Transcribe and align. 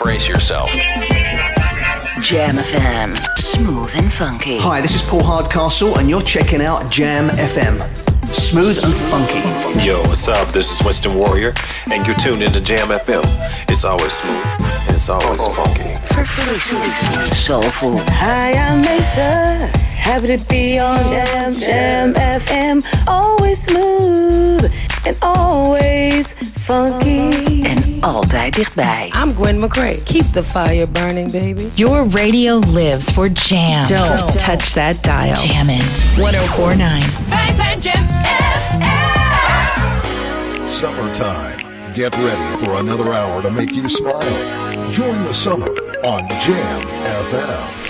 Brace 0.00 0.26
yourself. 0.26 0.70
Jam 2.22 2.56
FM, 2.56 3.18
smooth 3.36 3.92
and 3.94 4.10
funky. 4.10 4.56
Hi, 4.58 4.80
this 4.80 4.94
is 4.94 5.02
Paul 5.02 5.22
Hardcastle, 5.22 5.98
and 5.98 6.08
you're 6.08 6.22
checking 6.22 6.62
out 6.62 6.90
Jam 6.90 7.28
FM. 7.28 7.76
Smooth 8.32 8.82
and 8.82 8.94
funky. 8.94 9.86
Yo, 9.86 10.00
what's 10.04 10.26
up? 10.26 10.48
This 10.52 10.72
is 10.72 10.82
Winston 10.82 11.14
Warrior, 11.18 11.52
and 11.92 12.06
you're 12.06 12.16
tuned 12.16 12.42
into 12.42 12.62
Jam 12.62 12.88
FM. 12.88 13.22
It's 13.68 13.84
always 13.84 14.14
smooth, 14.14 14.42
and 14.42 14.96
it's 14.96 15.10
always 15.10 15.46
funky. 15.48 15.92
Verfrissend, 16.14 17.34
soulful. 17.34 17.98
Hi, 17.98 18.54
I'm 18.54 18.80
Mesa. 18.80 19.66
Happy 19.98 20.28
to 20.28 20.38
be 20.48 20.78
on 20.78 20.96
Jam 21.04 21.52
Jam 21.52 22.14
FM. 22.14 22.82
Always 23.06 23.62
smooth 23.62 24.72
and 25.06 25.16
always 25.20 26.34
funky. 26.54 27.62
En 27.62 27.78
altijd 28.00 28.54
dichtbij. 28.54 29.12
I'm 29.22 29.34
Gwen 29.34 29.58
McCrae. 29.58 30.02
Keep 30.04 30.32
the 30.32 30.42
fire 30.42 30.86
burning, 30.86 31.30
baby. 31.30 31.70
Your 31.74 32.08
radio 32.08 32.58
lives 32.58 33.10
for 33.10 33.28
jam. 33.28 33.86
Don't 33.86 34.38
touch 34.38 34.72
that 34.72 35.02
dial. 35.02 35.34
Jammin' 35.34 35.82
1049. 36.16 37.04
Wij 37.28 37.52
zijn 37.52 37.80
Jam 37.80 38.08
Summertime. 40.66 41.54
Get 41.94 42.14
ready 42.14 42.64
for 42.64 42.78
another 42.78 43.12
hour 43.12 43.42
to 43.42 43.50
make 43.50 43.74
you 43.74 43.88
smile. 43.88 44.20
Join 44.92 45.24
the 45.24 45.32
summer 45.32 45.68
on 46.02 46.28
Jam 46.40 46.80
FM. 47.30 47.89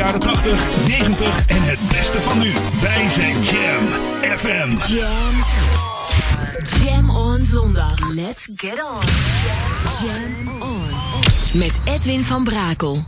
jaren 0.00 0.20
80, 0.20 0.86
90 0.86 1.46
en 1.46 1.62
het 1.62 1.78
beste 1.88 2.20
van 2.20 2.38
nu. 2.38 2.52
Wij 2.80 3.10
zijn 3.10 3.42
Jam 3.42 3.86
FM. 4.38 4.92
Jam. 4.92 5.44
Jam 6.84 7.10
on 7.10 7.42
zondag. 7.42 8.14
Let's 8.14 8.48
get 8.54 8.72
on. 8.72 9.00
Jam 10.06 10.62
on. 10.62 10.90
Met 11.52 11.80
Edwin 11.84 12.24
van 12.24 12.44
Brakel. 12.44 13.04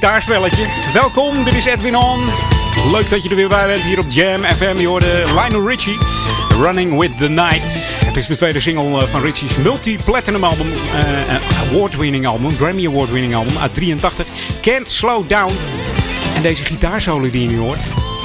Gitaarspelletje. 0.00 0.66
Welkom, 0.92 1.44
dit 1.44 1.56
is 1.56 1.64
Edwin 1.64 1.96
On. 1.96 2.24
Leuk 2.90 3.10
dat 3.10 3.22
je 3.22 3.28
er 3.28 3.36
weer 3.36 3.48
bij 3.48 3.66
bent 3.66 3.84
hier 3.84 3.98
op 3.98 4.04
Jam 4.08 4.44
FM. 4.44 4.76
Je 4.78 4.86
hoorde 4.86 5.24
Lionel 5.26 5.68
Richie, 5.68 5.98
Running 6.60 6.98
with 6.98 7.18
the 7.18 7.28
Night. 7.28 8.00
Het 8.04 8.16
is 8.16 8.26
de 8.26 8.36
tweede 8.36 8.60
single 8.60 9.00
eh, 9.00 9.08
van 9.08 9.22
Richie's 9.22 9.56
multi-platinum 9.56 10.44
album, 10.44 10.66
uh, 10.66 11.70
award-winning 11.70 12.26
album, 12.26 12.50
Grammy 12.50 12.86
award-winning 12.86 13.34
album 13.34 13.58
uit 13.58 13.74
83. 13.74 14.26
Can't 14.60 14.90
Slow 14.90 15.28
Down. 15.28 15.52
En 16.34 16.42
deze 16.42 16.64
gitaarsolo 16.64 17.30
die 17.30 17.42
je 17.42 17.48
nu 17.48 17.58
hoort 17.58 17.82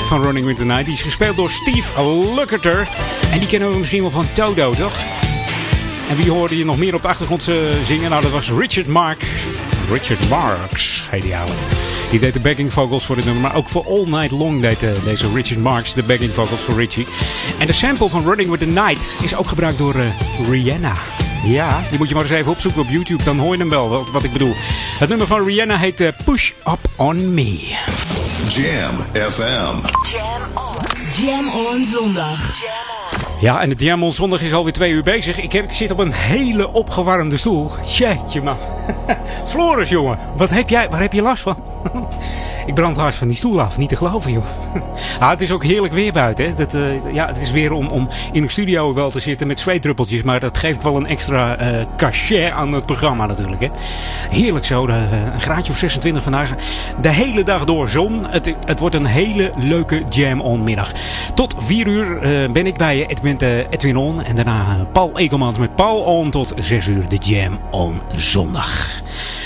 van 0.08 0.22
Running 0.24 0.46
with 0.46 0.56
the 0.56 0.66
Night, 0.66 0.86
die 0.86 0.94
is 0.94 1.02
gespeeld 1.02 1.36
door 1.36 1.50
Steve 1.50 2.04
Lukather. 2.36 2.90
En 3.32 3.40
die 3.40 3.48
kennen 3.48 3.72
we 3.72 3.78
misschien 3.78 4.02
wel 4.02 4.12
van 4.12 4.26
Toto, 4.34 4.74
toch? 4.74 4.98
En 6.10 6.18
wie 6.18 6.32
hoorde 6.32 6.58
je 6.58 6.66
nog 6.66 6.78
meer 6.78 6.96
op 6.96 7.02
de 7.02 7.08
achtergrond 7.08 7.44
zingen? 7.84 8.10
Nou, 8.10 8.22
dat 8.22 8.32
was 8.32 8.50
Richard 8.52 8.88
Marks. 8.88 9.28
Richard 9.92 10.30
Marks 10.30 11.08
heet 11.10 11.24
hij 11.24 11.32
eigenlijk. 11.34 11.62
Die 12.10 12.20
deed 12.20 12.34
de 12.34 12.40
backing 12.40 12.74
vocals 12.74 13.06
voor 13.06 13.16
dit 13.16 13.26
nummer. 13.26 13.44
Maar 13.44 13.56
ook 13.56 13.70
voor 13.70 13.86
All 13.86 14.06
Night 14.06 14.32
Long 14.32 14.62
deed 14.62 14.84
uh, 14.84 14.92
deze 15.04 15.34
Richard 15.34 15.62
Marks 15.62 15.94
de 15.94 16.04
backing 16.04 16.32
vocals 16.32 16.62
voor 16.62 16.76
Richie. 16.76 17.08
En 17.60 17.68
de 17.68 17.74
sample 17.74 18.10
van 18.10 18.24
Running 18.24 18.50
with 18.50 18.60
the 18.60 18.66
Night 18.66 19.18
is 19.24 19.36
ook 19.36 19.48
gebruikt 19.48 19.78
door 19.78 19.96
uh, 19.96 20.04
Rihanna. 20.50 20.94
Ja, 21.44 21.84
die 21.90 21.98
moet 21.98 22.10
je 22.10 22.16
maar 22.16 22.24
eens 22.24 22.34
even 22.34 22.52
opzoeken 22.52 22.82
op 22.82 22.88
YouTube. 22.90 23.24
Dan 23.24 23.38
hoor 23.38 23.54
je 23.54 23.60
hem 23.60 23.70
wel, 23.70 23.90
wat, 23.90 24.10
wat 24.12 24.24
ik 24.24 24.32
bedoel. 24.32 24.54
Het 25.00 25.10
nummer 25.10 25.28
van 25.28 25.46
Rihanna 25.46 25.78
heet 25.78 26.02
uh, 26.02 26.08
Push 26.26 26.52
Up 26.66 26.80
On 26.96 27.34
Me. 27.34 27.76
Jam 28.48 28.96
FM. 29.32 29.76
Jam 30.12 30.42
on. 30.54 31.26
Jam 31.26 31.50
on 31.50 31.86
zondag. 31.86 32.54
Ja, 33.42 33.62
en 33.62 33.70
het 33.70 33.82
Jam 33.82 34.12
zondag 34.12 34.42
is 34.42 34.54
alweer 34.54 34.74
twee 34.74 34.92
uur 34.92 35.04
bezig. 35.04 35.42
Ik, 35.42 35.52
heb, 35.52 35.64
ik 35.64 35.74
zit 35.74 35.92
op 35.92 36.00
een 36.00 36.14
hele 36.14 36.74
opgewarmde 36.74 37.38
stoel. 37.38 37.72
Jeetje 37.98 38.42
man. 38.42 38.58
Floris 39.52 39.90
jongen, 39.90 40.18
wat 40.36 40.50
heb 40.50 40.70
jij, 40.70 40.90
waar 40.90 41.02
heb 41.02 41.14
je 41.14 41.22
last 41.22 41.44
van? 41.44 41.58
Ik 42.66 42.74
brand 42.74 42.98
hard 42.98 43.16
van 43.16 43.28
die 43.28 43.38
stoel 43.38 43.62
af. 43.62 43.78
Niet 43.78 43.90
te 43.90 43.96
geloven, 43.96 44.32
joh. 44.32 44.44
Ah, 45.20 45.30
het 45.30 45.42
is 45.42 45.52
ook 45.52 45.64
heerlijk 45.64 45.94
weer 45.94 46.14
buiten. 46.14 46.46
Hè. 46.46 46.54
Dat, 46.54 46.74
uh, 46.74 47.14
ja, 47.14 47.28
het 47.28 47.38
is 47.38 47.52
weer 47.52 47.72
om, 47.72 47.88
om 47.88 48.08
in 48.32 48.42
de 48.42 48.50
studio 48.50 48.94
wel 48.94 49.10
te 49.10 49.20
zitten 49.20 49.48
met 49.48 49.60
zweetdruppeltjes. 49.60 50.24
Maar 50.24 50.40
dat 50.40 50.58
geeft 50.58 50.84
wel 50.84 50.96
een 50.96 51.06
extra 51.06 51.62
uh, 51.62 51.86
cachet 51.98 52.52
aan 52.52 52.72
het 52.72 52.86
programma 52.86 53.26
natuurlijk. 53.26 53.62
Hè. 53.62 53.68
Heerlijk 54.30 54.66
zo. 54.66 54.86
De, 54.86 54.92
uh, 54.92 55.34
een 55.34 55.42
graadje 55.42 55.72
of 55.72 55.78
26 55.78 56.24
vandaag. 56.24 56.54
De 57.02 57.10
hele 57.10 57.44
dag 57.44 57.66
door 57.66 57.90
zon. 57.90 58.26
Het, 58.28 58.54
het 58.66 58.80
wordt 58.80 58.96
een 58.96 59.06
hele 59.06 59.54
leuke 59.58 60.04
jam-on 60.10 60.64
middag. 60.64 60.92
Tot 61.34 61.56
4 61.58 61.88
uur 61.88 62.20
ben 62.52 62.66
ik 62.66 62.78
bij 62.78 63.06
Edwin, 63.06 63.38
Edwin 63.70 63.98
On. 63.98 64.22
En 64.22 64.36
daarna 64.36 64.88
Paul 64.92 65.18
Ekelmans 65.18 65.58
met 65.58 65.76
Paul 65.76 66.02
On 66.02 66.30
tot 66.30 66.54
6 66.58 66.88
uur 66.88 67.10
de 67.10 67.18
jam-on 67.18 68.00
zondag. 68.12 69.02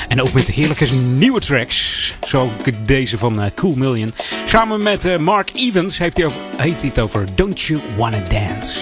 En 0.07 0.21
ook 0.21 0.33
met 0.33 0.47
heerlijke 0.47 0.93
nieuwe 0.93 1.39
tracks. 1.39 2.17
Zo 2.23 2.49
deze 2.83 3.17
van 3.17 3.41
uh, 3.41 3.47
Cool 3.55 3.73
Million. 3.75 4.13
Samen 4.45 4.83
met 4.83 5.05
uh, 5.05 5.17
Mark 5.17 5.49
Evans 5.53 5.97
heeft 5.97 6.17
hij, 6.17 6.25
over, 6.25 6.41
heeft 6.57 6.79
hij 6.79 6.89
het 6.89 7.03
over 7.03 7.25
Don't 7.35 7.61
You 7.61 7.79
Wanna 7.97 8.19
Dance. 8.19 8.79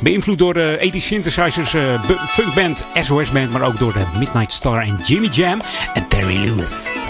Beïnvloed 0.00 0.38
door 0.38 0.54
de 0.54 0.72
uh, 0.72 0.82
80 0.82 1.02
synthesizers, 1.02 1.74
uh, 1.74 2.02
funkband, 2.28 2.84
SOS 3.00 3.30
Band, 3.30 3.52
maar 3.52 3.62
ook 3.62 3.78
door 3.78 3.92
de 3.92 4.18
Midnight 4.18 4.52
Star 4.52 4.82
en 4.82 4.98
Jimmy 5.06 5.28
Jam 5.28 5.60
en 5.94 6.08
Terry 6.08 6.36
Lewis. 6.36 7.04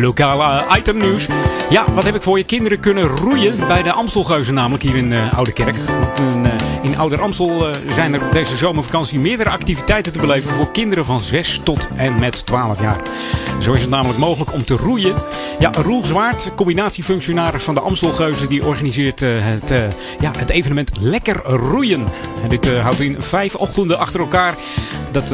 Lokale 0.00 0.64
itemnieuws. 0.78 1.28
Ja, 1.70 1.92
wat 1.92 2.04
heb 2.04 2.14
ik 2.14 2.22
voor 2.22 2.38
je? 2.38 2.44
Kinderen 2.44 2.80
kunnen 2.80 3.06
roeien 3.06 3.66
bij 3.66 3.82
de 3.82 3.92
Amstelgeuzen, 3.92 4.54
namelijk 4.54 4.82
hier 4.82 4.96
in 4.96 5.10
uh, 5.10 5.34
Oude 5.34 5.52
Kerk. 5.52 5.76
In, 6.16 6.44
uh, 6.44 6.52
in 6.82 6.98
Ouder 6.98 7.20
Amstel 7.20 7.66
zijn 7.86 8.14
er 8.14 8.32
deze 8.32 8.56
zomervakantie 8.56 9.18
meerdere 9.18 9.50
activiteiten 9.50 10.12
te 10.12 10.20
beleven 10.20 10.50
voor 10.50 10.70
kinderen 10.70 11.04
van 11.04 11.20
6 11.20 11.60
tot 11.62 11.88
en 11.94 12.18
met 12.18 12.46
12 12.46 12.80
jaar. 12.80 13.00
Zo 13.58 13.72
is 13.72 13.80
het 13.80 13.90
namelijk 13.90 14.18
mogelijk 14.18 14.52
om 14.52 14.64
te 14.64 14.74
roeien. 14.74 15.14
Ja, 15.58 15.70
Roel 15.72 16.04
Zwaard, 16.04 16.52
combinatiefunctionaris 16.54 17.64
van 17.64 17.74
de 17.74 17.80
Amstelgeuzen, 17.80 18.48
die 18.48 18.64
organiseert 18.64 19.20
het, 19.20 19.72
ja, 20.20 20.30
het 20.38 20.50
evenement 20.50 20.90
Lekker 21.00 21.42
Roeien. 21.44 22.06
En 22.42 22.48
dit 22.48 22.68
houdt 22.76 23.00
in 23.00 23.16
vijf 23.18 23.54
ochtenden 23.54 23.98
achter 23.98 24.20
elkaar 24.20 24.54
dat 25.26 25.28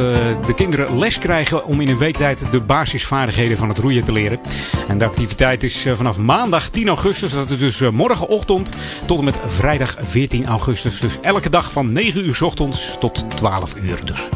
de 0.46 0.54
kinderen 0.54 0.98
les 0.98 1.18
krijgen 1.18 1.64
om 1.64 1.80
in 1.80 1.88
een 1.88 1.98
week 1.98 2.16
tijd 2.16 2.48
de 2.50 2.60
basisvaardigheden 2.60 3.56
van 3.56 3.68
het 3.68 3.78
roeien 3.78 4.04
te 4.04 4.12
leren. 4.12 4.40
En 4.88 4.98
de 4.98 5.04
activiteit 5.04 5.62
is 5.62 5.86
vanaf 5.94 6.18
maandag 6.18 6.68
10 6.68 6.88
augustus, 6.88 7.32
dat 7.32 7.50
is 7.50 7.58
dus 7.58 7.90
morgenochtend, 7.90 8.72
tot 9.06 9.18
en 9.18 9.24
met 9.24 9.38
vrijdag 9.46 9.96
14 10.02 10.46
augustus. 10.46 11.00
Dus 11.00 11.18
elke 11.20 11.50
dag 11.50 11.72
van 11.72 11.92
9 11.92 12.26
uur 12.26 12.34
s 12.34 12.40
ochtends 12.40 12.96
tot 12.98 13.24
12 13.36 13.74
uur. 13.76 14.04
Dus 14.04 14.28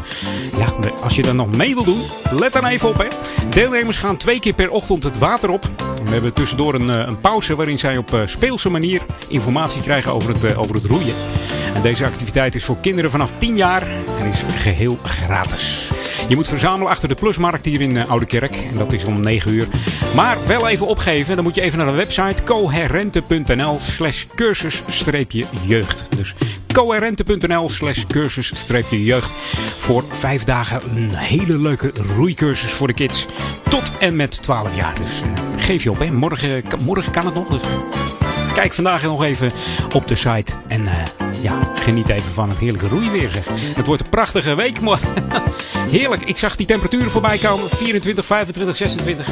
ja, 0.57 0.91
als 1.01 1.15
je 1.15 1.23
er 1.23 1.35
nog 1.35 1.55
mee 1.55 1.73
wil 1.73 1.83
doen, 1.83 2.01
let 2.31 2.53
dan 2.53 2.65
even 2.65 2.89
op. 2.89 2.97
Hè. 2.97 3.07
Deelnemers 3.49 3.97
gaan 3.97 4.17
twee 4.17 4.39
keer 4.39 4.53
per 4.53 4.71
ochtend 4.71 5.03
het 5.03 5.17
water 5.17 5.49
op. 5.49 5.88
We 6.03 6.09
hebben 6.09 6.33
tussendoor 6.33 6.73
een, 6.73 6.87
een 6.87 7.19
pauze 7.19 7.55
waarin 7.55 7.79
zij 7.79 7.97
op 7.97 8.21
speelse 8.25 8.69
manier 8.69 9.01
informatie 9.27 9.81
krijgen 9.81 10.13
over 10.13 10.29
het, 10.29 10.55
over 10.55 10.75
het 10.75 10.85
roeien. 10.85 11.13
En 11.73 11.81
deze 11.81 12.05
activiteit 12.05 12.55
is 12.55 12.63
voor 12.63 12.77
kinderen 12.81 13.11
vanaf 13.11 13.33
10 13.37 13.55
jaar 13.55 13.83
en 14.19 14.27
is 14.27 14.43
geheel 14.47 14.99
gratis. 15.03 15.91
Je 16.27 16.35
moet 16.35 16.47
verzamelen 16.47 16.91
achter 16.91 17.09
de 17.09 17.15
Plusmarkt 17.15 17.65
hier 17.65 17.81
in 17.81 18.07
Oude 18.07 18.25
Kerk. 18.25 18.55
En 18.55 18.77
dat 18.77 18.93
is 18.93 19.05
om 19.05 19.21
9 19.21 19.53
uur. 19.53 19.67
Maar 20.15 20.37
wel 20.47 20.67
even 20.67 20.87
opgeven. 20.87 21.35
Dan 21.35 21.43
moet 21.43 21.55
je 21.55 21.61
even 21.61 21.77
naar 21.77 21.87
de 21.87 21.93
website 21.93 22.43
coherente.nl 22.43 23.77
slash 23.79 24.25
cursus-jeugd. 24.35 26.07
Dus 26.17 26.35
coherente.nl 26.73 27.69
slash 27.69 28.03
cursus-jeugd. 28.07 29.31
Voor 29.77 30.03
vijf 30.09 30.43
dagen 30.43 30.81
een 30.95 31.09
hele 31.13 31.59
leuke 31.59 31.91
roeicursus 32.15 32.71
voor 32.71 32.87
de 32.87 32.93
kids. 32.93 33.27
Tot 33.69 33.91
en 33.99 34.15
met 34.15 34.41
12 34.41 34.75
jaar. 34.75 34.95
Dus 34.95 35.21
geef 35.57 35.83
je 35.83 35.88
Morgen, 36.11 36.63
morgen 36.83 37.11
kan 37.11 37.25
het 37.25 37.33
nog. 37.33 37.47
Dus 37.47 37.61
kijk 38.53 38.73
vandaag 38.73 39.03
nog 39.03 39.23
even 39.23 39.51
op 39.95 40.07
de 40.07 40.15
site. 40.15 40.53
En 40.67 40.81
uh, 40.81 40.93
ja, 41.41 41.59
geniet 41.75 42.09
even 42.09 42.31
van 42.31 42.49
het 42.49 42.57
heerlijke 42.57 42.87
roeiweer. 42.87 43.29
Zeg. 43.29 43.45
Het 43.75 43.87
wordt 43.87 44.01
een 44.01 44.09
prachtige 44.09 44.55
week. 44.55 44.79
Heerlijk. 45.91 46.21
Ik 46.21 46.37
zag 46.37 46.55
die 46.55 46.65
temperaturen 46.65 47.11
voorbij 47.11 47.37
komen. 47.37 47.69
24, 47.69 48.25
25, 48.25 48.75
26. 48.75 49.27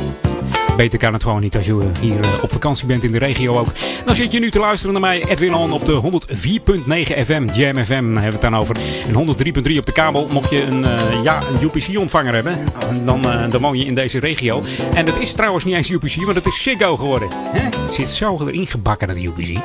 Beter 0.77 1.00
kan 1.00 1.13
het 1.13 1.24
gewoon 1.24 1.41
niet 1.41 1.55
als 1.55 1.65
je 1.65 1.89
hier 2.00 2.41
op 2.41 2.51
vakantie 2.51 2.88
bent 2.88 3.03
in 3.03 3.12
de 3.12 3.17
regio 3.17 3.60
ook. 3.60 3.67
Dan 4.05 4.15
zit 4.15 4.31
je 4.31 4.39
nu 4.39 4.51
te 4.51 4.60
luisteren 4.60 4.93
naar 4.93 5.01
mij, 5.01 5.25
Edwin 5.27 5.53
On, 5.53 5.72
op 5.72 5.86
de 5.86 6.01
104.9 6.01 7.25
FM, 7.25 7.48
Jam 7.53 7.77
FM 7.77 7.91
hebben 7.91 8.13
we 8.13 8.19
het 8.19 8.41
dan 8.41 8.55
over. 8.55 8.75
En 9.07 9.13
103.3 9.13 9.77
op 9.77 9.86
de 9.86 9.91
kabel. 9.91 10.27
Mocht 10.31 10.50
je 10.50 10.62
een, 10.62 10.81
uh, 10.81 11.24
ja, 11.24 11.41
een 11.41 11.63
UPC-ontvanger 11.63 12.34
hebben, 12.34 12.57
dan, 13.05 13.22
dan 13.50 13.62
woon 13.62 13.77
je 13.77 13.86
in 13.86 13.96
deze 13.96 14.19
regio. 14.19 14.63
En 14.93 15.05
dat 15.05 15.17
is 15.17 15.34
trouwens 15.34 15.65
niet 15.65 15.75
eens 15.75 15.89
UPC, 15.89 16.15
maar 16.15 16.36
het 16.36 16.46
is 16.46 16.63
Ziggo 16.63 16.98
geworden. 16.98 17.27
Hè? 17.31 17.81
Het 17.81 17.93
zit 17.93 18.10
zo 18.10 18.38
erin 18.41 18.67
gebakken, 18.67 19.07
dat 19.07 19.17
UPC. 19.17 19.57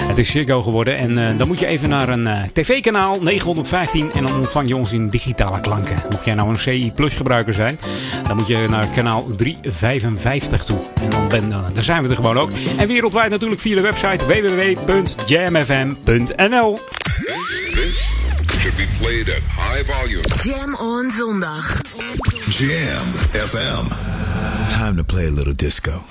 Het 0.00 0.18
is 0.18 0.30
Ziggo 0.30 0.62
geworden 0.62 0.96
en 0.96 1.36
dan 1.38 1.46
moet 1.46 1.58
je 1.58 1.66
even 1.66 1.88
naar 1.88 2.08
een 2.08 2.28
tv-kanaal 2.52 3.22
915 3.22 4.12
en 4.12 4.22
dan 4.22 4.38
ontvang 4.40 4.68
je 4.68 4.76
ons 4.76 4.92
in 4.92 5.10
digitale 5.10 5.60
klanken. 5.60 5.96
Mocht 6.10 6.24
jij 6.24 6.34
nou 6.34 6.48
een 6.48 6.58
CI 6.58 6.92
Plus 6.94 7.14
gebruiker 7.14 7.54
zijn, 7.54 7.78
dan 8.26 8.36
moet 8.36 8.46
je 8.46 8.66
naar 8.68 8.86
kanaal 8.86 9.26
355 9.36 10.39
toe. 10.48 10.78
En 10.94 11.10
dan, 11.10 11.28
ben, 11.28 11.48
dan, 11.48 11.82
zijn 11.82 12.02
we 12.02 12.08
er 12.08 12.14
gewoon 12.14 12.38
ook. 12.38 12.50
En 12.76 12.88
wereldwijd 12.88 13.30
natuurlijk 13.30 13.60
via 13.60 13.74
de 13.74 13.80
website 13.80 14.26
www.jamfm.nl. 14.26 15.28
should 18.60 18.76
be 18.76 18.86
played 19.00 19.28
at 19.28 19.42
high 19.56 19.82
volume. 19.84 20.22
Jam 20.44 20.74
on 20.74 21.10
zondag. 21.10 21.80
Jam 22.58 23.06
FM. 23.48 23.84
Time 24.68 24.96
to 24.96 25.04
play 25.04 25.26
a 25.26 25.30
little 25.30 25.54
disco. 25.54 26.02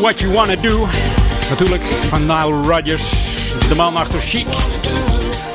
What 0.00 0.20
you 0.20 0.32
wanna 0.32 0.56
do. 0.56 0.86
Natuurlijk 1.50 1.82
van 1.82 2.20
Nile 2.20 2.62
Rodgers, 2.62 3.04
de 3.68 3.74
man 3.74 3.96
achter 3.96 4.20
Chic. 4.20 4.46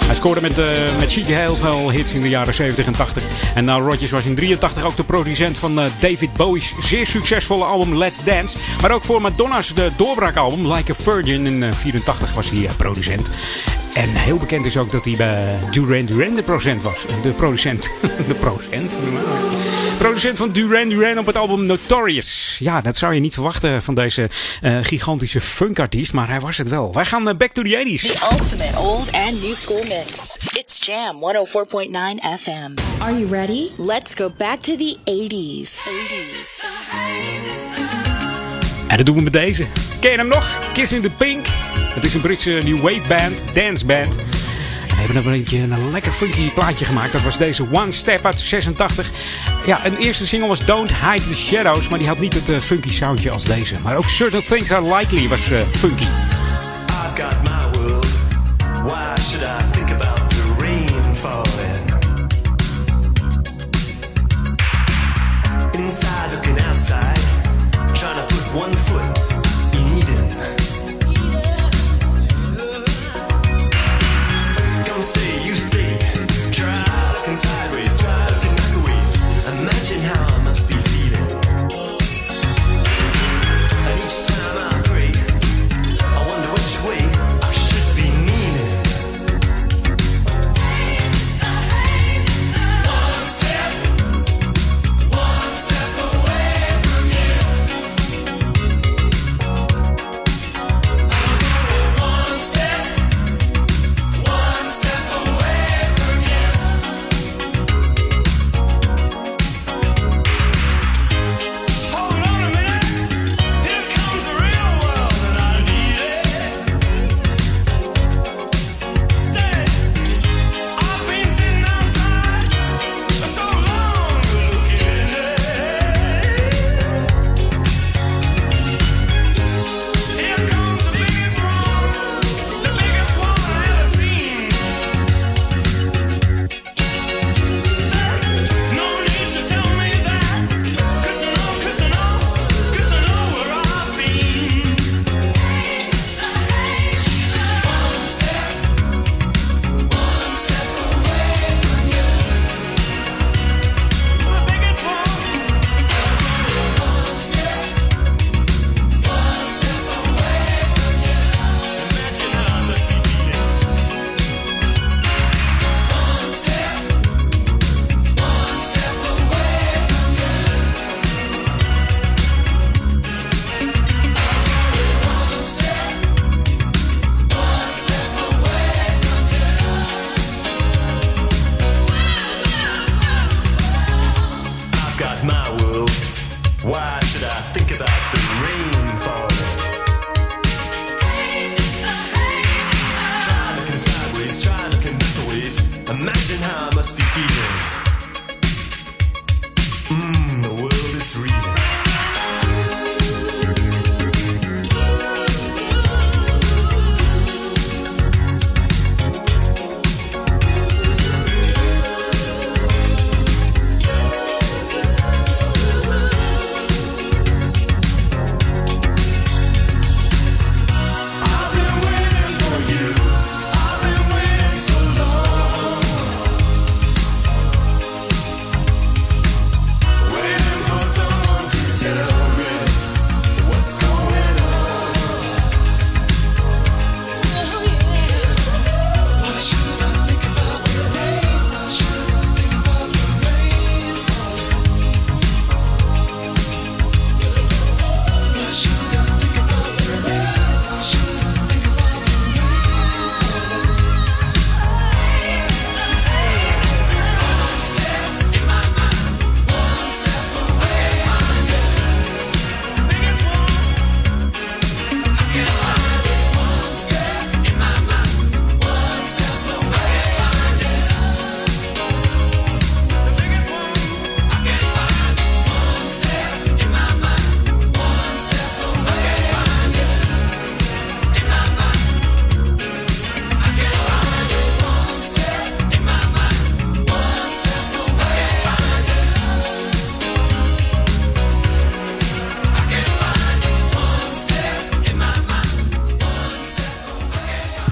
Hij 0.05 0.15
scoorde 0.15 0.41
met, 0.41 0.57
uh, 0.57 0.65
met 0.99 1.11
Chic 1.11 1.25
heel 1.25 1.55
veel 1.55 1.91
hits 1.91 2.13
in 2.13 2.21
de 2.21 2.29
jaren 2.29 2.53
70 2.53 2.85
en 2.85 2.95
80. 2.95 3.23
En 3.55 3.65
nou, 3.65 3.83
Rodgers 3.83 4.11
was 4.11 4.25
in 4.25 4.35
83 4.35 4.83
ook 4.83 4.95
de 4.95 5.03
producent 5.03 5.57
van 5.57 5.79
uh, 5.79 5.85
David 5.99 6.33
Bowie's 6.33 6.73
zeer 6.79 7.07
succesvolle 7.07 7.63
album 7.63 7.97
Let's 7.97 8.23
Dance. 8.23 8.57
Maar 8.81 8.91
ook 8.91 9.03
voor 9.03 9.21
Madonna's 9.21 9.73
de 9.73 9.91
doorbraakalbum 9.97 10.73
Like 10.73 10.91
a 10.91 10.95
Virgin. 10.95 11.45
In 11.45 11.73
84 11.73 12.33
was 12.33 12.49
hij 12.49 12.69
producent. 12.77 13.29
En 13.93 14.09
heel 14.09 14.37
bekend 14.37 14.65
is 14.65 14.77
ook 14.77 14.91
dat 14.91 15.05
hij 15.05 15.15
bij 15.15 15.59
Duran 15.71 16.05
Duran 16.05 16.35
de 16.35 16.43
procent 16.43 16.83
was. 16.83 17.05
De 17.21 17.29
producent. 17.29 17.89
De 18.27 18.35
procent. 18.39 18.93
Producent 20.01 20.37
van 20.37 20.51
Duran 20.51 20.89
Duran 20.89 21.17
op 21.17 21.25
het 21.25 21.37
album 21.37 21.65
Notorious. 21.65 22.57
Ja, 22.59 22.81
dat 22.81 22.97
zou 22.97 23.13
je 23.13 23.19
niet 23.19 23.33
verwachten 23.33 23.83
van 23.83 23.95
deze 23.95 24.29
uh, 24.61 24.77
gigantische 24.81 25.41
funkartiest. 25.41 26.13
Maar 26.13 26.27
hij 26.27 26.39
was 26.39 26.57
het 26.57 26.69
wel. 26.69 26.93
Wij 26.93 27.05
gaan 27.05 27.27
uh, 27.27 27.33
back 27.33 27.51
to 27.51 27.61
the 27.61 27.69
80s. 27.69 28.01
The 28.01 28.27
ultimate 28.31 28.79
old 28.79 29.11
and 29.11 29.41
new 29.41 29.53
school 29.53 29.83
mix. 29.83 30.37
It's 30.53 30.85
Jam 30.85 31.15
104.9 31.15 32.39
FM. 32.39 33.01
Are 33.01 33.19
you 33.19 33.27
ready? 33.29 33.69
Let's 33.77 34.13
go 34.15 34.31
back 34.37 34.59
to 34.59 34.75
the 34.75 34.97
80s. 35.05 35.69
80s. 35.69 36.69
En 38.87 38.97
dat 38.97 39.05
doen 39.05 39.15
we 39.15 39.21
met 39.21 39.33
deze. 39.33 39.65
Ken 39.99 40.11
je 40.11 40.17
hem 40.17 40.27
nog? 40.27 40.71
Kiss 40.73 40.91
in 40.91 41.01
the 41.01 41.11
Pink. 41.11 41.45
Het 41.93 42.05
is 42.05 42.13
een 42.13 42.21
Britse 42.21 42.51
new 42.51 42.81
wave 42.81 43.07
band, 43.07 43.43
dance 43.53 43.85
band. 43.85 44.17
We 45.01 45.07
hebben 45.07 45.33
een 45.33 45.39
beetje 45.39 45.57
een 45.57 45.91
lekker 45.91 46.11
funky 46.11 46.49
plaatje 46.49 46.85
gemaakt. 46.85 47.11
Dat 47.11 47.21
was 47.21 47.37
deze 47.37 47.67
One 47.71 47.91
Step 47.91 48.25
uit 48.25 48.39
86. 48.39 49.11
Ja, 49.65 49.85
een 49.85 49.97
eerste 49.97 50.27
single 50.27 50.47
was 50.47 50.65
Don't 50.65 50.93
Hide 50.95 51.23
the 51.23 51.35
Shadows. 51.35 51.89
Maar 51.89 51.99
die 51.99 52.07
had 52.07 52.19
niet 52.19 52.33
het 52.33 52.49
uh, 52.49 52.59
funky 52.59 52.91
soundje 52.91 53.31
als 53.31 53.43
deze. 53.43 53.75
Maar 53.83 53.97
ook 53.97 54.09
Certain 54.09 54.43
Things 54.43 54.71
Are 54.71 54.95
Likely 54.95 55.27
was 55.27 55.49
uh, 55.49 55.61
funky. 55.71 56.30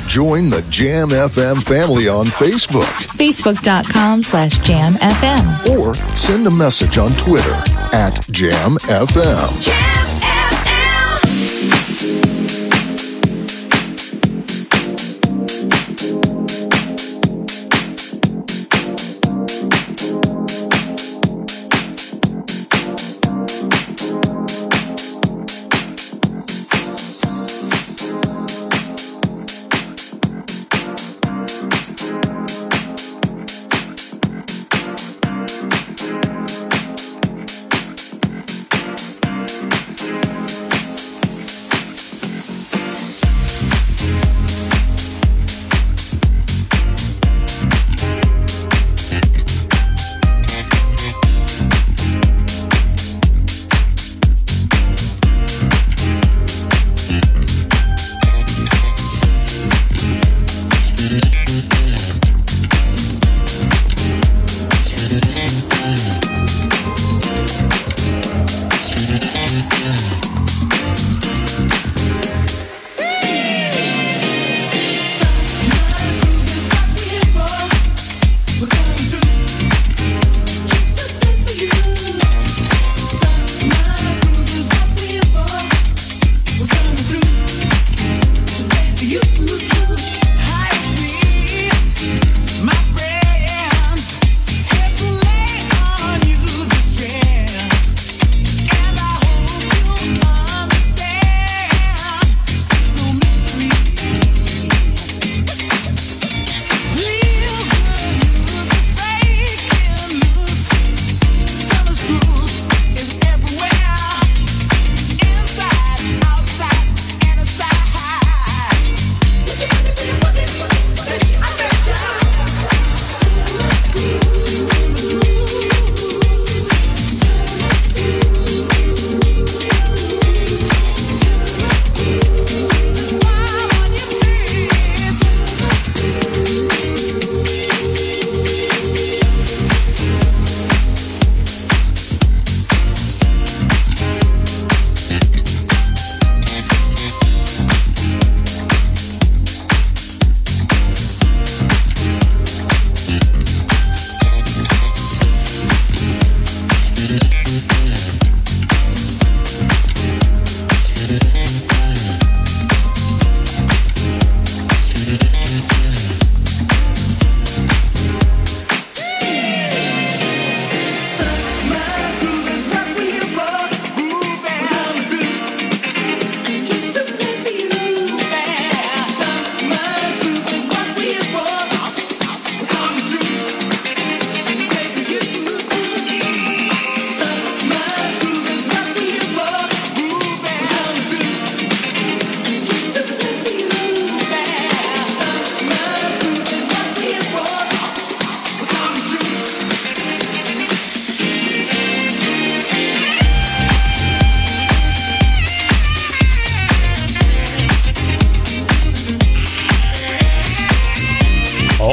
Join 0.10 0.50
the 0.50 0.64
Jam 0.72 1.10
FM 1.10 1.62
family 1.62 2.08
on 2.08 2.26
Facebook 2.26 2.82
Facebook.com 3.16 4.24
slash 4.24 4.58
Jam 4.58 4.94
FM. 4.94 5.78
or 5.78 5.94
send 6.16 6.48
a 6.48 6.52
message 6.52 6.98
on 6.98 7.12
Twitter 7.12 7.54
at 7.94 8.20
Jam 8.32 8.78
FM. 8.88 9.99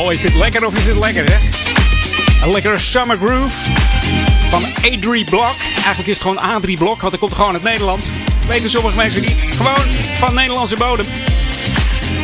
Oh, 0.07 0.13
is 0.13 0.23
het 0.23 0.35
lekker 0.35 0.67
of 0.67 0.75
is 0.75 0.85
het 0.85 0.97
lekker, 0.97 1.25
hè? 1.25 1.37
Een 2.43 2.53
lekkere 2.53 2.79
summer 2.79 3.17
groove 3.17 3.71
van 4.49 4.65
A3 4.65 5.25
Block. 5.25 5.55
Eigenlijk 5.75 6.07
is 6.07 6.19
het 6.19 6.21
gewoon 6.21 6.39
A3 6.39 6.79
Block, 6.79 7.01
want 7.01 7.11
dat 7.11 7.19
komt 7.19 7.35
gewoon 7.35 7.53
uit 7.53 7.63
Nederland. 7.63 8.11
Weten 8.49 8.71
sommige 8.71 8.97
mensen 8.97 9.21
niet. 9.21 9.57
Gewoon 9.57 9.97
van 10.19 10.35
Nederlandse 10.35 10.77
bodem. 10.77 11.07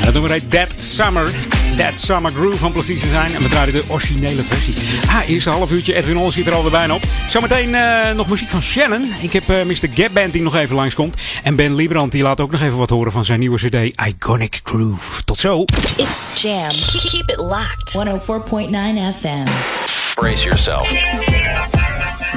Dat 0.02 0.12
nummer 0.12 0.30
heet 0.30 0.50
That 0.50 0.74
Summer. 0.80 1.30
That 1.82 2.00
Summer 2.00 2.30
Groove 2.30 2.66
om 2.66 2.72
precies 2.72 3.00
te 3.00 3.08
zijn. 3.08 3.34
En 3.34 3.42
we 3.42 3.48
draaien 3.48 3.72
de 3.72 3.84
originele 3.88 4.42
versie. 4.42 4.74
Ah, 5.08 5.28
eerste 5.28 5.50
half 5.50 5.70
uurtje. 5.70 5.94
Edwin 5.94 6.16
On 6.16 6.30
zit 6.30 6.46
er 6.46 6.52
alweer 6.52 6.70
bijna 6.70 6.94
op. 6.94 7.02
Zometeen 7.26 7.74
eh, 7.74 8.14
nog 8.14 8.28
muziek 8.28 8.50
van 8.50 8.62
Shannon. 8.62 9.12
Ik 9.20 9.32
heb 9.32 9.48
eh, 9.48 9.64
Mr. 9.64 9.88
Gap 9.94 10.14
Band 10.14 10.32
die 10.32 10.42
nog 10.42 10.56
even 10.56 10.76
langskomt. 10.76 11.16
En 11.42 11.56
Ben 11.56 11.74
Liebrand 11.74 12.12
die 12.12 12.22
laat 12.22 12.40
ook 12.40 12.50
nog 12.50 12.60
even 12.60 12.78
wat 12.78 12.90
horen 12.90 13.12
van 13.12 13.24
zijn 13.24 13.38
nieuwe 13.38 13.56
cd 13.56 14.06
Iconic 14.06 14.60
Groove. 14.62 15.24
Tot 15.24 15.38
zo. 15.38 15.64
It's 15.96 16.42
Jam. 16.42 16.68
Keep 17.10 17.30
it 17.30 17.36
locked. 17.36 17.96
104.9 17.96 19.18
FM. 19.20 19.46
Brace 20.14 20.44
yourself. 20.44 20.92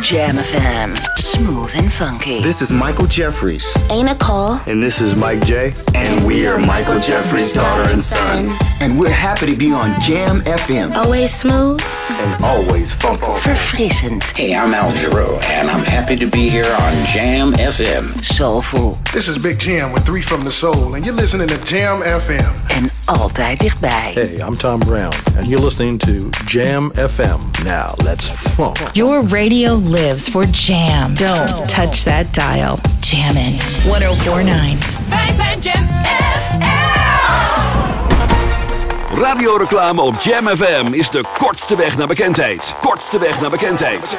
Jam 0.01 0.35
FM. 0.35 0.93
Smooth 1.17 1.71
and 1.75 1.91
funky. 1.91 2.41
This 2.41 2.61
is 2.61 2.71
Michael 2.71 3.07
Jeffries. 3.07 3.75
Ain't 3.89 4.09
a 4.09 4.15
call. 4.15 4.59
And 4.67 4.81
this 4.83 5.01
is 5.01 5.15
Mike 5.15 5.43
J. 5.45 5.73
And 5.93 6.25
we 6.25 6.45
are 6.47 6.59
Michael 6.59 6.99
Jeffries' 6.99 7.53
daughter 7.53 7.89
and 7.91 8.03
son. 8.03 8.49
And 8.81 8.99
we're 8.99 9.09
happy 9.09 9.45
to 9.47 9.55
be 9.55 9.71
on 9.71 9.99
Jam 10.01 10.41
FM. 10.41 10.93
Always 10.95 11.33
smooth. 11.33 11.81
And 12.09 12.43
always 12.43 12.93
funky. 12.93 13.19
for 13.21 13.35
Verfrissend. 13.49 14.23
Hey, 14.35 14.53
I'm 14.55 14.73
Al 14.73 14.91
Giro, 14.93 15.39
and 15.45 15.69
I'm 15.69 15.83
happy 15.83 16.15
to 16.17 16.27
be 16.27 16.49
here 16.49 16.71
on 16.81 17.05
Jam 17.07 17.53
FM. 17.53 18.21
Soulful. 18.23 18.97
This 19.13 19.27
is 19.27 19.37
Big 19.37 19.59
Jam 19.59 19.91
with 19.93 20.05
Three 20.05 20.21
from 20.21 20.43
the 20.43 20.51
Soul, 20.51 20.95
and 20.95 21.05
you're 21.05 21.15
listening 21.15 21.47
to 21.47 21.57
Jam 21.65 22.01
FM. 22.01 22.53
En 22.69 22.89
altijd 23.05 23.59
dichtbij. 23.59 24.11
Hey, 24.13 24.39
I'm 24.39 24.55
Tom 24.57 24.79
Brown, 24.79 25.13
and 25.37 25.47
you're 25.47 25.63
listening 25.63 25.97
to 25.99 26.29
Jam 26.45 26.91
FM. 26.95 27.39
Now, 27.63 27.93
let's 28.03 28.29
funk. 28.29 28.77
Your 28.93 29.23
radio 29.27 29.75
lives 29.85 30.29
for 30.29 30.45
jam. 30.45 31.13
Don't 31.13 31.69
touch 31.69 32.03
that 32.03 32.33
dial. 32.33 32.79
Jammin' 33.01 33.57
1049. 33.83 35.09
Wij 35.09 35.31
zijn 35.33 35.59
Jam 35.59 35.83
oh 39.13 39.19
Radioreclame 39.21 40.01
op 40.01 40.19
Jam 40.19 40.47
FM 40.47 40.87
is 40.91 41.09
de 41.09 41.23
kortste 41.37 41.75
weg 41.75 41.97
naar 41.97 42.07
bekendheid. 42.07 42.75
Kortste 42.79 43.19
weg 43.19 43.41
naar 43.41 43.49
bekendheid. 43.49 44.15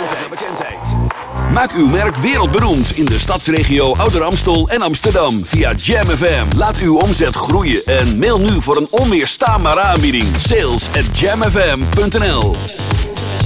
Maak 1.52 1.72
uw 1.72 1.86
merk 1.86 2.16
wereldberoemd 2.16 2.96
in 2.96 3.04
de 3.04 3.18
stadsregio 3.18 3.94
Ouder 3.96 4.22
Amstel 4.22 4.68
en 4.68 4.82
Amsterdam 4.82 5.46
via 5.46 5.72
Jam 5.74 6.06
FM. 6.06 6.44
Laat 6.56 6.78
uw 6.78 6.96
omzet 6.98 7.36
groeien 7.36 7.84
en 7.84 8.18
mail 8.18 8.38
nu 8.38 8.62
voor 8.62 8.76
een 8.76 8.88
onweerstaanbare 8.90 9.80
aanbieding. 9.80 10.26
Sales 10.38 10.88
at 10.88 11.18
jamfm.nl 11.18 12.56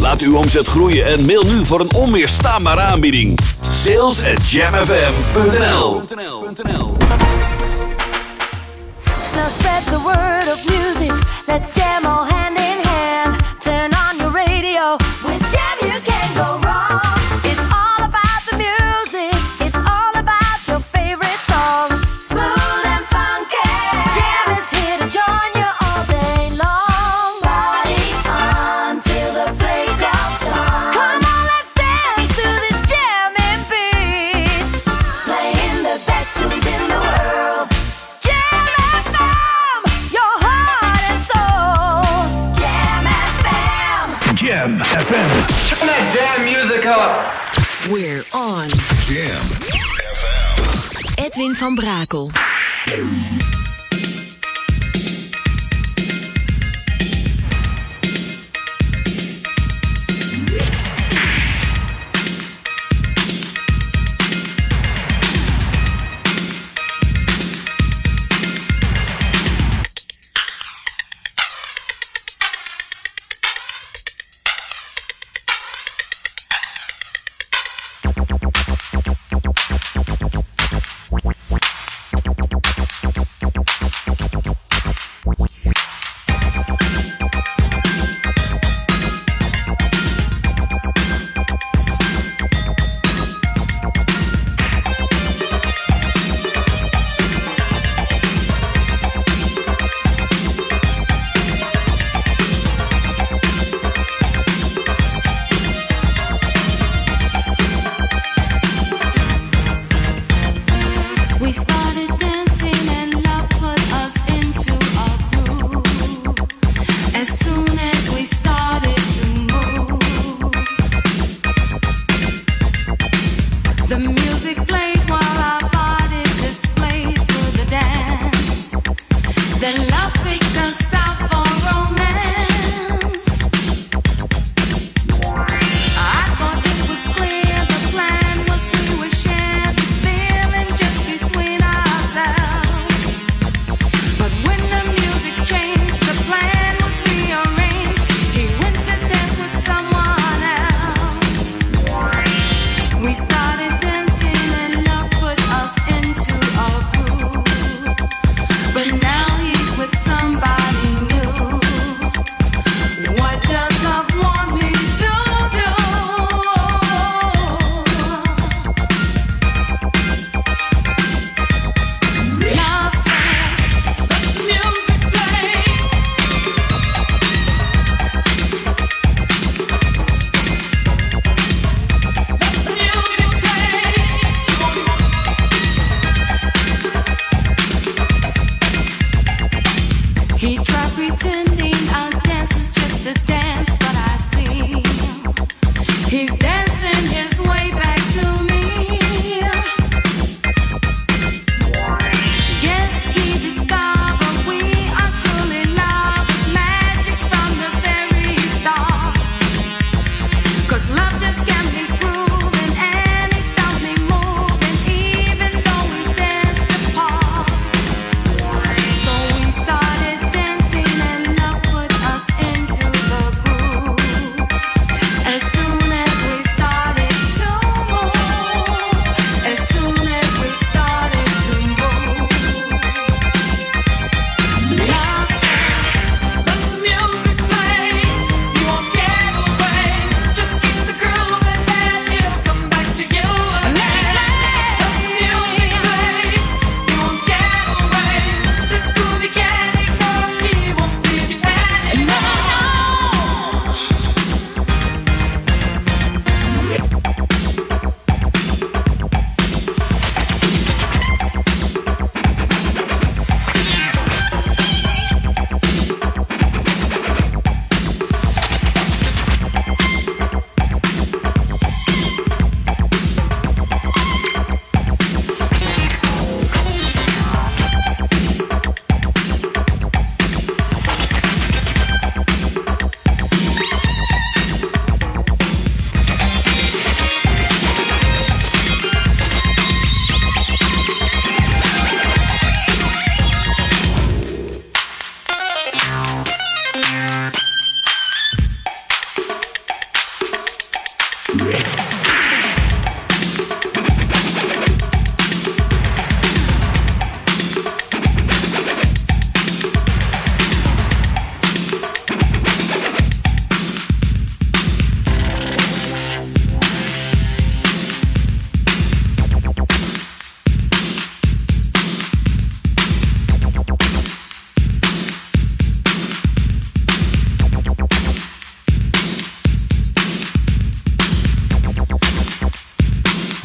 Laat 0.00 0.20
uw 0.20 0.36
omzet 0.36 0.68
groeien 0.68 1.06
en 1.06 1.24
mail 1.24 1.42
nu 1.42 1.64
voor 1.64 1.80
een 1.80 1.94
onweerstaanbare 1.94 2.80
aanbieding. 2.80 3.38
Sales 3.68 4.22
at 4.22 4.50
jamfm.nl 4.50 6.02
We're 46.90 48.24
on. 48.32 48.68
Jam. 49.06 49.46
Edwin 51.14 51.54
van 51.54 51.74
Brakel. 51.74 52.30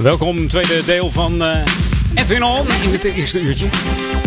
Welkom, 0.06 0.48
tweede 0.48 0.84
deel 0.86 1.12
van 1.12 1.44
uh, 1.44 1.58
Edwin 2.15 2.44
On 2.44 2.68
in 2.84 2.91
het 2.91 3.04
eerste 3.04 3.39
uurtje. 3.39 3.68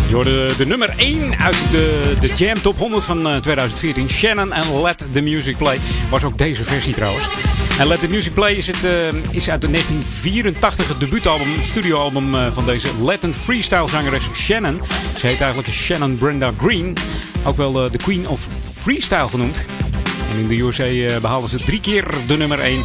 Je 0.09 0.15
hoorde 0.15 0.57
de 0.57 0.67
nummer 0.67 0.95
1 0.97 1.39
uit 1.39 1.71
de, 1.71 2.17
de 2.21 2.27
Jam 2.35 2.61
Top 2.61 2.79
100 2.79 3.05
van 3.05 3.19
uh, 3.19 3.37
2014. 3.37 4.09
Shannon 4.09 4.53
en 4.53 4.83
Let 4.83 5.07
the 5.13 5.21
Music 5.21 5.57
Play. 5.57 5.79
Was 6.11 6.25
ook 6.25 6.39
deze 6.39 6.65
versie 6.65 6.95
trouwens. 6.95 7.29
En 7.79 7.87
Let 7.87 8.01
the 8.01 8.09
Music 8.09 8.33
Play 8.35 8.55
is, 8.55 8.67
het, 8.67 8.85
uh, 8.85 9.09
is 9.31 9.51
uit 9.51 9.61
de 9.61 9.71
1984 9.71 10.89
het 10.89 11.01
debuutalbum, 11.01 11.63
studioalbum 11.63 12.35
uh, 12.35 12.51
van 12.51 12.65
deze 12.65 12.89
Latin 13.03 13.35
freestyle 13.35 13.89
zangeres 13.89 14.29
Shannon. 14.35 14.81
Ze 15.17 15.27
heet 15.27 15.41
eigenlijk 15.41 15.69
Shannon 15.71 16.17
Brenda 16.17 16.53
Green. 16.57 16.97
Ook 17.45 17.57
wel 17.57 17.73
de 17.73 17.99
Queen 17.99 18.29
of 18.29 18.49
Freestyle 18.75 19.29
genoemd. 19.29 19.67
En 20.33 20.39
in 20.39 20.49
de 20.49 20.61
USA 20.61 21.21
behaalden 21.21 21.51
ze 21.51 21.63
drie 21.63 21.81
keer 21.81 22.05
de 22.27 22.37
nummer 22.37 22.59
1. 22.59 22.85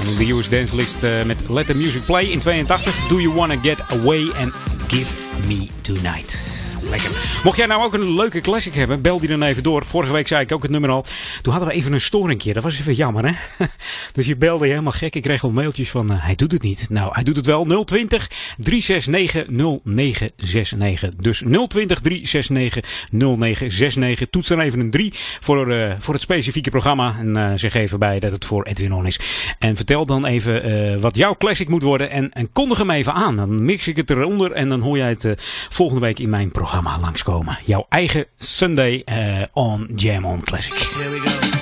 De 0.00 0.32
US 0.34 0.48
Dance 0.48 0.76
List 0.76 1.02
met 1.02 1.48
Let 1.48 1.66
the 1.66 1.74
Music 1.74 2.04
Play 2.04 2.32
in 2.32 2.40
82. 2.46 3.08
Do 3.08 3.20
You 3.20 3.34
Wanna 3.34 3.56
Get 3.56 3.80
Away 3.90 4.30
and 4.36 4.52
Give 4.88 5.16
Me 5.46 5.68
Tonight. 5.82 6.49
Lekker. 6.90 7.40
Mocht 7.44 7.56
jij 7.56 7.66
nou 7.66 7.82
ook 7.82 7.94
een 7.94 8.14
leuke 8.14 8.40
classic 8.40 8.74
hebben, 8.74 9.02
bel 9.02 9.20
die 9.20 9.28
dan 9.28 9.42
even 9.42 9.62
door. 9.62 9.84
Vorige 9.84 10.12
week 10.12 10.28
zei 10.28 10.42
ik 10.42 10.52
ook 10.52 10.62
het 10.62 10.70
nummer 10.70 10.90
al. 10.90 11.04
Toen 11.42 11.52
hadden 11.52 11.70
we 11.70 11.76
even 11.76 11.92
een 11.92 12.00
storingje. 12.00 12.52
Dat 12.52 12.62
was 12.62 12.78
even 12.78 12.94
jammer, 12.94 13.26
hè? 13.26 13.32
Dus 14.12 14.26
je 14.26 14.36
belde 14.36 14.66
helemaal 14.66 14.92
gek. 14.92 15.14
Ik 15.14 15.22
kreeg 15.22 15.44
al 15.44 15.50
mailtjes 15.50 15.90
van, 15.90 16.12
uh, 16.12 16.24
hij 16.24 16.34
doet 16.34 16.52
het 16.52 16.62
niet. 16.62 16.86
Nou, 16.90 17.10
hij 17.12 17.22
doet 17.22 17.36
het 17.36 17.46
wel. 17.46 17.84
020 17.84 18.26
369 18.56 19.46
0969. 19.48 21.14
Dus 21.14 21.42
020 21.68 22.00
369 22.00 23.08
0969. 23.10 24.28
Toets 24.30 24.48
dan 24.48 24.60
even 24.60 24.80
een 24.80 24.90
3 24.90 25.12
voor, 25.40 25.72
uh, 25.72 25.92
voor 25.98 26.14
het 26.14 26.22
specifieke 26.22 26.70
programma. 26.70 27.16
En 27.18 27.36
uh, 27.36 27.52
zeg 27.54 27.74
even 27.74 27.98
bij 27.98 28.20
dat 28.20 28.32
het 28.32 28.44
voor 28.44 28.64
Edwin 28.64 28.92
On 28.92 29.06
is. 29.06 29.20
En 29.58 29.76
vertel 29.76 30.06
dan 30.06 30.24
even 30.24 31.00
wat 31.00 31.16
jouw 31.16 31.34
classic 31.34 31.68
moet 31.68 31.82
worden. 31.82 32.10
En, 32.10 32.32
en 32.32 32.52
kondig 32.52 32.78
hem 32.78 32.90
even 32.90 33.14
aan. 33.14 33.36
Dan 33.36 33.64
mix 33.64 33.88
ik 33.88 33.96
het 33.96 34.10
eronder. 34.10 34.52
En 34.52 34.68
dan 34.68 34.80
hoor 34.80 34.96
jij 34.96 35.08
het 35.08 35.34
volgende 35.70 36.00
week 36.00 36.18
in 36.18 36.30
mijn 36.30 36.50
programma 36.50 36.79
langskomen. 36.82 37.58
Jouw 37.64 37.86
eigen 37.88 38.26
Sunday 38.38 39.04
on 39.52 39.88
Jam 39.94 40.24
On 40.24 40.42
Classic. 40.44 40.74
Here 40.74 41.10
we 41.10 41.18
go. 41.18 41.58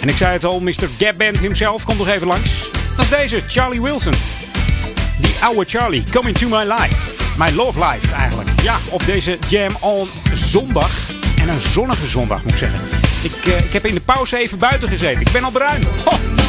En 0.00 0.08
ik 0.08 0.16
zei 0.16 0.32
het 0.32 0.44
al, 0.44 0.60
Mr. 0.60 0.88
Gap 0.98 1.18
Band 1.18 1.38
himself 1.38 1.84
komt 1.84 1.98
nog 1.98 2.08
even 2.08 2.26
langs. 2.26 2.70
Dat 2.96 3.04
is 3.04 3.10
deze, 3.10 3.40
Charlie 3.48 3.82
Wilson. 3.82 4.12
Die 5.20 5.34
oude 5.40 5.64
Charlie, 5.66 6.04
Coming 6.10 6.36
to 6.36 6.48
My 6.48 6.62
Life. 6.62 7.22
My 7.38 7.50
Love 7.54 7.84
Life 7.84 8.14
eigenlijk. 8.14 8.48
Ja, 8.62 8.76
op 8.90 9.06
deze 9.06 9.38
Jam 9.48 9.76
on 9.80 10.08
zondag. 10.32 10.90
En 11.40 11.48
een 11.48 11.60
zonnige 11.60 12.06
zondag 12.06 12.42
moet 12.42 12.52
ik 12.52 12.58
zeggen. 12.58 12.80
Ik, 13.22 13.46
uh, 13.46 13.64
ik 13.64 13.72
heb 13.72 13.86
in 13.86 13.94
de 13.94 14.00
pauze 14.00 14.38
even 14.38 14.58
buiten 14.58 14.88
gezeten. 14.88 15.20
Ik 15.20 15.32
ben 15.32 15.44
al 15.44 15.50
bruin. 15.50 15.82
Ho! 16.04 16.39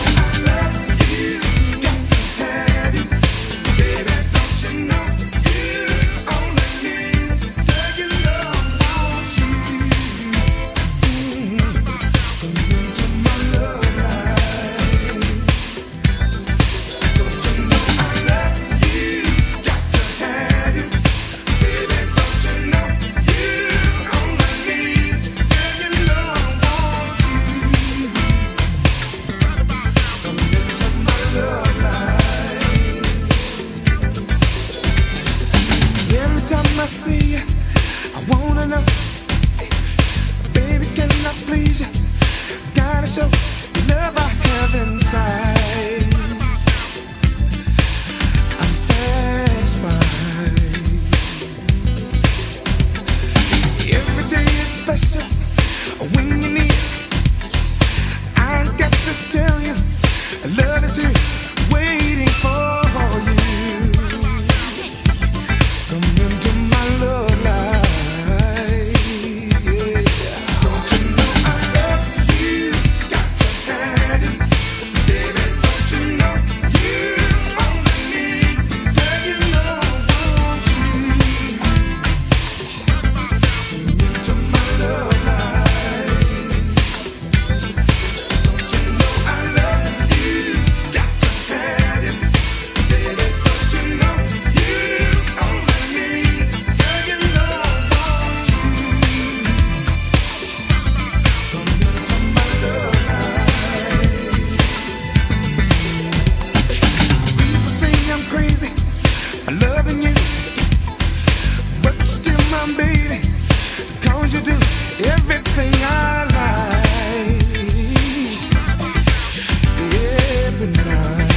Je 120.62 120.68
weet 120.68 121.31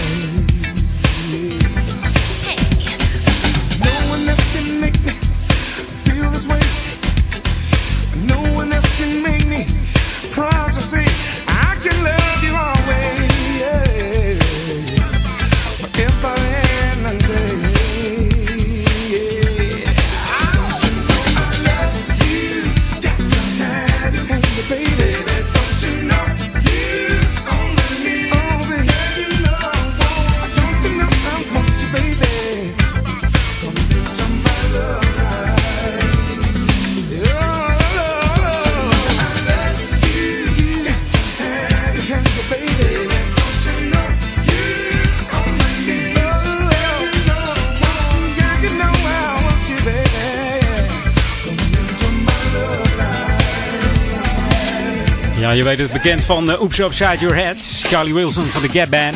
het 55.79 55.93
bekend 55.93 56.25
van 56.25 56.51
uh, 56.51 56.63
Oops 56.63 56.79
Upside 56.79 57.17
Your 57.19 57.37
Head. 57.37 57.57
Charlie 57.83 58.15
Wilson 58.15 58.45
van 58.45 58.63
de 58.63 58.69
Gap 58.69 58.91
Band. 58.91 59.15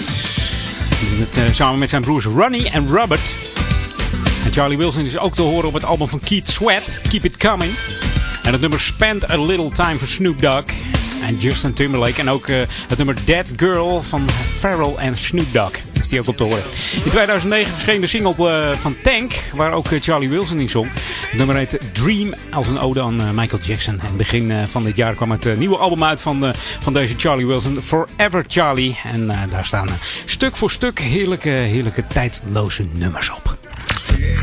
Het, 1.19 1.37
uh, 1.37 1.45
samen 1.51 1.79
met 1.79 1.89
zijn 1.89 2.03
broers 2.03 2.25
Ronnie 2.25 2.71
en 2.71 2.89
Robert. 2.89 3.37
En 4.45 4.53
Charlie 4.53 4.79
Wilson 4.79 5.05
is 5.05 5.19
ook 5.19 5.35
te 5.35 5.43
horen 5.43 5.69
op 5.69 5.75
het 5.75 5.85
album 5.85 6.09
van 6.09 6.21
Keith 6.21 6.51
Sweat, 6.51 7.01
Keep 7.09 7.25
It 7.25 7.37
Coming. 7.37 7.73
En 8.43 8.53
het 8.53 8.61
nummer 8.61 8.81
Spend 8.81 9.31
a 9.31 9.45
Little 9.45 9.71
Time 9.71 9.99
for 9.99 10.09
Snoop 10.09 10.43
Dogg 10.43 10.65
en 11.29 11.37
Justin 11.37 11.73
Timberlake. 11.73 12.21
En 12.21 12.31
ook 12.31 12.47
uh, 12.47 12.59
het 12.89 12.97
nummer 12.97 13.17
Dead 13.25 13.53
Girl 13.57 14.03
van 14.03 14.29
Pharrell 14.59 14.95
en 14.95 15.19
Snoop 15.19 15.53
Dogg. 15.53 15.79
was 15.97 16.09
die 16.09 16.21
ook 16.21 16.27
op 16.27 16.37
te 16.37 16.43
horen. 16.43 16.63
In 17.05 17.11
2009 17.11 17.73
verscheen 17.73 18.01
de 18.01 18.07
single 18.07 18.51
eh, 18.51 18.77
van 18.77 18.97
Tank, 19.03 19.43
waar 19.55 19.73
ook 19.73 19.91
eh, 19.91 20.01
Charlie 20.01 20.29
Wilson 20.29 20.61
in 20.61 20.69
zong. 20.69 20.91
Nummer 21.33 21.57
heet 21.57 21.79
Dream, 21.93 22.35
als 22.53 22.69
een 22.69 22.79
ode 22.79 23.03
aan 23.03 23.21
eh, 23.21 23.31
Michael 23.31 23.63
Jackson. 23.63 24.01
En 24.01 24.17
begin 24.17 24.51
eh, 24.51 24.65
van 24.67 24.85
dit 24.85 24.97
jaar 24.97 25.15
kwam 25.15 25.31
het 25.31 25.47
eh, 25.47 25.57
nieuwe 25.57 25.77
album 25.77 26.05
uit 26.05 26.21
van, 26.21 26.55
van 26.81 26.93
deze 26.93 27.15
Charlie 27.17 27.47
Wilson, 27.47 27.83
Forever 27.83 28.45
Charlie. 28.47 28.99
En 29.13 29.27
daar 29.51 29.65
staan 29.65 29.89
stuk 30.25 30.57
voor 30.57 30.71
stuk 30.71 30.99
heerlijke, 30.99 31.49
heerlijke 31.49 32.07
tijdloze 32.07 32.87
nummers 32.93 33.31
op. 33.31 33.57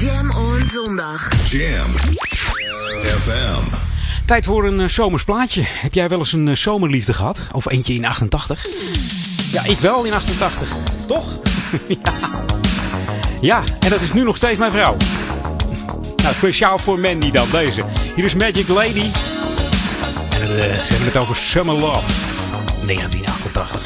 Jam 0.01 0.31
on 0.31 0.61
zondag. 0.61 1.29
Jam 1.49 1.91
FM. 3.17 3.75
Tijd 4.25 4.45
voor 4.45 4.65
een 4.65 4.89
zomers 4.89 5.23
plaatje. 5.23 5.61
Heb 5.65 5.93
jij 5.93 6.07
wel 6.09 6.19
eens 6.19 6.33
een 6.33 6.57
zomerliefde 6.57 7.13
gehad? 7.13 7.47
Of 7.51 7.69
eentje 7.69 7.93
in 7.93 8.05
88? 8.05 8.65
Ja, 9.51 9.63
ik 9.65 9.77
wel 9.77 10.03
in 10.03 10.13
88. 10.13 10.69
Toch? 11.07 11.25
ja. 11.87 11.97
ja, 13.41 13.63
en 13.79 13.89
dat 13.89 14.01
is 14.01 14.13
nu 14.13 14.23
nog 14.23 14.35
steeds 14.35 14.59
mijn 14.59 14.71
vrouw. 14.71 14.97
Nou, 16.25 16.37
speciaal 16.37 16.79
voor 16.79 16.99
Mandy 16.99 17.31
dan, 17.31 17.47
deze. 17.51 17.83
Hier 18.15 18.25
is 18.25 18.33
Magic 18.33 18.67
Lady. 18.67 19.11
En 20.29 20.41
het, 20.41 20.49
eh, 20.49 20.57
ze 20.57 20.93
hebben 20.93 21.05
het 21.05 21.17
over 21.17 21.35
Summer 21.35 21.75
Love. 21.75 22.13
1988. 22.85 23.81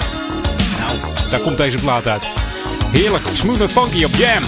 Nou, 0.80 0.98
daar 1.30 1.40
komt 1.40 1.58
deze 1.58 1.78
plaat 1.78 2.08
uit. 2.08 2.28
Heerlijk, 2.92 3.24
smooth 3.34 3.62
en 3.62 3.70
funky 3.70 4.04
op 4.04 4.16
Jam. 4.16 4.44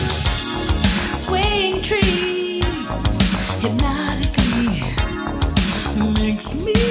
Trees 1.81 2.65
hypnotically 3.59 4.83
makes 5.95 6.53
me 6.53 6.90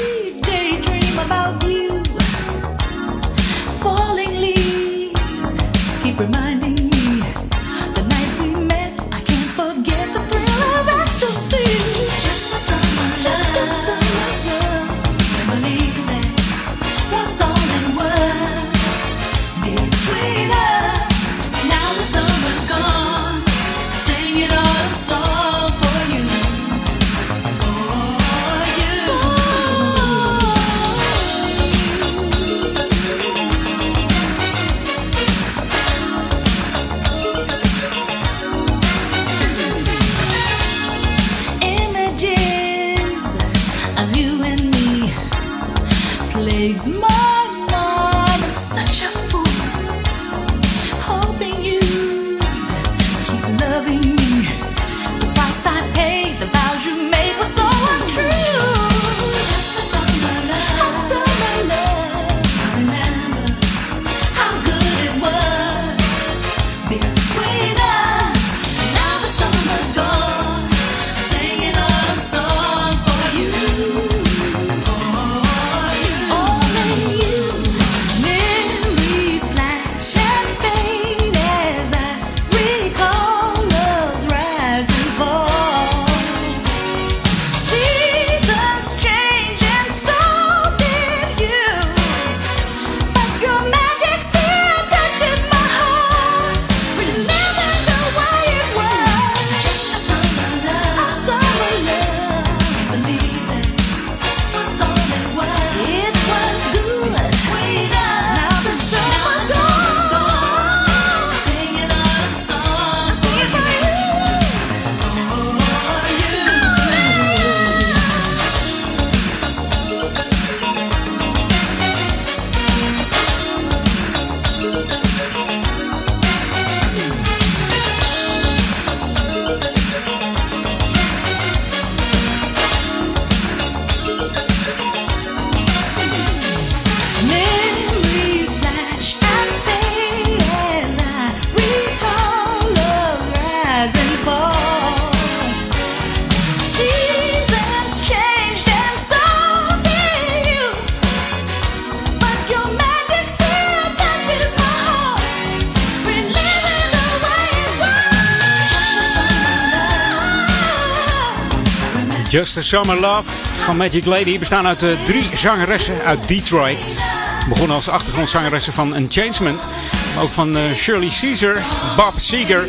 a 162.56 162.60
summer 162.60 163.00
love. 163.00 163.30
Van 163.56 163.76
Magic 163.76 164.04
Lady 164.04 164.38
bestaan 164.38 164.66
uit 164.66 164.82
eh, 164.82 164.90
drie 165.04 165.22
zangeressen 165.34 166.02
uit 166.04 166.28
Detroit. 166.28 167.04
Begonnen 167.48 167.76
als 167.76 167.88
achtergrondzangeressen 167.88 168.72
van 168.72 168.94
Enchantment. 168.94 169.68
Maar 170.14 170.24
ook 170.24 170.30
van 170.30 170.56
eh, 170.56 170.62
Shirley 170.74 171.10
Caesar, 171.20 171.62
Bob 171.96 172.14
Seger, 172.16 172.68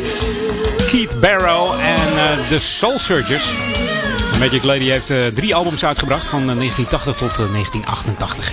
Keith 0.90 1.20
Barrow 1.20 1.80
en 1.80 1.96
eh, 1.96 2.48
The 2.48 2.58
Soul 2.58 2.98
Searchers. 2.98 3.54
Magic 4.38 4.62
Lady 4.62 4.84
heeft 4.84 5.12
drie 5.34 5.54
albums 5.54 5.84
uitgebracht 5.84 6.28
van 6.28 6.40
eh, 6.40 6.56
1980 6.56 7.16
tot 7.16 7.30
eh, 7.30 7.52
1988. 7.52 8.52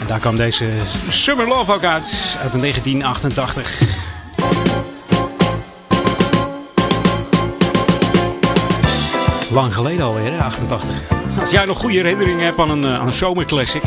En 0.00 0.06
daar 0.06 0.18
kwam 0.18 0.36
deze 0.36 0.70
Summer 1.08 1.48
Love 1.48 1.72
ook 1.72 1.84
uit, 1.84 2.36
uit 2.42 2.52
1988. 2.52 3.91
Lang 9.52 9.74
geleden 9.74 10.04
alweer, 10.04 10.32
hè, 10.32 10.38
88. 10.38 10.88
Als 11.40 11.50
jij 11.50 11.64
nog 11.64 11.78
goede 11.78 11.96
herinneringen 11.96 12.44
hebt 12.44 12.58
aan 12.58 12.70
een, 12.70 12.84
eh, 12.84 12.98
aan 13.00 13.12
zomerclassic, 13.12 13.82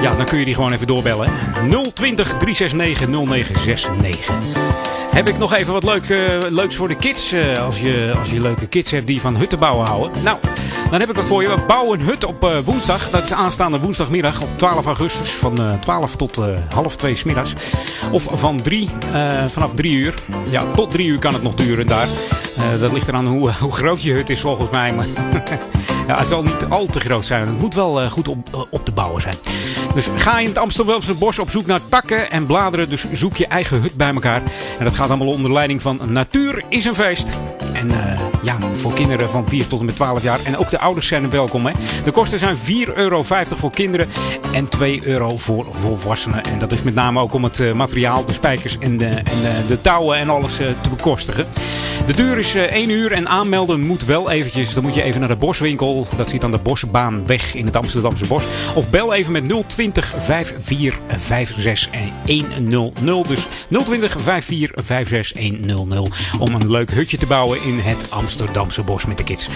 ja, 0.00 0.14
dan 0.16 0.24
kun 0.24 0.38
je 0.38 0.44
die 0.44 0.54
gewoon 0.54 0.72
even 0.72 0.86
doorbellen. 0.86 1.28
hè. 1.30 1.90
020 1.94 2.34
369 2.36 3.08
0969. 3.08 4.34
Heb 5.10 5.28
ik 5.28 5.38
nog 5.38 5.52
even 5.54 5.72
wat 5.72 5.84
leuk, 5.84 6.10
eh, 6.10 6.18
leuks 6.50 6.76
voor 6.76 6.88
de 6.88 6.94
kids. 6.96 7.32
eh, 7.32 7.64
als, 7.64 7.80
je, 7.80 8.14
als 8.18 8.30
je 8.30 8.40
leuke 8.40 8.66
kids 8.66 8.90
hebt 8.90 9.06
die 9.06 9.20
van 9.20 9.36
hutten 9.36 9.58
bouwen 9.58 9.86
houden. 9.86 10.22
Nou, 10.22 10.38
dan 10.90 11.00
heb 11.00 11.10
ik 11.10 11.16
wat 11.16 11.24
voor 11.24 11.42
je. 11.42 11.48
We 11.48 11.64
bouwen 11.66 12.00
een 12.00 12.06
hut 12.06 12.24
op 12.24 12.60
woensdag. 12.64 13.10
Dat 13.10 13.24
is 13.24 13.32
aanstaande 13.32 13.78
woensdagmiddag 13.80 14.40
op 14.42 14.58
12 14.58 14.86
augustus. 14.86 15.30
Van 15.30 15.58
eh, 15.60 15.72
12 15.80 16.16
tot 16.16 16.40
half 16.74 16.96
2 16.96 17.16
's 17.16 17.24
middags. 17.24 17.54
Of 18.12 18.28
van 18.32 18.62
3, 18.62 18.88
eh, 19.12 19.44
vanaf 19.48 19.72
3 19.74 19.92
uur. 19.92 20.14
Ja, 20.50 20.64
tot 20.74 20.92
3 20.92 21.06
uur 21.06 21.18
kan 21.18 21.32
het 21.32 21.42
nog 21.42 21.54
duren 21.54 21.86
daar. 21.86 22.08
Eh, 22.60 22.80
dat 22.80 22.92
ligt 22.92 23.08
eraan 23.08 23.26
hoe, 23.26 23.52
hoe 23.52 23.72
groot 23.72 24.02
je 24.02 24.12
hut 24.12 24.30
is 24.30 24.40
volgens 24.40 24.70
mij. 24.70 24.94
Maar 24.94 25.06
ja, 26.08 26.18
het 26.18 26.28
zal 26.28 26.42
niet 26.42 26.64
al 26.68 26.86
te 26.86 27.00
groot 27.00 27.26
zijn. 27.26 27.46
Het 27.46 27.60
moet 27.60 27.74
wel 27.74 28.00
eh, 28.00 28.10
goed 28.10 28.28
op, 28.28 28.48
eh, 28.52 28.60
op 28.70 28.84
te 28.84 28.92
bouwen 28.92 29.22
zijn. 29.22 29.34
Dus 29.94 30.08
ga 30.14 30.38
in 30.38 30.48
het 30.48 30.58
Amsterdamse 30.58 31.14
bos 31.14 31.38
op 31.38 31.50
zoek 31.50 31.66
naar 31.66 31.80
takken 31.88 32.30
en 32.30 32.46
bladeren. 32.46 32.88
Dus 32.88 33.10
zoek 33.12 33.36
je 33.36 33.46
eigen 33.46 33.80
hut 33.80 33.94
bij 33.94 34.14
elkaar. 34.14 34.42
En 34.78 34.84
dat 34.84 34.94
gaat 34.94 35.08
allemaal 35.08 35.32
onder 35.32 35.52
leiding 35.52 35.82
van 35.82 36.00
Natuur 36.06 36.62
is 36.68 36.84
een 36.84 36.94
feest. 36.94 37.38
En 37.80 37.90
eh, 37.90 38.20
ja, 38.42 38.58
voor 38.72 38.92
kinderen 38.92 39.30
van 39.30 39.48
4 39.48 39.66
tot 39.66 39.80
en 39.80 39.86
met 39.86 39.96
12 39.96 40.22
jaar. 40.22 40.40
En 40.44 40.56
ook 40.56 40.70
de 40.70 40.78
ouders 40.78 41.06
zijn 41.06 41.30
welkom. 41.30 41.66
Hè. 41.66 41.72
De 42.04 42.10
kosten 42.10 42.38
zijn 42.38 42.56
4,50 42.56 42.62
euro 42.94 43.22
voor 43.22 43.70
kinderen 43.70 44.08
en 44.52 44.68
2 44.68 45.00
euro 45.04 45.36
voor 45.36 45.66
volwassenen. 45.70 46.42
En 46.42 46.58
dat 46.58 46.72
is 46.72 46.82
met 46.82 46.94
name 46.94 47.20
ook 47.20 47.34
om 47.34 47.44
het 47.44 47.60
eh, 47.60 47.72
materiaal, 47.72 48.24
de 48.24 48.32
spijkers 48.32 48.78
en 48.78 48.96
de, 48.96 49.06
en 49.06 49.24
de, 49.66 49.80
touwen 49.80 50.18
en 50.18 50.28
alles 50.28 50.58
eh, 50.58 50.66
te 50.80 50.88
bekostigen. 50.88 51.46
De 52.06 52.12
duur 52.12 52.38
is 52.38 52.54
eh, 52.54 52.62
1 52.62 52.90
uur 52.90 53.12
en 53.12 53.28
aanmelden 53.28 53.80
moet 53.80 54.04
wel 54.04 54.30
eventjes. 54.30 54.74
Dan 54.74 54.82
moet 54.82 54.94
je 54.94 55.02
even 55.02 55.20
naar 55.20 55.28
de 55.28 55.36
Boswinkel. 55.36 56.06
Dat 56.16 56.30
zit 56.30 56.44
aan 56.44 56.50
de 56.50 56.58
Bosbaanweg 56.58 57.54
in 57.54 57.66
het 57.66 57.76
Amsterdamse 57.76 58.26
Bos. 58.26 58.46
Of 58.74 58.90
bel 58.90 59.14
even 59.14 59.32
met 59.32 59.44
020 59.66 60.14
5456 60.18 61.88
100. 62.24 63.28
Dus 63.28 63.46
020 63.68 64.16
5456 64.20 65.76
100. 65.76 66.34
Om 66.38 66.54
een 66.54 66.70
leuk 66.70 66.90
hutje 66.90 67.18
te 67.18 67.26
bouwen 67.26 67.62
het 67.78 68.10
Amsterdamse 68.10 68.82
Bos 68.82 69.06
met 69.06 69.16
de 69.16 69.24
kids. 69.24 69.48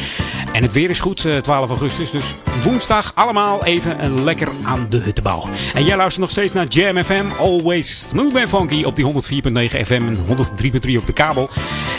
En 0.52 0.62
het 0.62 0.72
weer 0.72 0.90
is 0.90 1.00
goed, 1.00 1.24
eh, 1.24 1.36
12 1.36 1.68
augustus. 1.68 2.10
Dus 2.10 2.34
woensdag 2.62 3.12
allemaal 3.14 3.64
even 3.64 4.04
een 4.04 4.24
lekker 4.24 4.48
aan 4.64 4.86
de 4.88 4.98
huttenbouw. 4.98 5.48
En 5.74 5.84
jij 5.84 5.96
luistert 5.96 6.20
nog 6.20 6.30
steeds 6.30 6.52
naar 6.52 6.66
Jam 6.66 7.04
FM. 7.04 7.24
Always 7.38 8.08
smooth 8.08 8.36
and 8.36 8.48
funky 8.48 8.84
op 8.84 8.96
die 8.96 9.04
104.9 9.04 9.86
FM 9.86 9.92
en 10.06 10.16
103.3 10.26 10.98
op 10.98 11.06
de 11.06 11.12
kabel. 11.12 11.48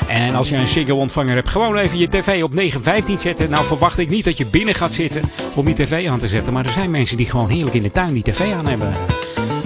En 0.07 0.36
als 0.36 0.49
je 0.49 0.55
een 0.55 0.68
Ziggo 0.68 0.95
ontvanger 0.95 1.36
hebt, 1.36 1.49
gewoon 1.49 1.78
even 1.78 1.97
je 1.97 2.09
tv 2.09 2.43
op 2.43 2.53
915 2.53 3.20
zetten. 3.20 3.49
Nou 3.49 3.66
verwacht 3.66 3.97
ik 3.97 4.09
niet 4.09 4.26
dat 4.26 4.38
je 4.38 4.45
binnen 4.45 4.76
gaat 4.76 4.93
zitten 4.93 5.22
om 5.55 5.68
je 5.68 5.74
tv 5.74 6.07
aan 6.07 6.20
te 6.20 6.28
zetten. 6.28 6.53
Maar 6.53 6.66
er 6.66 6.72
zijn 6.72 6.91
mensen 6.91 7.18
die 7.18 7.30
gewoon 7.30 7.49
heerlijk 7.49 7.76
in 7.76 7.82
de 7.82 7.91
tuin 7.91 8.13
die 8.13 8.24
tv 8.24 8.53
aan 8.53 8.68
hebben. 8.68 8.93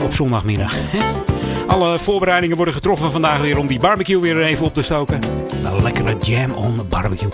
Op 0.02 0.14
zondagmiddag. 0.14 0.76
Alle 1.70 2.00
voorbereidingen 2.00 2.56
worden 2.56 2.74
getroffen 2.74 3.12
vandaag 3.12 3.42
weer 3.42 3.58
om 3.58 3.68
die 3.68 3.80
barbecue 3.80 4.20
weer 4.20 4.44
even 4.44 4.66
op 4.66 4.74
te 4.74 4.82
stoken. 4.82 5.20
Een 5.64 5.84
lekkere 5.84 6.18
jam 6.22 6.52
on 6.52 6.76
the 6.76 6.84
barbecue. 6.84 7.30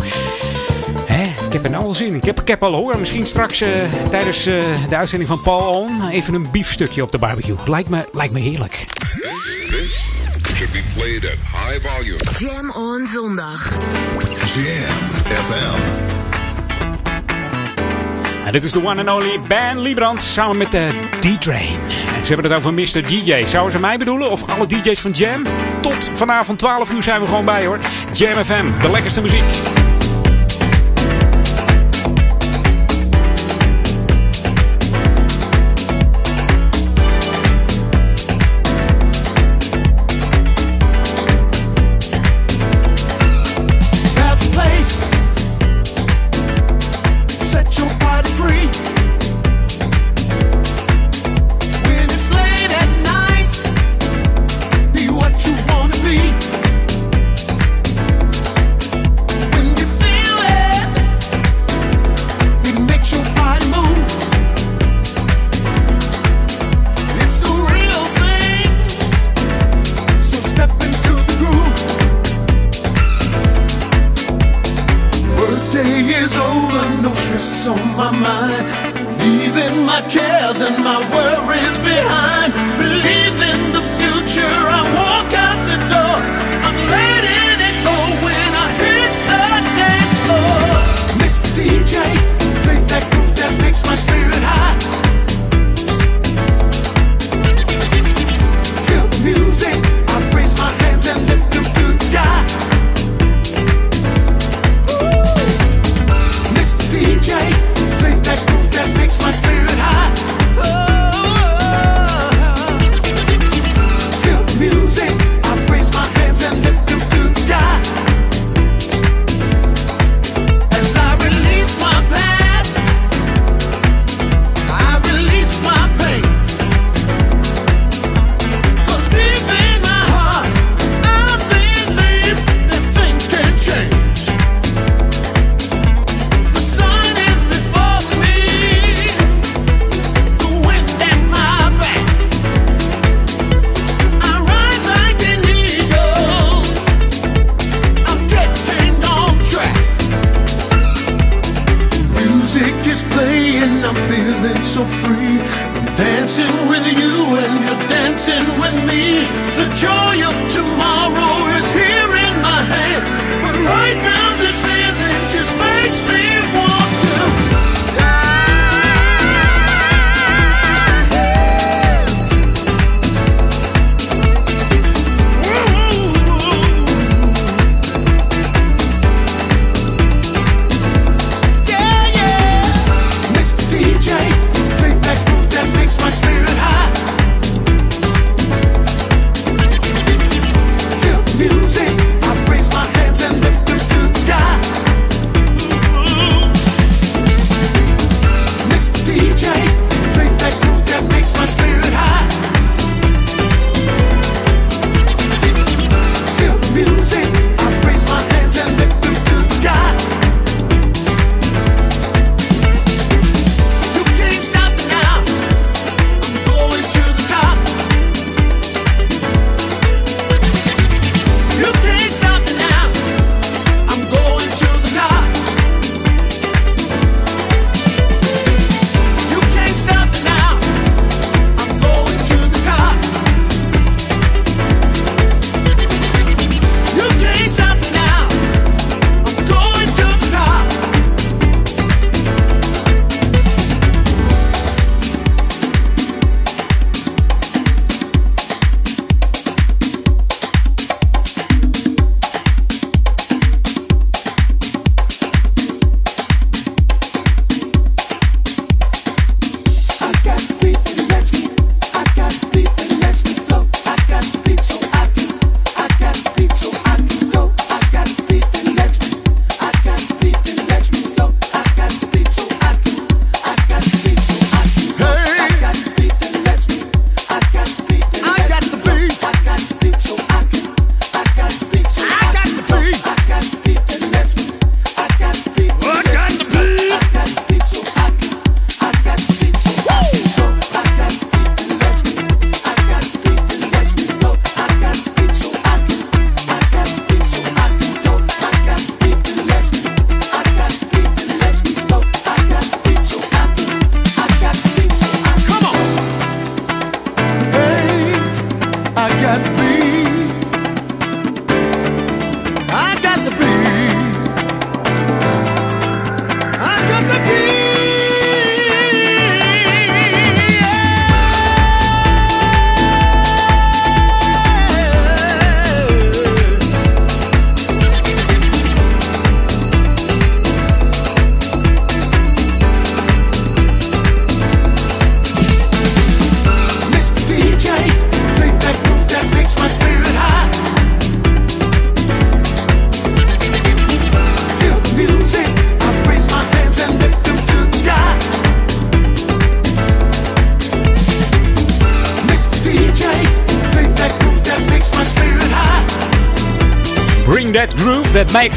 Hè? 1.05 1.23
Ik 1.45 1.53
heb 1.53 1.63
er 1.63 1.69
nou 1.69 1.83
al 1.83 1.93
zin 1.93 2.07
in. 2.07 2.15
Ik 2.15 2.25
heb, 2.25 2.41
ik 2.41 2.47
heb 2.47 2.63
al 2.63 2.73
hoor. 2.73 2.97
Misschien 2.99 3.25
straks 3.25 3.61
eh, 3.61 3.71
tijdens 4.09 4.45
eh, 4.45 4.63
de 4.89 4.95
uitzending 4.95 5.29
van 5.29 5.41
Paul 5.41 5.81
On 5.81 6.09
even 6.09 6.33
een 6.33 6.51
biefstukje 6.51 7.01
op 7.01 7.11
de 7.11 7.17
barbecue. 7.17 7.55
Lijkt 7.65 7.89
me, 7.89 8.05
lijkt 8.13 8.33
me 8.33 8.39
heerlijk. 8.39 8.85
This 9.69 10.55
should 10.55 10.71
be 10.71 10.83
played 10.95 11.25
at 11.25 11.37
high 11.51 11.87
volume. 11.87 12.17
Jam 12.37 12.71
on 12.71 13.07
zondag. 13.07 13.77
Jam 14.53 15.35
FM. 15.43 16.24
Dit 18.51 18.63
is 18.63 18.71
de 18.71 18.85
one 18.85 19.03
and 19.03 19.23
only 19.23 19.39
Ben 19.47 19.79
Liebrand 19.79 20.19
samen 20.19 20.57
met 20.57 20.71
de 20.71 20.87
D-Train. 21.19 21.79
En 22.15 22.25
ze 22.25 22.33
hebben 22.33 22.51
het 22.51 22.59
over 22.59 22.73
Mr. 22.73 23.07
DJ. 23.07 23.45
Zouden 23.45 23.71
ze 23.71 23.79
mij 23.79 23.97
bedoelen 23.97 24.29
of 24.29 24.49
alle 24.49 24.67
DJ's 24.67 25.01
van 25.01 25.11
Jam? 25.11 25.43
Tot 25.81 26.11
vanavond 26.13 26.59
12 26.59 26.91
uur 26.91 27.03
zijn 27.03 27.21
we 27.21 27.27
gewoon 27.27 27.45
bij 27.45 27.65
hoor. 27.65 27.79
Jam 28.13 28.43
FM, 28.43 28.79
de 28.81 28.91
lekkerste 28.91 29.21
muziek. 29.21 29.84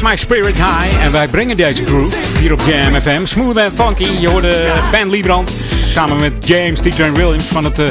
My 0.08 0.16
spirit 0.16 0.56
high. 0.56 1.02
En 1.02 1.12
wij 1.12 1.28
brengen 1.28 1.56
deze 1.56 1.86
groove 1.86 2.38
hier 2.38 2.52
op 2.52 2.60
Jam 2.66 3.00
FM. 3.00 3.24
Smooth 3.24 3.56
and 3.56 3.74
funky. 3.74 4.20
Je 4.20 4.28
hoorde 4.28 4.72
Ben 4.90 5.10
Liebrand 5.10 5.50
samen 5.84 6.20
met 6.20 6.48
James 6.48 6.80
T. 6.80 6.96
Williams 6.96 7.44
van 7.44 7.64
het, 7.64 7.78
uh, 7.78 7.86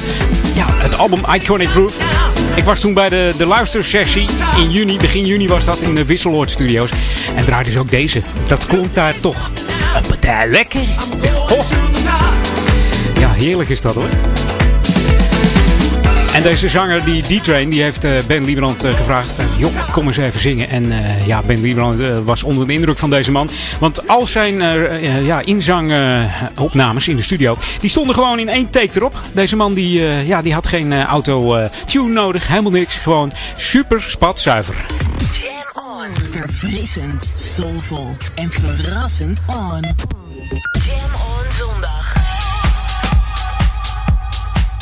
ja, 0.56 0.66
het 0.70 0.98
album 0.98 1.20
Iconic 1.34 1.70
Groove. 1.70 2.02
Ik 2.56 2.64
was 2.64 2.80
toen 2.80 2.94
bij 2.94 3.10
de, 3.10 3.34
de 3.38 3.46
luistersessie 3.46 4.28
in 4.58 4.72
juni, 4.72 4.98
begin 4.98 5.26
juni 5.26 5.48
was 5.48 5.66
dat 5.66 5.78
in 5.78 5.96
de 5.96 6.06
Wisseloord 6.06 6.52
Studios. 6.52 6.92
En 7.36 7.46
draaide 7.46 7.70
dus 7.70 7.80
ook 7.80 7.92
deze. 7.92 8.22
Dat 8.46 8.66
klonk 8.66 8.94
daar 8.94 9.14
toch 9.20 9.52
een 9.96 10.08
partij 10.08 10.48
lekker. 10.50 10.82
Oh. 11.52 11.66
Ja, 13.20 13.32
heerlijk 13.32 13.70
is 13.70 13.82
dat 13.82 13.96
hoor. 13.96 14.10
En 16.38 16.44
deze 16.44 16.70
zanger, 16.70 17.06
die 17.06 17.40
D-Train, 17.40 17.70
die 17.70 17.82
heeft 17.82 18.28
Ben 18.28 18.44
Liebrand 18.44 18.86
gevraagd: 18.86 19.42
joh, 19.58 19.92
kom 19.92 20.08
eens 20.08 20.18
even 20.18 20.40
zingen. 20.40 20.70
En 20.70 20.94
ja, 21.26 21.42
Ben 21.42 21.62
Liebrand 21.62 22.00
was 22.24 22.44
onder 22.44 22.68
de 22.68 22.74
indruk 22.74 22.98
van 22.98 23.10
deze 23.10 23.32
man. 23.32 23.50
Want 23.80 24.08
al 24.08 24.26
zijn 24.26 24.56
ja, 25.24 25.40
inzangopnames 25.40 27.08
in 27.08 27.16
de 27.16 27.22
studio, 27.22 27.58
die 27.80 27.90
stonden 27.90 28.16
gewoon 28.16 28.40
in 28.40 28.50
één 28.50 28.70
take 28.70 28.90
erop. 28.94 29.22
Deze 29.32 29.56
man 29.56 29.74
die, 29.74 30.02
ja, 30.04 30.42
die 30.42 30.54
had 30.54 30.68
geen 30.68 31.04
auto-tune 31.04 32.14
nodig, 32.14 32.48
helemaal 32.48 32.72
niks. 32.72 32.98
Gewoon 32.98 33.32
super 33.56 34.02
spatzuiver. 34.02 34.76
Verfrissend, 36.32 37.24
soulvol 37.36 38.16
en 38.36 38.52
verrassend 38.52 39.42
on. 39.48 40.07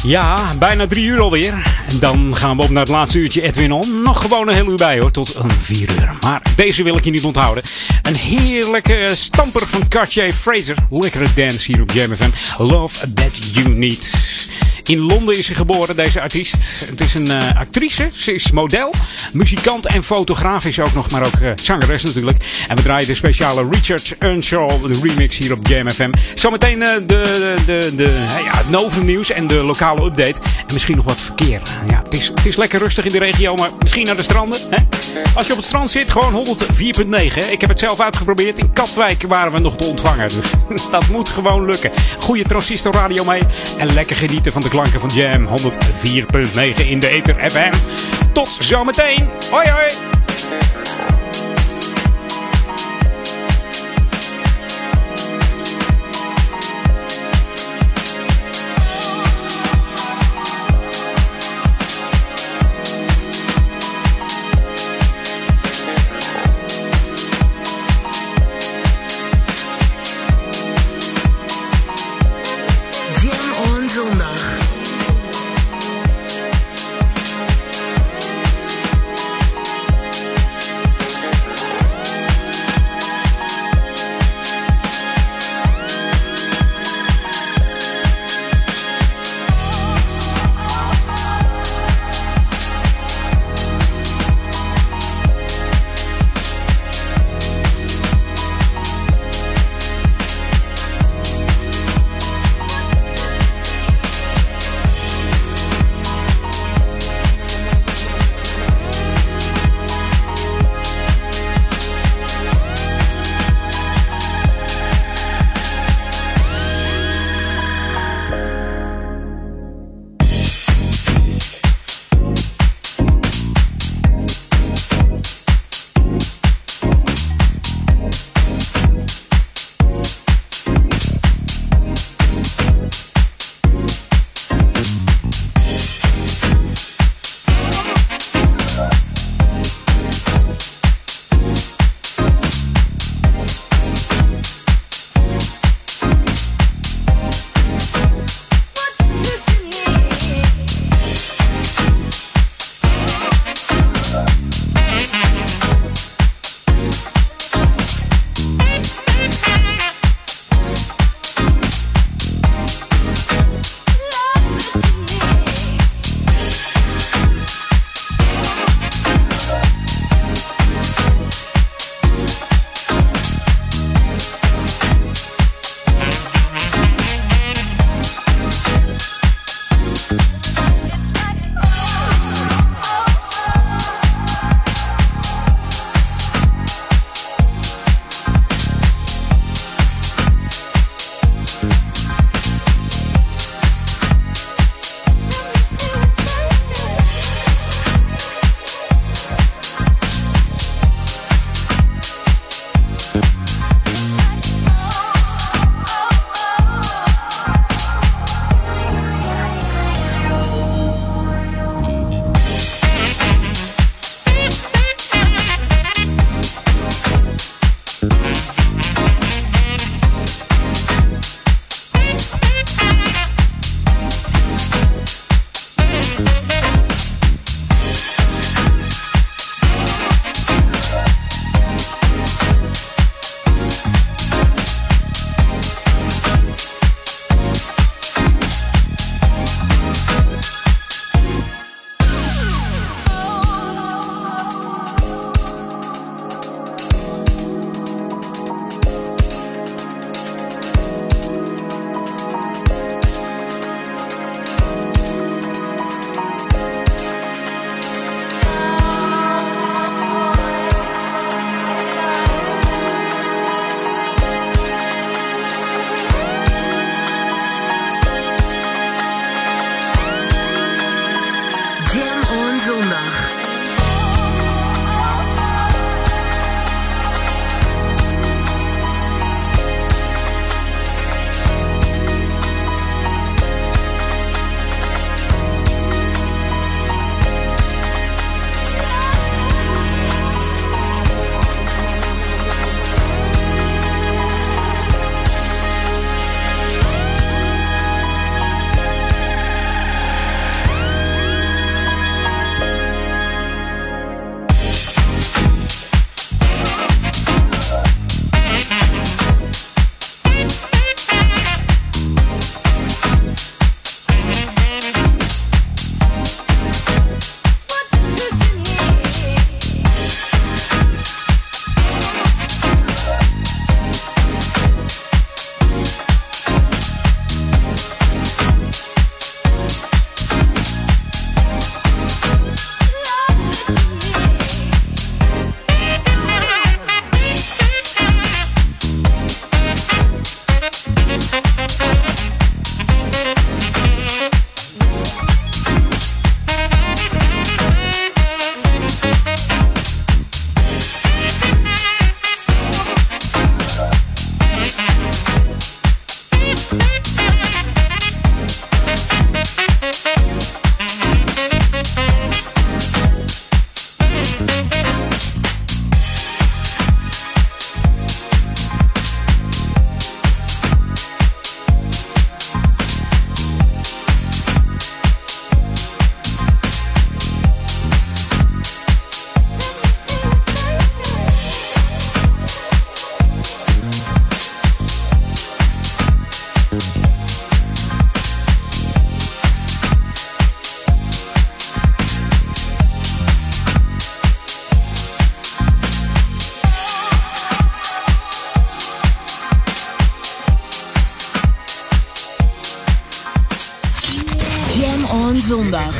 Ja, 0.05 0.55
bijna 0.59 0.87
drie 0.87 1.05
uur 1.05 1.19
alweer. 1.19 1.53
En 1.87 1.99
dan 1.99 2.35
gaan 2.37 2.57
we 2.57 2.63
op 2.63 2.69
naar 2.69 2.83
het 2.83 2.91
laatste 2.91 3.17
uurtje 3.17 3.41
Edwin 3.41 3.71
On. 3.71 4.01
Nog 4.01 4.21
gewoon 4.21 4.47
een 4.47 4.53
heel 4.53 4.69
uur 4.69 4.75
bij 4.75 4.99
hoor, 4.99 5.11
tot 5.11 5.35
een 5.35 5.51
vier 5.51 5.89
uur. 5.89 6.13
Maar 6.21 6.41
deze 6.55 6.83
wil 6.83 6.97
ik 6.97 7.03
je 7.03 7.11
niet 7.11 7.23
onthouden. 7.23 7.63
Een 8.01 8.15
heerlijke 8.15 9.11
stamper 9.13 9.67
van 9.67 9.87
Cartier 9.87 10.33
Fraser. 10.33 10.75
Lekkere 10.89 11.27
dance 11.35 11.71
hier 11.71 11.81
op 11.81 11.91
Jam 11.91 12.15
FM. 12.15 12.63
Love 12.63 13.13
That 13.13 13.53
You 13.53 13.69
Need. 13.69 14.13
In 14.83 14.99
Londen 14.99 15.37
is 15.37 15.45
ze 15.45 15.55
geboren, 15.55 15.95
deze 15.95 16.21
artiest. 16.21 16.85
Het 16.89 17.01
is 17.01 17.13
een 17.13 17.27
uh, 17.27 17.59
actrice, 17.59 18.09
ze 18.13 18.33
is 18.33 18.51
model, 18.51 18.93
muzikant 19.33 19.85
en 19.85 20.03
fotograaf 20.03 20.65
is 20.65 20.79
ook 20.79 20.93
nog, 20.93 21.09
maar 21.11 21.25
ook 21.25 21.39
uh, 21.41 21.51
zangeres 21.55 22.03
natuurlijk. 22.03 22.37
En 22.67 22.75
we 22.75 22.81
draaien 22.81 23.07
de 23.07 23.15
speciale 23.15 23.67
Richard 23.71 24.15
Earnshaw, 24.19 24.71
remix 25.01 25.37
hier 25.37 25.53
op 25.53 25.67
Jam 25.67 25.89
FM. 25.89 26.11
Zometeen 26.33 26.79
uh, 26.79 26.87
de, 26.93 27.03
de, 27.05 27.55
de, 27.65 27.95
de, 27.95 28.25
ja, 28.43 28.57
het 28.57 28.69
Novum 28.69 29.05
nieuws 29.05 29.31
en 29.31 29.47
de 29.47 29.63
lokale 29.63 30.05
update. 30.05 30.39
En 30.67 30.73
misschien 30.73 30.95
nog 30.95 31.05
wat 31.05 31.21
verkeer. 31.21 31.61
Ja, 31.89 32.01
het 32.03 32.13
is, 32.13 32.27
het 32.27 32.45
is 32.45 32.55
lekker 32.55 32.79
rustig 32.79 33.05
in 33.05 33.11
de 33.11 33.19
regio, 33.19 33.55
maar 33.55 33.69
misschien 33.79 34.05
naar 34.05 34.15
de 34.15 34.21
stranden. 34.21 34.59
Hè? 34.69 34.77
Als 35.35 35.45
je 35.45 35.51
op 35.51 35.57
het 35.57 35.67
strand 35.67 35.89
zit, 35.89 36.11
gewoon 36.11 36.45
104.9. 36.45 37.51
Ik 37.51 37.61
heb 37.61 37.69
het 37.69 37.79
zelf 37.79 37.99
uitgeprobeerd. 37.99 38.59
In 38.59 38.73
Katwijk 38.73 39.23
waren 39.27 39.51
we 39.51 39.59
nog 39.59 39.77
te 39.77 39.85
ontvangen, 39.85 40.29
dus 40.29 40.51
dat 40.91 41.07
moet 41.07 41.29
gewoon 41.29 41.65
lukken. 41.65 41.91
Goede 42.19 42.43
transistor 42.43 42.93
radio 42.93 43.23
mee 43.23 43.41
en 43.77 43.93
lekker 43.93 44.15
genieten 44.15 44.51
van 44.51 44.61
de 44.61 44.69
klanken 44.69 44.99
van 44.99 45.09
Jam 45.13 45.47
104.9 45.47 46.87
in 46.87 46.99
de 46.99 47.07
Ether 47.09 47.51
FM. 47.51 47.73
Tot 48.33 48.57
zometeen. 48.59 49.27
Hoi 49.51 49.69
hoi. 49.69 50.14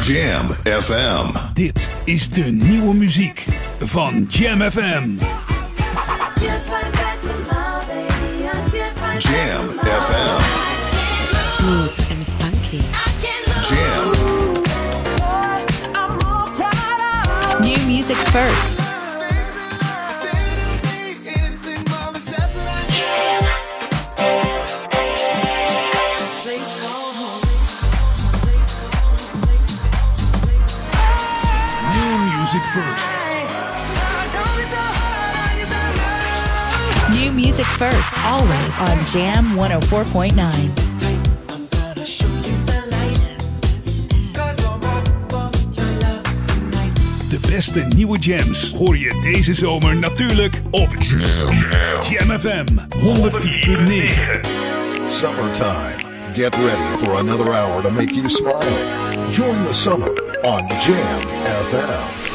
Jam 0.06 0.46
FM. 0.82 1.54
Dit 1.54 1.90
is 2.04 2.30
de 2.30 2.44
nieuwe 2.52 2.96
muziek 2.96 3.46
van 3.80 4.26
Jam 4.30 4.62
FM. 4.62 5.10
Jam 9.18 9.66
FM. 10.00 10.42
Smooth 11.46 11.98
and 12.10 12.26
funky. 12.38 12.82
Jam. 13.70 14.12
New 17.62 17.86
music 17.88 18.18
first. 18.18 18.75
Always 38.26 38.80
on 38.80 39.06
Jam 39.14 39.46
104.9. 39.56 40.74
De 47.30 47.40
beste 47.50 47.80
nieuwe 47.96 48.18
jams 48.18 48.74
hoor 48.74 48.98
je 48.98 49.20
deze 49.22 49.54
zomer 49.54 49.96
natuurlijk 49.96 50.62
op 50.72 50.96
Jam, 51.00 51.58
Jam 52.10 52.40
FM 52.40 52.66
104.9. 52.98 54.56
Summertime. 55.08 55.96
Get 56.34 56.56
ready 56.56 57.04
for 57.04 57.18
another 57.18 57.54
hour 57.54 57.82
to 57.82 57.90
make 57.90 58.14
you 58.14 58.30
smile. 58.30 58.78
Join 59.32 59.66
the 59.66 59.74
summer 59.74 60.10
on 60.42 60.68
Jam 60.68 61.20
FM. 61.70 62.35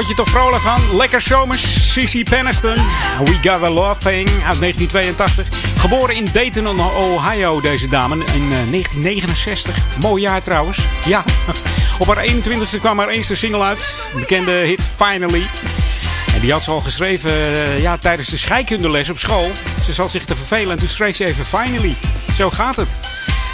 Word 0.00 0.18
je 0.18 0.22
toch 0.24 0.32
vrolijk 0.32 0.62
van. 0.62 0.96
Lekker 0.96 1.20
zomers. 1.20 1.92
Cici 1.92 2.24
Peniston. 2.24 2.74
We 3.24 3.38
Got 3.42 3.62
a 3.62 3.70
Love 3.70 4.00
Thing 4.00 4.28
uit 4.28 4.60
1982. 4.60 5.48
Geboren 5.78 6.14
in 6.14 6.28
Dayton, 6.32 6.80
Ohio, 6.80 7.60
deze 7.60 7.88
dame. 7.88 8.14
In 8.14 8.48
1969. 8.48 9.76
Mooi 10.00 10.22
jaar 10.22 10.42
trouwens. 10.42 10.78
Ja. 11.06 11.24
Op 11.98 12.06
haar 12.06 12.26
21ste 12.26 12.78
kwam 12.78 12.98
haar 12.98 13.08
eerste 13.08 13.34
single 13.34 13.62
uit. 13.62 14.12
Bekende 14.14 14.52
hit 14.52 14.88
Finally. 14.96 15.46
En 16.34 16.40
die 16.40 16.52
had 16.52 16.62
ze 16.62 16.70
al 16.70 16.80
geschreven 16.80 17.30
uh, 17.30 17.80
ja, 17.80 17.98
tijdens 17.98 18.28
de 18.28 18.36
scheikundeles 18.36 19.10
op 19.10 19.18
school. 19.18 19.50
Ze 19.84 19.92
zat 19.92 20.10
zich 20.10 20.24
te 20.24 20.36
vervelen 20.36 20.70
en 20.70 20.78
toen 20.78 20.88
schreef 20.88 21.16
ze 21.16 21.24
even 21.24 21.44
Finally. 21.44 21.94
Zo 22.36 22.50
gaat 22.50 22.76
het. 22.76 22.96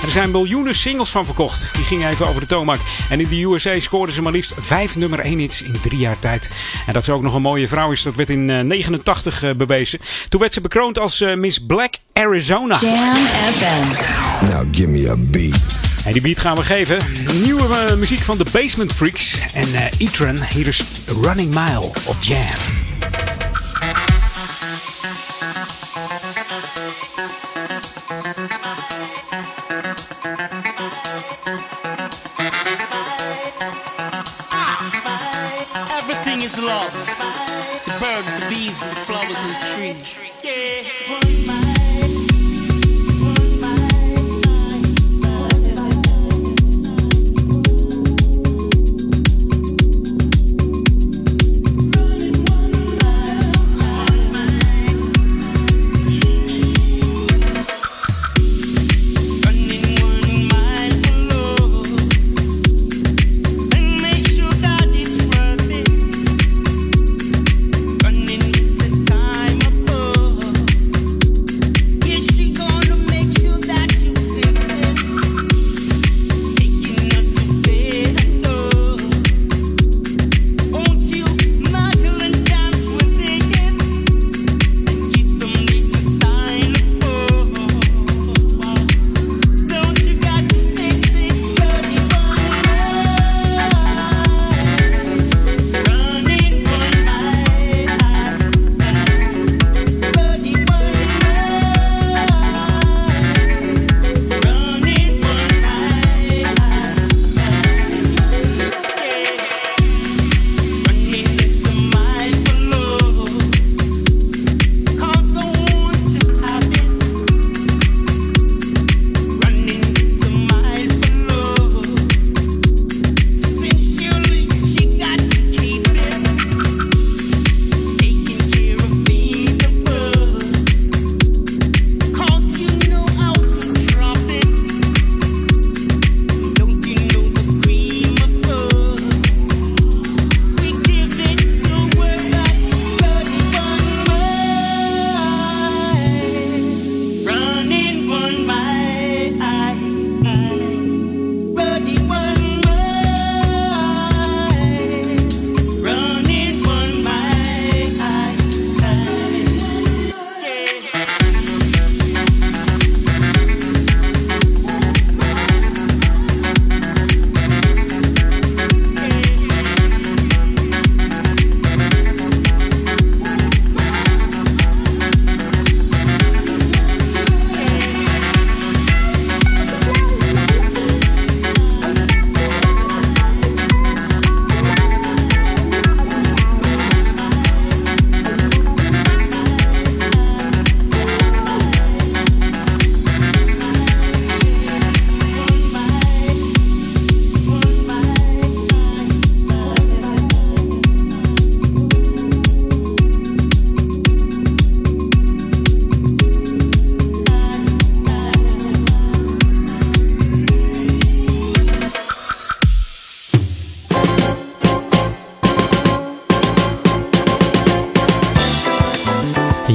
Er 0.04 0.10
zijn 0.10 0.30
miljoenen 0.30 0.74
singles 0.74 1.10
van 1.10 1.24
verkocht. 1.24 1.74
Die 1.74 1.84
gingen 1.84 2.10
even 2.10 2.26
over 2.26 2.40
de 2.40 2.46
toonbank. 2.46 2.80
En 3.10 3.20
in 3.20 3.28
de 3.28 3.42
USA 3.42 3.80
scoorde 3.80 4.12
ze 4.12 4.22
maar 4.22 4.32
liefst 4.32 4.54
vijf 4.58 4.96
nummer 4.96 5.18
1 5.18 5.38
hits 5.38 5.62
in 5.62 5.80
drie 5.80 5.98
jaar 5.98 6.18
tijd. 6.18 6.50
En 6.86 6.92
dat 6.92 7.04
ze 7.04 7.12
ook 7.12 7.22
nog 7.22 7.34
een 7.34 7.42
mooie 7.42 7.68
vrouw 7.68 7.90
is, 7.90 8.02
dat 8.02 8.14
werd 8.14 8.30
in 8.30 8.48
uh, 8.48 8.60
89 8.60 9.42
uh, 9.42 9.50
bewezen. 9.54 9.98
Toen 10.28 10.40
werd 10.40 10.54
ze 10.54 10.60
bekroond 10.60 10.98
als 10.98 11.20
uh, 11.20 11.34
Miss 11.34 11.58
Black 11.66 11.94
Arizona. 12.12 12.76
Jam 12.80 13.16
FM. 13.54 14.50
Now 14.50 14.64
give 14.72 14.88
me 14.88 15.10
a 15.10 15.16
beat. 15.16 15.60
En 16.04 16.12
die 16.12 16.22
beat 16.22 16.40
gaan 16.40 16.56
we 16.56 16.62
geven. 16.62 16.98
Nieuwe 17.42 17.94
muziek 17.98 18.20
van 18.20 18.38
de 18.38 18.44
Basement 18.52 18.92
Freaks 18.92 19.40
en 19.54 19.68
E-Tron. 19.98 20.42
Hier 20.42 20.66
is 20.66 20.84
Running 21.22 21.54
Mile 21.54 21.90
op 22.04 22.16
Jam. 22.20 22.85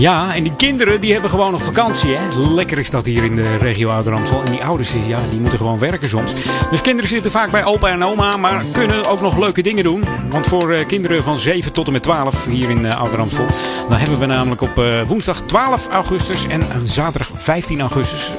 Ja, 0.02 0.36
en 0.36 0.44
die 0.44 0.56
kinderen 0.56 1.02
die 1.02 1.12
hebben 1.12 1.30
gewoon 1.30 1.52
nog 1.52 1.64
vakantie. 1.64 2.16
Hè? 2.16 2.54
Lekker 2.54 2.78
is 2.78 2.90
dat 2.90 3.06
hier 3.06 3.24
in 3.24 3.36
de 3.36 3.56
regio 3.56 3.90
Ouder-Amstel. 3.90 4.44
En 4.44 4.52
die 4.52 4.64
ouders 4.64 4.94
ja, 5.08 5.20
die 5.30 5.40
moeten 5.40 5.58
gewoon 5.58 5.80
werken 5.80 6.10
soms. 6.10 6.34
Dus 6.72 6.82
kinderen 6.82 7.10
zitten 7.10 7.32
vaak 7.32 7.52
bij 7.52 7.66
opa 7.66 7.90
en 7.90 8.04
oma, 8.04 8.38
maar 8.38 8.64
kunnen 8.72 9.06
ook 9.06 9.22
nog 9.22 9.38
leuke 9.38 9.62
dingen 9.62 9.84
doen. 9.84 10.04
Want 10.30 10.48
voor 10.48 10.74
uh, 10.74 10.86
kinderen 10.86 11.24
van 11.24 11.40
7 11.40 11.74
tot 11.74 11.86
en 11.86 11.92
met 11.92 12.04
12 12.04 12.46
hier 12.46 12.70
in 12.70 12.86
uh, 12.86 13.00
Ouder-Amstel... 13.00 13.46
dan 13.90 13.98
hebben 13.98 14.20
we 14.20 14.26
namelijk 14.26 14.62
op 14.62 14.80
uh, 14.80 15.02
woensdag 15.08 15.42
12 15.42 15.88
augustus 15.88 16.48
en 16.48 16.64
zaterdag 16.84 17.30
15 17.36 17.82
augustus... 17.82 18.34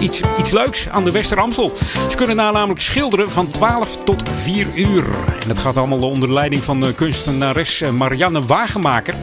iets, 0.00 0.22
iets 0.38 0.50
leuks 0.50 0.88
aan 0.88 1.04
de 1.04 1.10
Wester-Amstel. 1.10 1.72
Ze 2.08 2.16
kunnen 2.16 2.36
daar 2.36 2.52
namelijk 2.52 2.80
schilderen 2.80 3.30
van 3.30 3.48
12 3.48 3.96
tot 3.96 4.22
4 4.30 4.66
uur. 4.74 5.04
En 5.40 5.48
dat 5.48 5.58
gaat 5.58 5.76
allemaal 5.76 6.10
onder 6.10 6.32
leiding 6.32 6.64
van 6.64 6.94
kunstenares 6.94 7.82
Marianne 7.92 8.42
Wagenmaker... 8.46 9.14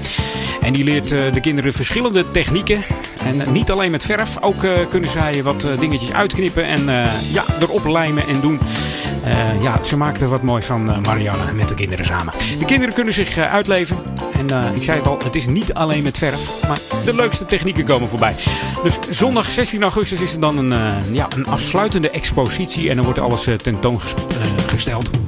En 0.63 0.73
die 0.73 0.83
leert 0.83 1.09
de 1.09 1.39
kinderen 1.41 1.73
verschillende 1.73 2.31
technieken. 2.31 2.83
En 3.23 3.51
niet 3.51 3.71
alleen 3.71 3.91
met 3.91 4.03
verf, 4.03 4.37
ook 4.41 4.65
kunnen 4.89 5.09
zij 5.09 5.43
wat 5.43 5.67
dingetjes 5.79 6.13
uitknippen 6.13 6.65
en 6.65 6.85
ja, 7.33 7.43
erop 7.59 7.85
lijmen 7.85 8.27
en 8.27 8.41
doen. 8.41 8.59
Uh, 9.25 9.63
ja, 9.63 9.83
ze 9.83 9.97
maakt 9.97 10.21
er 10.21 10.29
wat 10.29 10.41
mooi 10.41 10.61
van, 10.61 11.01
Marianne, 11.01 11.53
met 11.53 11.69
de 11.69 11.75
kinderen 11.75 12.05
samen. 12.05 12.33
De 12.59 12.65
kinderen 12.65 12.93
kunnen 12.93 13.13
zich 13.13 13.37
uitleven. 13.37 13.97
En 14.33 14.75
ik 14.75 14.83
zei 14.83 14.97
het 14.97 15.07
al, 15.07 15.17
het 15.23 15.35
is 15.35 15.47
niet 15.47 15.73
alleen 15.73 16.03
met 16.03 16.17
verf, 16.17 16.67
maar 16.67 16.79
de 17.05 17.15
leukste 17.15 17.45
technieken 17.45 17.85
komen 17.85 18.09
voorbij. 18.09 18.35
Dus 18.83 18.99
zondag 19.09 19.51
16 19.51 19.81
augustus 19.81 20.21
is 20.21 20.33
er 20.33 20.39
dan 20.39 20.57
een, 20.57 20.73
ja, 21.13 21.27
een 21.35 21.47
afsluitende 21.47 22.09
expositie 22.09 22.89
en 22.89 22.95
dan 22.95 23.05
wordt 23.05 23.19
alles 23.19 23.47
tentoongesteld. 23.61 25.22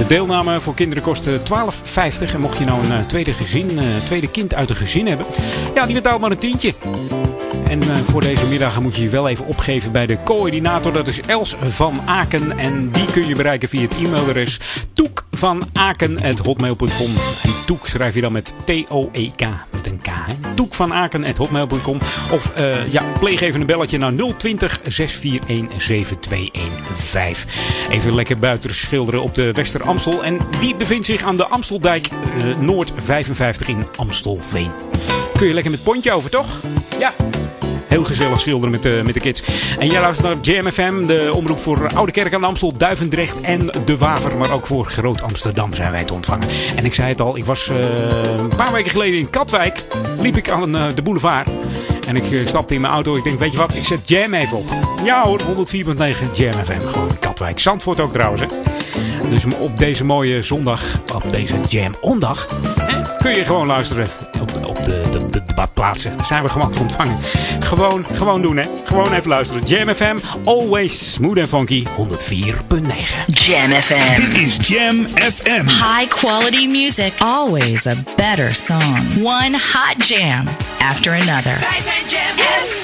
De 0.00 0.06
deelname 0.06 0.60
voor 0.60 0.74
kinderen 0.74 1.02
kost 1.02 1.26
eh, 1.26 1.34
12,50. 1.34 2.34
En 2.34 2.40
mocht 2.40 2.58
je 2.58 2.64
nou 2.64 2.84
een 2.84 2.92
eh, 2.92 3.06
tweede, 3.06 3.34
gezin, 3.34 3.78
eh, 3.78 3.84
tweede 4.04 4.30
kind 4.30 4.54
uit 4.54 4.70
een 4.70 4.76
gezin 4.76 5.06
hebben, 5.06 5.26
ja, 5.74 5.86
die 5.86 5.94
betaalt 5.94 6.20
maar 6.20 6.30
een 6.30 6.38
tientje. 6.38 6.74
En 7.70 7.82
eh, 7.82 7.96
voor 7.96 8.20
deze 8.20 8.46
middag 8.46 8.80
moet 8.80 8.96
je 8.96 9.02
je 9.02 9.08
wel 9.08 9.28
even 9.28 9.46
opgeven 9.46 9.92
bij 9.92 10.06
de 10.06 10.18
coördinator. 10.24 10.92
Dat 10.92 11.08
is 11.08 11.20
Els 11.20 11.56
van 11.62 12.00
Aken. 12.04 12.58
En 12.58 12.90
die 12.90 13.04
kun 13.04 13.26
je 13.26 13.34
bereiken 13.34 13.68
via 13.68 13.80
het 13.80 13.94
e-mailadres 13.94 14.60
toekvanaken.hotmail.com. 14.92 17.14
En 17.42 17.50
toek 17.66 17.86
schrijf 17.86 18.14
je 18.14 18.20
dan 18.20 18.32
met 18.32 18.54
T-O-E-K. 18.64 19.46
Met 19.70 19.86
een 19.86 20.00
K. 20.02 20.06
Hè? 20.06 20.34
Toekvanaken.hotmail.com. 20.60 21.98
Of 22.30 22.50
eh, 22.50 22.86
ja, 22.86 23.02
pleeg 23.18 23.40
even 23.40 23.60
een 23.60 23.66
belletje 23.66 23.98
naar 23.98 24.12
020 24.36 24.80
641 24.84 25.82
7215. 25.82 27.50
Even 27.90 28.14
lekker 28.14 28.38
buiten 28.38 28.74
schilderen 28.74 29.22
op 29.22 29.34
de 29.34 29.52
Wester 29.52 29.82
Amstel. 29.82 30.24
En 30.24 30.38
die 30.60 30.74
bevindt 30.74 31.06
zich 31.06 31.22
aan 31.22 31.36
de 31.36 31.46
Amsteldijk 31.46 32.08
eh, 32.08 32.58
Noord 32.58 32.92
55 32.96 33.68
in 33.68 33.86
Amstelveen. 33.96 34.70
Kun 35.32 35.46
je 35.46 35.54
lekker 35.54 35.70
met 35.70 35.82
pontje 35.82 36.12
over, 36.12 36.30
toch? 36.30 36.46
Ja. 36.98 37.12
Heel 37.90 38.04
gezellig 38.04 38.40
schilderen 38.40 38.70
met 38.70 38.82
de, 38.82 39.00
met 39.04 39.14
de 39.14 39.20
kids. 39.20 39.42
En 39.78 39.86
jij 39.86 40.00
luistert 40.00 40.28
naar 40.28 40.36
Jam 40.40 40.70
FM, 40.70 41.06
de 41.06 41.30
omroep 41.34 41.58
voor 41.58 41.90
Oude 41.94 42.12
Kerk 42.12 42.34
aan 42.34 42.40
de 42.40 42.46
Amstel, 42.46 42.72
Duivendrecht 42.72 43.40
en 43.40 43.70
De 43.84 43.96
Waver. 43.96 44.36
Maar 44.36 44.52
ook 44.52 44.66
voor 44.66 44.84
Groot 44.84 45.22
Amsterdam 45.22 45.74
zijn 45.74 45.92
wij 45.92 46.04
te 46.04 46.14
ontvangen. 46.14 46.48
En 46.76 46.84
ik 46.84 46.94
zei 46.94 47.08
het 47.08 47.20
al, 47.20 47.36
ik 47.36 47.44
was 47.44 47.68
eh, 47.68 47.76
een 48.38 48.56
paar 48.56 48.72
weken 48.72 48.90
geleden 48.90 49.18
in 49.18 49.30
Katwijk. 49.30 49.86
Liep 50.20 50.36
ik 50.36 50.50
aan 50.50 50.76
eh, 50.76 50.86
de 50.94 51.02
boulevard. 51.02 51.48
En 52.08 52.16
ik 52.16 52.32
eh, 52.32 52.46
stapte 52.46 52.74
in 52.74 52.80
mijn 52.80 52.92
auto. 52.92 53.16
Ik 53.16 53.24
denk, 53.24 53.38
weet 53.38 53.52
je 53.52 53.58
wat, 53.58 53.74
ik 53.74 53.84
zet 53.84 54.08
Jam 54.08 54.34
even 54.34 54.58
op. 54.58 54.72
Ja 55.04 55.22
hoor, 55.22 55.40
104.9 55.40 55.46
Jam 56.32 56.64
FM. 56.64 56.80
Gewoon 56.86 57.18
Katwijk. 57.18 57.58
Zandvoort 57.58 58.00
ook 58.00 58.12
trouwens, 58.12 58.40
hè. 58.40 58.46
Dus 59.30 59.44
op 59.58 59.78
deze 59.78 60.04
mooie 60.04 60.42
zondag, 60.42 61.00
op 61.14 61.30
deze 61.30 61.56
Jam-ondag, 61.68 62.48
kun 63.18 63.34
je 63.34 63.44
gewoon 63.44 63.66
luisteren 63.66 64.29
op 64.40 64.54
de, 64.54 64.68
op 64.68 64.84
de, 64.84 65.02
de, 65.10 65.26
de 65.26 65.42
debatplaatsen. 65.46 66.12
Daar 66.12 66.24
zijn 66.24 66.42
we 66.42 66.48
gewoon 66.48 66.70
te 66.70 66.80
ontvangen. 66.80 67.16
Gewoon, 67.60 68.06
gewoon 68.12 68.42
doen, 68.42 68.56
hè. 68.56 68.64
Gewoon 68.84 69.12
even 69.12 69.28
luisteren. 69.28 69.62
Jam 69.64 69.94
FM, 69.94 70.16
always 70.44 71.12
smooth 71.12 71.38
and 71.38 71.48
funky, 71.48 71.84
104.9. 71.86 73.24
Jam 73.26 73.70
FM. 73.70 74.20
Dit 74.20 74.34
is 74.38 74.56
Jam 74.68 75.06
FM. 75.08 75.66
High 75.66 76.08
quality 76.08 76.66
music. 76.66 77.12
Always 77.18 77.86
a 77.86 77.94
better 78.16 78.54
song. 78.54 79.22
One 79.22 79.58
hot 79.72 80.08
jam 80.08 80.44
after 80.90 81.12
another. 81.12 81.58
Wij 81.60 81.80
zijn 81.80 82.04
Jam 82.06 82.36
FM. 82.38 82.79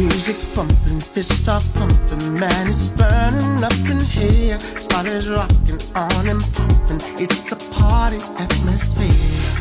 Music's 0.00 0.48
pumping, 0.56 0.98
fists 0.98 1.46
are 1.46 1.60
pumping, 1.76 2.40
man, 2.40 2.66
it's 2.66 2.88
burning 2.88 3.62
up 3.62 3.76
in 3.84 4.00
here. 4.00 4.58
Spot 4.58 5.04
is 5.04 5.28
rocking 5.28 5.76
on 5.94 6.24
and 6.24 6.40
pumping, 6.56 7.00
it's 7.20 7.52
a 7.52 7.56
party 7.68 8.16
atmosphere. 8.40 9.12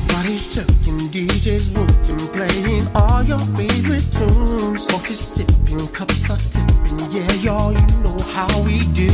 Body's 0.08 0.56
jerking, 0.56 1.12
DJ's 1.12 1.76
working, 1.76 2.24
playing 2.32 2.88
all 2.96 3.22
your 3.24 3.40
favorite 3.60 4.08
tunes. 4.16 4.88
Coffee 4.88 5.20
sipping, 5.20 5.86
cups 5.92 6.32
are 6.32 6.40
tipping, 6.40 7.12
yeah, 7.12 7.34
y'all, 7.44 7.74
you 7.74 7.88
know 8.00 8.16
how 8.32 8.48
we 8.64 8.80
do. 8.96 9.12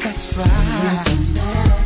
That's 0.00 0.38
right. 0.38 1.85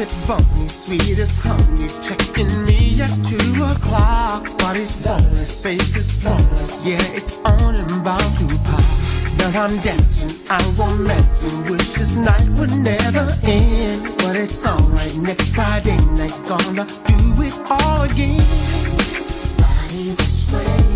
Chocolate 0.00 0.26
bunny, 0.26 0.68
sweet 0.68 1.18
as 1.18 1.36
honey. 1.42 1.84
Checking 2.00 2.48
me 2.64 3.02
at 3.04 3.12
two 3.20 3.36
o'clock. 3.60 4.48
Body's 4.56 4.96
flawless, 5.02 5.62
face 5.62 5.94
is 5.94 6.22
flawless. 6.22 6.86
Yeah, 6.86 6.96
it's 7.12 7.36
on 7.44 7.74
and 7.74 8.04
bound 8.04 8.32
to 8.40 8.48
pop. 8.64 8.80
Now 9.36 9.64
I'm 9.64 9.76
dancing, 9.84 10.40
I'm 10.48 10.64
romancing. 10.80 11.70
Wish 11.70 11.92
this 12.00 12.16
night 12.16 12.48
would 12.56 12.72
never 12.80 13.28
end. 13.44 14.08
But 14.24 14.36
it's 14.36 14.64
alright, 14.66 15.14
next 15.18 15.54
Friday 15.54 16.00
night, 16.16 16.32
gonna 16.48 16.88
do 17.04 17.20
it 17.44 17.52
all 17.68 18.00
again. 18.08 18.40
Bodies 19.60 20.16
are 20.16 20.32
swaying, 20.32 20.89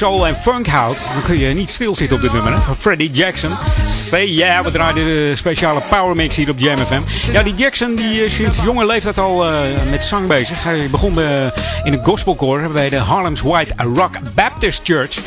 soul 0.00 0.26
en 0.26 0.36
funk 0.36 0.66
houdt, 0.66 1.10
dan 1.12 1.22
kun 1.22 1.38
je 1.38 1.54
niet 1.54 1.70
stilzitten 1.70 2.16
op 2.16 2.22
dit 2.22 2.32
nummer. 2.32 2.58
Van 2.58 2.74
Freddie 2.78 3.10
Jackson. 3.10 3.50
Say 3.86 4.26
yeah, 4.26 4.64
we 4.64 4.70
draaien 4.70 4.94
de 4.94 5.32
speciale 5.36 5.80
power 5.88 6.16
mix 6.16 6.36
hier 6.36 6.50
op 6.50 6.58
Jam 6.58 6.78
FM. 6.78 7.00
Ja, 7.32 7.42
die 7.42 7.54
Jackson 7.54 7.94
die 7.94 8.24
is 8.24 8.34
sinds 8.34 8.62
jonge 8.62 8.86
leeftijd 8.86 9.18
al 9.18 9.46
uh, 9.46 9.58
met 9.90 10.04
zang 10.04 10.26
bezig. 10.26 10.62
Hij 10.62 10.88
begon 10.90 11.14
bij, 11.14 11.52
in 11.84 11.92
een 11.92 12.04
gospelkoor 12.04 12.70
bij 12.72 12.88
de 12.88 12.96
Harlem's 12.96 13.40
White 13.40 13.74
Rock 13.76 14.10
Baptist 14.34 14.80
Church. 14.84 15.18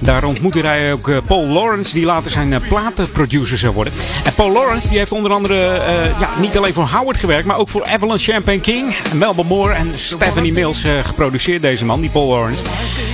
Daar 0.00 0.24
ontmoette 0.24 0.60
hij 0.60 0.92
ook 0.92 1.10
Paul 1.26 1.46
Lawrence, 1.46 1.94
die 1.94 2.04
later 2.04 2.30
zijn 2.30 2.60
platenproducer 2.68 3.58
zou 3.58 3.74
worden. 3.74 3.92
En 4.24 4.34
Paul 4.34 4.52
Lawrence 4.52 4.88
die 4.88 4.98
heeft 4.98 5.12
onder 5.12 5.32
andere 5.32 5.80
ja, 6.20 6.28
niet 6.40 6.56
alleen 6.56 6.74
voor 6.74 6.88
Howard 6.88 7.16
gewerkt, 7.16 7.46
maar 7.46 7.56
ook 7.56 7.68
voor 7.68 7.82
Evelyn 7.82 8.18
Champagne 8.18 8.60
King, 8.60 8.94
Melba 9.14 9.42
Moore 9.42 9.74
en 9.74 9.90
Stephanie 9.94 10.52
Mills 10.52 10.84
geproduceerd, 11.02 11.62
deze 11.62 11.84
man, 11.84 12.00
die 12.00 12.10
Paul 12.10 12.28
Lawrence. 12.28 12.62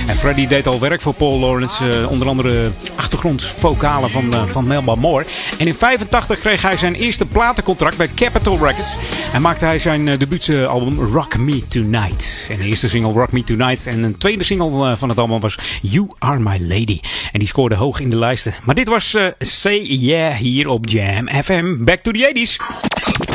En 0.07 0.15
Freddy 0.15 0.47
deed 0.47 0.67
al 0.67 0.79
werk 0.79 1.01
voor 1.05 1.13
Paul 1.13 1.39
Lawrence, 1.39 1.87
uh, 1.87 2.11
onder 2.11 2.27
andere 2.27 2.71
achtergrondvocalen 2.95 4.09
van, 4.09 4.33
uh, 4.33 4.43
van 4.43 4.67
Melba 4.67 4.95
Moore. 4.95 5.25
En 5.57 5.67
in 5.67 5.75
85 5.75 6.39
kreeg 6.39 6.61
hij 6.61 6.77
zijn 6.77 6.93
eerste 6.93 7.25
platencontract 7.25 7.97
bij 7.97 8.09
Capitol 8.15 8.57
Records. 8.65 8.97
En 9.33 9.41
maakte 9.41 9.65
hij 9.65 9.79
zijn 9.79 10.07
uh, 10.07 10.19
debuutalbum 10.19 10.99
Rock 10.99 11.37
Me 11.37 11.67
Tonight. 11.67 12.47
En 12.51 12.57
de 12.57 12.63
eerste 12.63 12.89
single 12.89 13.11
Rock 13.11 13.31
Me 13.31 13.43
Tonight. 13.43 13.87
En 13.87 14.03
een 14.03 14.17
tweede 14.17 14.43
single 14.43 14.97
van 14.97 15.09
het 15.09 15.17
album 15.17 15.39
was 15.39 15.57
You 15.81 16.07
Are 16.19 16.39
My 16.39 16.57
Lady. 16.61 16.99
En 17.31 17.39
die 17.39 17.47
scoorde 17.47 17.75
hoog 17.75 17.99
in 17.99 18.09
de 18.09 18.17
lijsten. 18.17 18.53
Maar 18.63 18.75
dit 18.75 18.87
was 18.87 19.15
Say 19.39 19.81
Yeah 19.81 20.35
hier 20.35 20.67
op 20.67 20.89
Jam 20.89 21.27
FM. 21.27 21.83
Back 21.83 21.99
to 22.03 22.11
the 22.11 22.31
80s. 22.33 22.55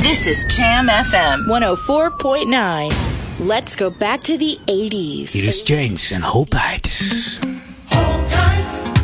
This 0.03 0.27
is 0.27 0.57
Jam 0.57 0.89
FM 0.89 1.39
104.9. 2.93 3.30
Let's 3.41 3.75
go 3.75 3.89
back 3.89 4.21
to 4.25 4.37
the 4.37 4.59
80s. 4.67 5.33
Hier 5.33 5.49
is 5.49 5.63
James 5.63 6.13
and 6.13 6.23
Hold 6.23 6.51
Tight. 6.51 6.87
Hold 7.89 8.27
tight. 8.27 9.00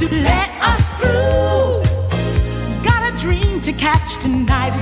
To 0.00 0.08
let 0.08 0.48
us 0.62 0.98
through. 0.98 1.82
Got 2.82 3.12
a 3.12 3.14
dream 3.18 3.60
to 3.60 3.70
catch 3.70 4.16
tonight, 4.22 4.72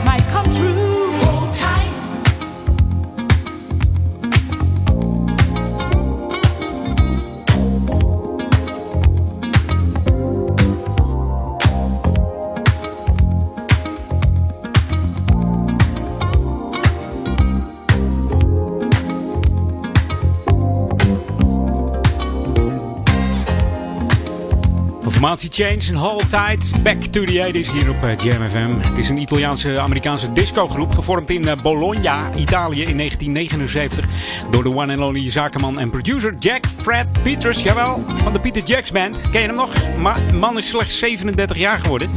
Change 25.58 25.88
en 25.88 25.94
Hold 25.94 26.30
Tight. 26.30 26.82
Back 26.82 27.02
to 27.02 27.24
the 27.24 27.52
80s 27.52 27.72
hier 27.72 27.90
op 27.90 28.02
eh, 28.02 28.16
Jam 28.16 28.48
FM. 28.48 28.88
Het 28.88 28.98
is 28.98 29.08
een 29.08 29.18
Italiaanse-Amerikaanse 29.18 30.32
discogroep. 30.32 30.94
Gevormd 30.94 31.30
in 31.30 31.48
eh, 31.48 31.56
Bologna, 31.62 32.34
Italië 32.34 32.82
in 32.84 32.96
1979. 32.96 34.04
Door 34.50 34.62
de 34.62 34.74
one 34.74 34.96
and 34.96 35.02
only 35.02 35.30
zakenman 35.30 35.78
en 35.78 35.90
producer 35.90 36.34
Jack 36.34 36.66
Fred 36.66 37.22
Peters. 37.22 37.62
Jawel, 37.62 38.04
van 38.14 38.32
de 38.32 38.40
Peter 38.40 38.62
Jacks 38.62 38.92
Band. 38.92 39.20
Ken 39.30 39.40
je 39.40 39.46
hem 39.46 39.56
nog? 39.56 39.96
Maar 39.96 40.20
man 40.34 40.56
is 40.56 40.68
slechts 40.68 40.98
37 40.98 41.56
jaar 41.56 41.78
geworden. 41.78 42.10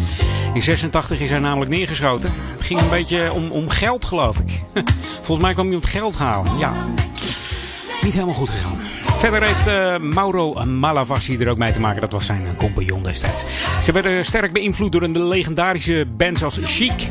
In 0.53 0.61
86 0.61 1.19
is 1.19 1.29
hij 1.29 1.39
namelijk 1.39 1.71
neergeschoten. 1.71 2.33
Het 2.51 2.61
ging 2.61 2.79
een 2.79 2.89
beetje 2.89 3.33
om, 3.33 3.51
om 3.51 3.69
geld, 3.69 4.05
geloof 4.05 4.39
ik. 4.39 4.61
Volgens 5.25 5.39
mij 5.39 5.53
kwam 5.53 5.65
hij 5.65 5.75
om 5.75 5.81
het 5.81 5.89
geld 5.89 6.17
halen. 6.17 6.57
Ja, 6.57 6.73
niet 8.01 8.13
helemaal 8.13 8.35
goed 8.35 8.49
gegaan. 8.49 9.00
Verder 9.21 9.43
heeft 9.43 9.67
uh, 9.67 9.97
Mauro 10.13 10.65
Malavasi 10.65 11.37
er 11.37 11.49
ook 11.49 11.57
mee 11.57 11.71
te 11.71 11.79
maken. 11.79 12.01
Dat 12.01 12.11
was 12.11 12.25
zijn 12.25 12.41
uh, 12.41 12.49
compagnon 12.57 13.03
destijds. 13.03 13.45
Ze 13.83 13.91
werden 13.91 14.25
sterk 14.25 14.53
beïnvloed 14.53 14.91
door 14.91 15.01
een 15.01 15.27
legendarische 15.27 16.05
bands 16.17 16.43
als 16.43 16.59
Chic. 16.63 17.09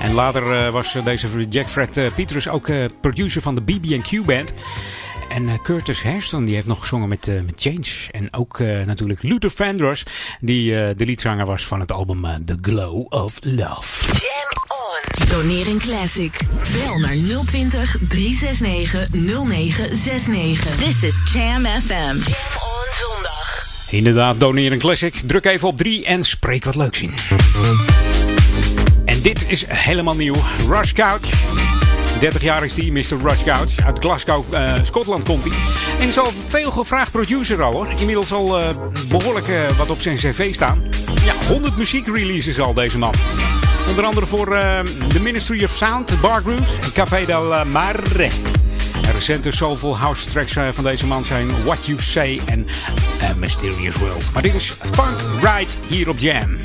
En 0.00 0.12
later 0.12 0.66
uh, 0.66 0.68
was 0.68 0.98
deze 1.04 1.48
Jack 1.48 1.68
Fred 1.68 2.10
Petrus 2.14 2.48
ook 2.48 2.70
producer 3.00 3.42
van 3.42 3.54
de 3.54 3.60
BB&Q 3.60 4.24
band. 4.24 4.54
En 5.28 5.62
Curtis 5.62 6.02
Hairston 6.02 6.44
die 6.44 6.54
heeft 6.54 6.66
nog 6.66 6.80
gezongen 6.80 7.08
met, 7.08 7.26
met 7.26 7.54
Change. 7.56 8.10
En 8.10 8.32
ook 8.32 8.58
natuurlijk 8.58 9.22
Luther 9.22 9.50
Vandross, 9.50 10.04
die 10.40 10.70
de 10.94 11.06
liedzanger 11.06 11.46
was 11.46 11.66
van 11.66 11.80
het 11.80 11.92
album 11.92 12.44
The 12.44 12.58
Glow 12.60 13.06
of 13.08 13.38
Love. 13.42 14.14
Doneer 15.34 15.68
een 15.68 15.78
classic. 15.78 16.40
Bel 16.72 16.98
naar 16.98 17.44
020 17.46 17.96
369 18.08 19.08
0969. 19.10 20.76
This 20.76 21.02
is 21.02 21.32
Jam 21.32 21.66
FM. 21.66 21.94
Jam 21.94 22.54
on 22.54 22.86
zondag. 23.00 23.66
Inderdaad, 23.88 24.40
doneer 24.40 24.72
een 24.72 24.78
classic. 24.78 25.14
Druk 25.26 25.44
even 25.44 25.68
op 25.68 25.76
3 25.76 26.04
en 26.04 26.24
spreek 26.24 26.64
wat 26.64 26.76
leuks 26.76 27.02
in. 27.02 27.14
En 29.04 29.22
dit 29.22 29.44
is 29.48 29.64
helemaal 29.68 30.16
nieuw. 30.16 30.34
Rush 30.68 30.92
Couch. 30.92 31.30
30 32.18 32.42
jaar 32.42 32.64
is 32.64 32.74
die, 32.74 32.92
Mr. 32.92 33.22
Rush 33.22 33.42
Couch. 33.42 33.78
Uit 33.84 33.98
Glasgow, 33.98 34.44
uh, 34.52 34.72
Schotland 34.82 35.24
komt 35.24 35.44
hij. 35.44 35.54
En 36.00 36.08
is 36.08 36.18
al 36.18 36.32
veel 36.46 36.70
gevraagd 36.70 37.10
producer 37.10 37.62
al 37.62 37.72
hoor. 37.72 37.88
Inmiddels 37.96 38.32
al 38.32 38.60
uh, 38.60 38.68
behoorlijk 39.08 39.48
uh, 39.48 39.68
wat 39.76 39.90
op 39.90 40.00
zijn 40.00 40.16
cv 40.16 40.54
staan. 40.54 40.82
Ja, 41.24 41.34
100 41.46 41.76
muziekreleases 41.76 42.60
al 42.60 42.74
deze 42.74 42.98
man. 42.98 43.14
Onder 43.88 44.04
andere 44.04 44.26
voor 44.26 44.52
uh, 44.52 44.80
The 45.08 45.20
Ministry 45.20 45.64
of 45.64 45.70
Sound, 45.70 46.20
Bar 46.20 46.40
Grooves 46.40 46.78
en 46.78 46.92
Café 46.92 47.24
del 47.26 47.64
Mare. 47.64 48.28
En 49.06 49.12
recente 49.12 49.50
soulful 49.50 49.98
house 49.98 50.30
tracks 50.30 50.56
uh, 50.56 50.68
van 50.70 50.84
deze 50.84 51.06
man 51.06 51.24
zijn 51.24 51.64
What 51.64 51.86
You 51.86 52.00
Say 52.00 52.40
en 52.44 52.66
uh, 53.20 53.34
Mysterious 53.36 53.96
Worlds. 53.96 54.32
Maar 54.32 54.42
dit 54.42 54.54
is 54.54 54.74
Funk 54.92 55.20
Ride 55.40 55.72
hier 55.88 56.08
op 56.08 56.18
Jam. 56.18 56.58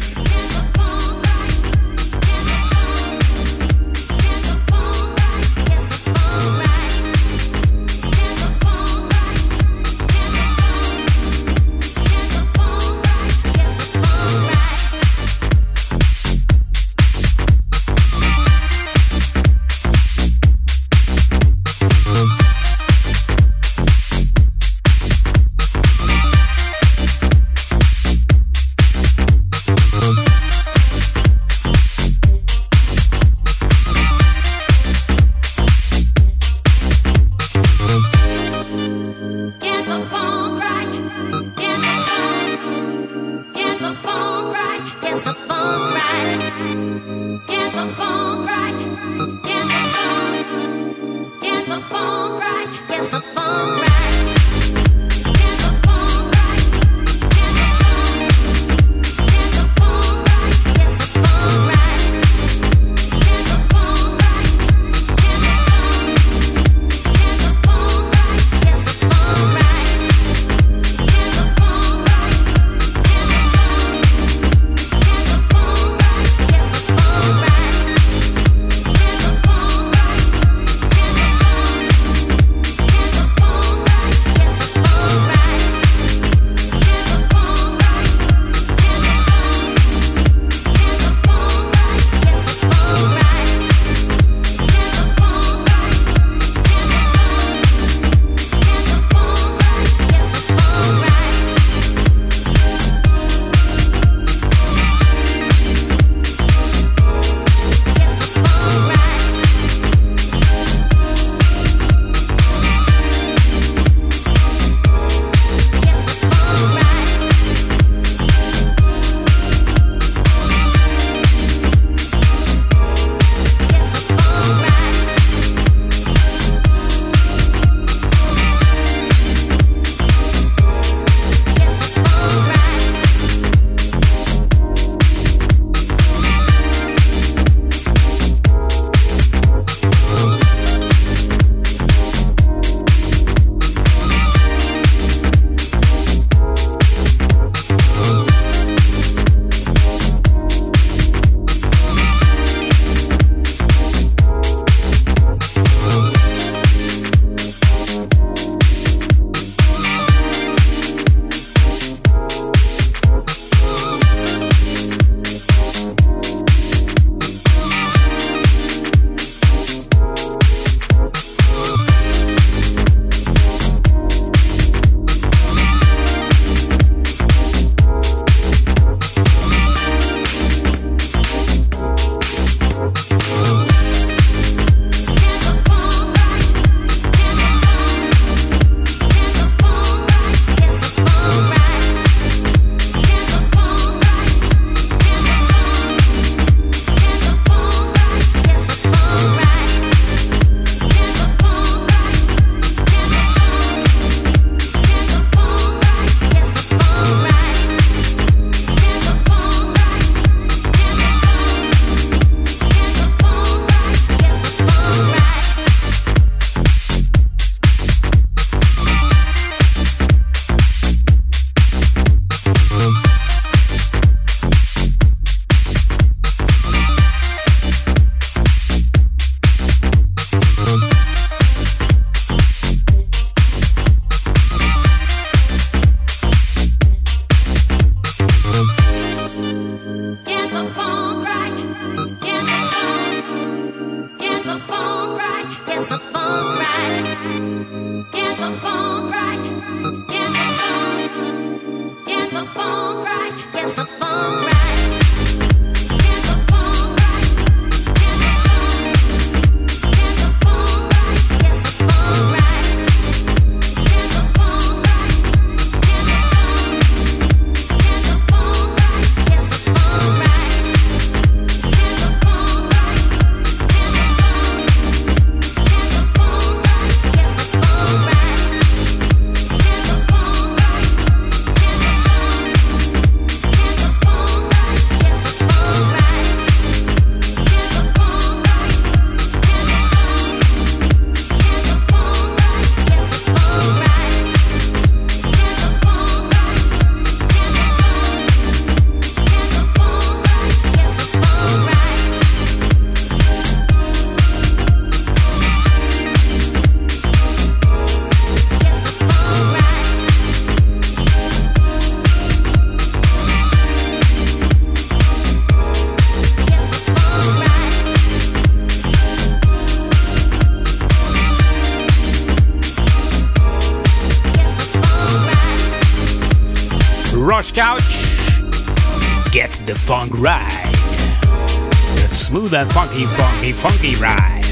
And 332.53 332.71
funky, 332.71 333.05
funky, 333.05 333.53
funky 333.53 333.95
ride. 333.99 334.47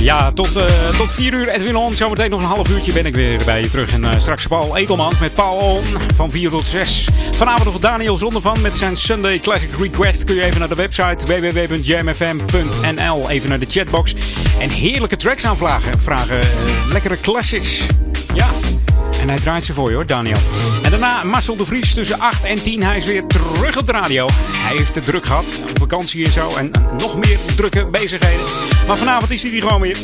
Ja, 0.00 0.32
tot, 0.32 0.56
uh, 0.56 0.64
tot 0.98 1.12
4 1.12 1.32
uur 1.32 1.48
Edwin 1.48 1.76
On. 1.76 1.94
Zometeen 1.94 2.30
nog 2.30 2.40
een 2.40 2.46
half 2.46 2.68
uurtje 2.68 2.92
ben 2.92 3.06
ik 3.06 3.14
weer 3.14 3.40
bij 3.44 3.60
je 3.60 3.68
terug. 3.68 3.92
En 3.92 4.02
uh, 4.02 4.10
straks 4.18 4.46
Paul 4.46 4.76
Edelman 4.76 5.12
met 5.20 5.34
Paul 5.34 5.80
van 6.14 6.30
4 6.30 6.50
tot 6.50 6.66
6. 6.66 7.08
Vanavond 7.30 7.64
nog 7.64 7.78
Daniel 7.78 8.16
Zondervan 8.16 8.60
met 8.60 8.76
zijn 8.76 8.96
Sunday 8.96 9.38
Classic 9.38 9.70
Request. 9.78 10.24
Kun 10.24 10.34
je 10.34 10.42
even 10.42 10.58
naar 10.58 10.68
de 10.68 10.74
website 10.74 11.26
www.jamfm.nl. 11.26 13.30
Even 13.30 13.48
naar 13.48 13.58
de 13.58 13.66
chatbox. 13.68 14.14
En 14.58 14.70
heerlijke 14.70 15.16
tracks 15.16 15.46
aanvragen. 15.46 15.98
Vragen 15.98 16.36
uh, 16.36 16.92
lekkere 16.92 17.20
classics. 17.20 17.86
En 19.24 19.30
hij 19.30 19.38
draait 19.38 19.64
ze 19.64 19.72
voor 19.72 19.88
je 19.88 19.94
hoor, 19.94 20.06
Daniel. 20.06 20.38
En 20.82 20.90
daarna 20.90 21.24
Marcel 21.24 21.56
de 21.56 21.64
Vries 21.64 21.94
tussen 21.94 22.20
8 22.20 22.44
en 22.44 22.62
10. 22.62 22.82
Hij 22.82 22.96
is 22.96 23.06
weer 23.06 23.26
terug 23.26 23.76
op 23.76 23.86
de 23.86 23.92
radio. 23.92 24.28
Hij 24.56 24.76
heeft 24.76 24.94
het 24.94 25.04
druk 25.04 25.24
gehad. 25.24 25.62
Op 25.70 25.78
vakantie 25.78 26.24
en 26.24 26.32
zo. 26.32 26.48
En 26.56 26.70
nog 26.98 27.16
meer 27.16 27.38
drukke 27.56 27.86
bezigheden. 27.86 28.46
Maar 28.86 28.96
vanavond 28.96 29.30
is 29.30 29.42
hij 29.42 29.50
hier 29.50 29.62
gewoon 29.62 29.80
weer. 29.80 29.96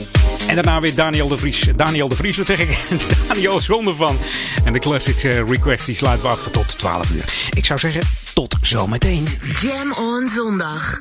En 0.46 0.54
daarna 0.54 0.80
weer 0.80 0.94
Daniel 0.94 1.28
de 1.28 1.36
Vries. 1.36 1.68
Daniel 1.76 2.08
de 2.08 2.16
Vries, 2.16 2.36
wat 2.36 2.46
zeg 2.46 2.58
ik? 2.58 2.78
Daniel 3.28 3.60
zonder 3.60 3.96
van. 3.96 4.18
En 4.64 4.72
de 4.72 4.78
Classics 4.78 5.24
uh, 5.24 5.48
Request 5.48 5.86
die 5.86 5.94
sluiten 5.94 6.26
we 6.26 6.32
af 6.32 6.48
tot 6.52 6.78
12 6.78 7.10
uur. 7.10 7.24
Ik 7.50 7.64
zou 7.64 7.78
zeggen, 7.78 8.02
tot 8.34 8.56
zometeen. 8.60 9.26
Jam 9.60 9.92
on 9.92 10.28
zondag. 10.28 10.98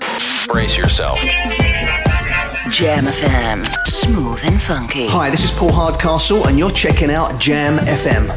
Brace 0.47 0.75
yourself. 0.75 1.25
Jam 2.69 3.05
FM. 3.05 3.65
Smooth 3.87 4.41
and 4.45 4.61
funky. 4.61 5.07
Hi, 5.07 5.29
this 5.29 5.43
is 5.43 5.51
Paul 5.51 5.71
Hardcastle, 5.71 6.47
and 6.47 6.57
you're 6.57 6.69
checking 6.69 7.09
out 7.09 7.39
Jam 7.39 7.79
FM. 7.79 8.29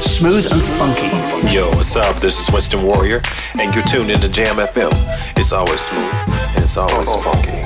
Smooth 0.00 0.46
and 0.52 0.60
funky. 0.62 1.54
Yo, 1.54 1.68
what's 1.70 1.96
up? 1.96 2.16
This 2.20 2.38
is 2.38 2.52
Winston 2.52 2.82
Warrior, 2.82 3.22
and 3.58 3.74
you're 3.74 3.84
tuned 3.84 4.10
into 4.10 4.28
Jam 4.28 4.56
FM. 4.56 4.90
It's 5.38 5.52
always 5.52 5.80
smooth, 5.80 6.12
and 6.54 6.64
it's 6.64 6.76
always 6.76 7.14
funky. 7.16 7.64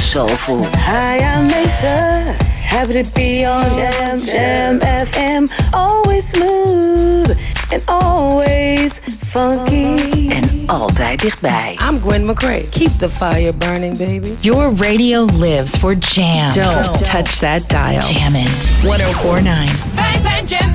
Soulful. 0.00 0.64
Hi, 0.64 1.18
I'm 1.18 1.48
Mesa. 1.48 2.36
Happy 2.62 3.02
to 3.02 3.04
be 3.14 3.44
on 3.44 3.68
Jam, 3.70 4.20
Jam 4.20 4.80
FM. 4.80 5.50
Always 5.74 6.28
smooth 6.28 7.36
and 7.72 7.82
always 7.86 9.00
funky. 9.24 10.28
En 10.28 10.62
altijd 10.66 11.20
dichtbij. 11.20 11.78
I'm 11.88 12.00
Gwen 12.00 12.24
McCrae. 12.24 12.68
Keep 12.70 12.90
the 12.98 13.08
fire 13.08 13.52
burning, 13.52 13.98
baby. 13.98 14.34
Your 14.40 14.74
radio 14.74 15.24
lives 15.24 15.76
for 15.76 15.94
jam. 15.94 16.50
Don't, 16.52 16.84
Don't. 16.84 17.04
touch 17.04 17.38
that 17.38 17.68
dial. 17.68 18.00
Jammin' 18.00 18.48
1049. 18.82 19.94
Wij 19.94 20.18
zijn 20.18 20.44
Jam 20.46 20.74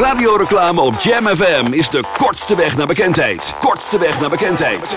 Radioreclame 0.00 0.80
op 0.80 1.00
Jam 1.00 1.26
FM 1.26 1.66
is 1.70 1.88
de 1.88 2.04
kortste 2.16 2.56
weg 2.56 2.76
naar 2.76 2.86
bekendheid. 2.86 3.54
Kortste 3.60 3.98
weg 3.98 4.20
naar 4.20 4.28
bekendheid. 4.28 4.96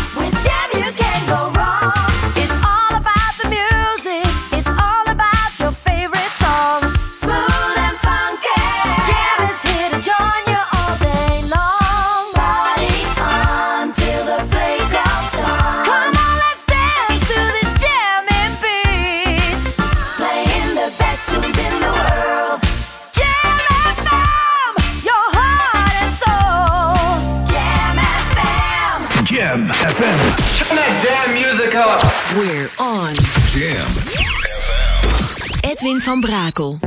We're 32.35 32.69
on. 32.77 33.13
Jam. 33.45 33.91
Edwin 35.61 35.99
van 35.99 36.21
Brakel. 36.21 36.79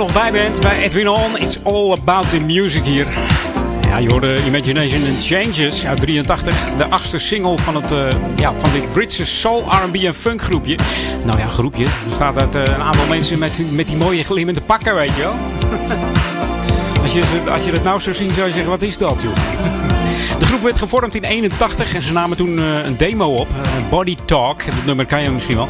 Nog 0.00 0.12
bij 0.12 0.32
bent 0.32 0.60
bij 0.60 0.82
Edwin 0.82 1.08
On. 1.08 1.38
It's 1.38 1.58
all 1.62 1.92
about 1.92 2.30
the 2.30 2.40
music 2.40 2.84
hier. 2.84 3.06
Ja, 3.82 3.98
je 3.98 4.10
hoorde 4.10 4.44
Imagination 4.46 5.02
and 5.06 5.26
Changes 5.26 5.86
uit 5.86 6.00
83. 6.00 6.54
De 6.76 6.88
achtste 6.88 7.18
single 7.18 7.58
van, 7.58 7.82
het, 7.82 7.92
uh, 7.92 7.98
ja, 8.36 8.52
van 8.52 8.70
dit 8.72 8.92
Britse 8.92 9.26
soul, 9.26 9.64
R&B 9.68 9.94
en 9.94 10.14
funk 10.14 10.42
groepje. 10.42 10.78
Nou 11.24 11.38
ja, 11.38 11.46
groepje. 11.46 11.84
Er 11.84 11.90
bestaat 12.08 12.38
uit 12.38 12.54
uh, 12.54 12.62
een 12.62 12.82
aantal 12.82 13.06
mensen 13.06 13.38
met, 13.38 13.60
met 13.70 13.86
die 13.86 13.96
mooie 13.96 14.24
glimmende 14.24 14.60
pakken, 14.60 14.94
weet 14.94 15.14
je 15.14 15.20
wel. 15.20 15.34
als, 17.02 17.12
je, 17.12 17.22
als 17.50 17.64
je 17.64 17.70
dat 17.70 17.82
nou 17.82 18.00
zou 18.00 18.16
zien, 18.16 18.30
zou 18.30 18.46
je 18.46 18.52
zeggen, 18.52 18.70
wat 18.70 18.82
is 18.82 18.98
dat, 18.98 19.22
joh? 19.22 19.34
De 20.38 20.44
groep 20.44 20.62
werd 20.62 20.78
gevormd 20.78 21.16
in 21.16 21.24
81 21.24 21.94
en 21.94 22.02
ze 22.02 22.12
namen 22.12 22.36
toen 22.36 22.58
uh, 22.58 22.84
een 22.84 22.96
demo 22.96 23.34
op. 23.34 23.48
Body 23.90 24.16
Talk. 24.24 24.64
Dat 24.64 24.84
nummer 24.84 25.06
kan 25.06 25.22
je 25.22 25.30
misschien 25.30 25.56
wel. 25.56 25.68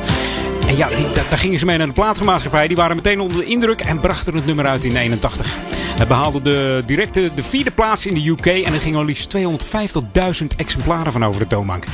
En 0.70 0.76
ja, 0.76 0.88
die, 0.88 1.06
daar 1.12 1.38
gingen 1.38 1.58
ze 1.58 1.64
mee 1.64 1.78
naar 1.78 1.86
de 1.86 1.92
platenmaatschappij. 1.92 2.68
Die 2.68 2.76
waren 2.76 2.96
meteen 2.96 3.20
onder 3.20 3.38
de 3.38 3.44
indruk 3.44 3.80
en 3.80 4.00
brachten 4.00 4.34
het 4.34 4.46
nummer 4.46 4.66
uit 4.66 4.84
in 4.84 4.96
81. 4.96 5.56
Het 5.98 6.08
behaalde 6.08 6.42
de, 6.42 6.82
directe 6.86 7.30
de 7.34 7.42
vierde 7.42 7.70
plaats 7.70 8.06
in 8.06 8.14
de 8.14 8.28
UK 8.28 8.46
en 8.46 8.74
er 8.74 8.80
gingen 8.80 8.98
al 8.98 9.04
liefst 9.04 9.36
250.000 9.36 10.46
exemplaren 10.56 11.12
van 11.12 11.24
over 11.24 11.40
de 11.40 11.46
toonbank. 11.46 11.84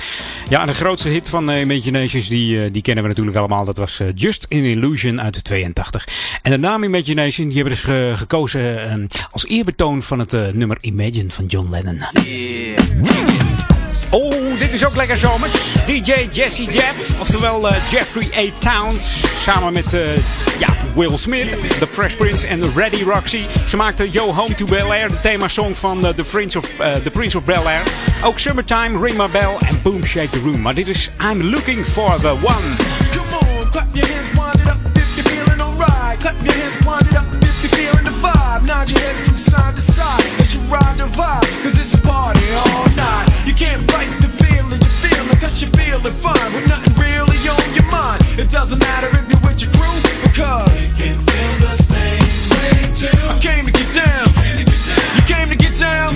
Ja, 0.49 0.61
en 0.61 0.67
de 0.67 0.75
grootste 0.75 1.09
hit 1.09 1.29
van 1.29 1.51
uh, 1.51 1.61
Imaginations, 1.61 2.29
die, 2.29 2.57
uh, 2.57 2.73
die 2.73 2.83
kennen 2.83 3.03
we 3.03 3.09
natuurlijk 3.09 3.37
allemaal. 3.37 3.65
Dat 3.65 3.77
was 3.77 4.01
uh, 4.01 4.09
Just 4.15 4.47
an 4.51 4.59
Illusion 4.59 5.21
uit 5.21 5.35
de 5.35 5.43
82. 5.43 6.09
En 6.43 6.51
de 6.51 6.59
naam 6.59 6.85
Imagination, 6.85 7.47
die 7.47 7.57
hebben 7.57 7.75
dus 7.75 7.85
ge 7.85 8.13
gekozen 8.17 9.09
als 9.31 9.47
eerbetoon 9.47 10.03
van 10.03 10.19
het 10.19 10.55
nummer 10.55 10.79
Imagine 10.81 11.31
van 11.31 11.47
John 11.47 11.71
Lennon. 11.71 12.01
Yeah. 12.25 13.76
Oh, 14.11 14.59
dit 14.59 14.73
is 14.73 14.87
ook 14.87 14.97
lekker 14.97 15.17
zomers. 15.17 15.53
DJ 15.87 16.13
Jesse 16.31 16.65
Jeff, 16.65 17.21
oftewel 17.21 17.69
uh, 17.69 17.77
Jeffrey 17.91 18.29
A. 18.37 18.51
Towns. 18.59 19.23
Samen 19.43 19.73
met 19.73 19.95
uh, 19.95 20.17
ja, 20.59 20.69
Will 20.95 21.19
Smith, 21.19 21.49
The 21.79 21.87
Fresh 21.91 22.15
Prince 22.17 22.47
en 22.47 22.73
Ready 22.75 23.03
Roxy. 23.03 23.45
Ze 23.67 23.77
maakten 23.77 24.11
Yo 24.11 24.33
Home 24.33 24.55
to 24.55 24.67
Bel 24.67 24.93
Air, 24.95 25.09
de 25.09 25.21
themasong 25.21 25.79
van 25.79 26.07
uh, 26.07 26.09
The, 26.09 26.23
Prince 26.23 26.59
of, 26.59 26.65
The 27.03 27.11
Prince 27.11 27.37
of 27.37 27.45
Bel 27.45 27.69
Air. 27.69 27.83
Ook 28.25 28.39
Summertime, 28.39 28.99
Ring 29.01 29.17
My 29.17 29.29
Bell 29.31 29.57
en 29.59 29.81
Boom 29.83 30.05
Shake 30.05 30.31
the 30.31 30.41
Room. 30.41 30.61
Maar 30.61 30.75
dit 30.75 30.89
is 30.89 31.11
I'm 31.31 31.43
Looking 31.43 31.85
for 31.85 32.21
the 32.21 32.33
One. 32.33 32.67
Come 33.13 33.61
on, 33.61 33.71
clap 33.71 33.87
your 33.93 34.07
hands, 34.07 34.39
wind 34.39 34.61
it 34.61 34.69
up 34.69 34.97
if 34.97 35.17
you're 35.17 35.29
feeling 35.29 35.61
alright. 35.61 36.19
Clap 36.19 36.35
your 36.43 36.55
hands, 36.55 36.87
wind 36.87 37.07
it 37.11 37.17
up 37.17 37.43
if 37.43 37.63
you're 37.63 37.75
feeling 37.83 38.05
the 38.05 38.27
vibe. 38.27 38.67
Nod 38.67 38.91
your 38.91 39.01
head 39.01 39.17
from 39.25 39.37
side 39.37 39.75
to 39.75 39.81
side 39.81 40.41
as 40.41 40.55
you 40.55 40.61
ride 40.61 40.97
the 40.97 41.09
vibe. 41.19 41.63
Cause 41.63 41.79
it's 41.79 41.95
a 41.95 41.99
party 41.99 42.41
all 42.55 42.89
night. 42.97 43.26
Can't 43.57 43.81
fight 43.91 44.13
the 44.21 44.29
feeling 44.29 44.77
you're 44.77 44.99
feeling 45.01 45.39
cause 45.41 45.63
you're 45.63 45.73
feeling 45.73 46.13
fine 46.13 46.53
with 46.53 46.69
nothing 46.69 46.93
really 47.01 47.41
on 47.49 47.65
your 47.73 47.89
mind. 47.89 48.21
It 48.37 48.51
doesn't 48.51 48.79
matter 48.79 49.09
if 49.17 49.25
you're 49.33 49.41
with 49.49 49.57
your 49.65 49.73
crew 49.73 49.97
because 50.29 50.69
you 50.85 50.93
can 50.93 51.17
feel 51.17 51.55
the 51.65 51.75
same 51.81 52.21
way 52.53 52.85
too. 52.93 53.17
I 53.25 53.41
came 53.41 53.65
to 53.65 53.73
get 53.73 53.89
down. 53.97 54.29
You 54.61 55.25
came 55.25 55.49
to 55.49 55.57
get 55.57 55.73
down. 55.73 56.13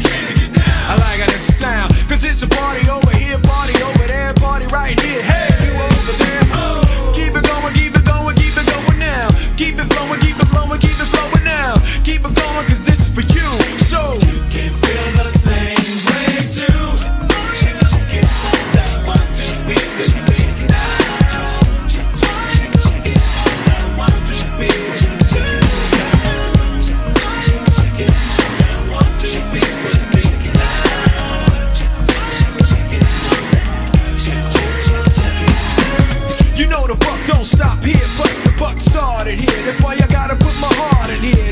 I 0.84 1.00
like 1.00 1.24
how 1.24 1.32
this 1.32 1.48
sound 1.48 1.96
cause 2.12 2.24
it's 2.28 2.42
a 2.42 2.48
party 2.48 2.84
over 2.92 3.08
here, 3.16 3.40
party 3.40 3.72
over 3.88 3.99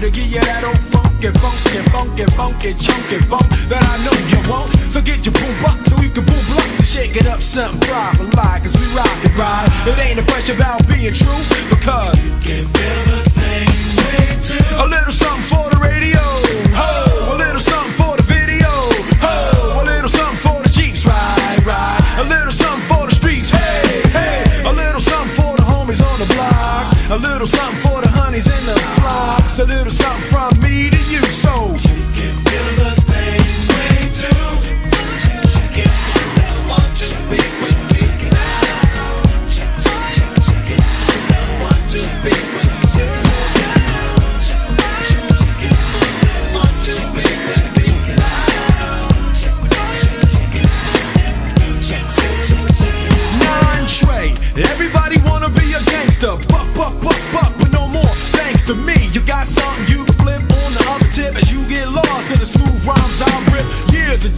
to 0.09 0.21
give 0.21 0.33
you 0.33 0.41
that 0.41 0.65
old 0.65 0.81
funky, 0.89 1.29
funky, 1.37 1.81
funky, 1.93 2.25
funky, 2.33 2.73
chunky 2.81 3.21
funk 3.29 3.45
that 3.69 3.85
I 3.85 3.95
know 4.05 4.17
you 4.33 4.41
want. 4.49 4.73
So 4.89 5.05
get 5.05 5.21
your 5.27 5.37
boom 5.37 5.53
box 5.61 5.93
so 5.93 6.01
we 6.01 6.09
can 6.09 6.25
boom 6.25 6.45
blocks 6.49 6.81
and 6.81 6.89
shake 6.89 7.17
it 7.17 7.27
up 7.29 7.43
something 7.43 7.81
proper 7.85 8.25
like, 8.41 8.65
cause 8.65 8.73
we 8.73 8.87
rock 8.97 9.19
it 9.21 9.35
right. 9.37 9.69
It 9.85 10.01
ain't 10.01 10.19
a 10.21 10.25
question 10.25 10.57
about 10.57 10.81
being 10.89 11.13
true, 11.13 11.43
because 11.69 12.17
you 12.25 12.33
can 12.41 12.65
feel 12.65 13.01
the 13.13 13.21
same 13.21 13.69
way 14.01 14.33
too. 14.41 14.65
A 14.81 14.87
little 14.89 15.13
something 15.13 15.45
for 15.45 15.69
the 15.69 15.81
radio, 15.85 16.25
ho, 16.73 16.98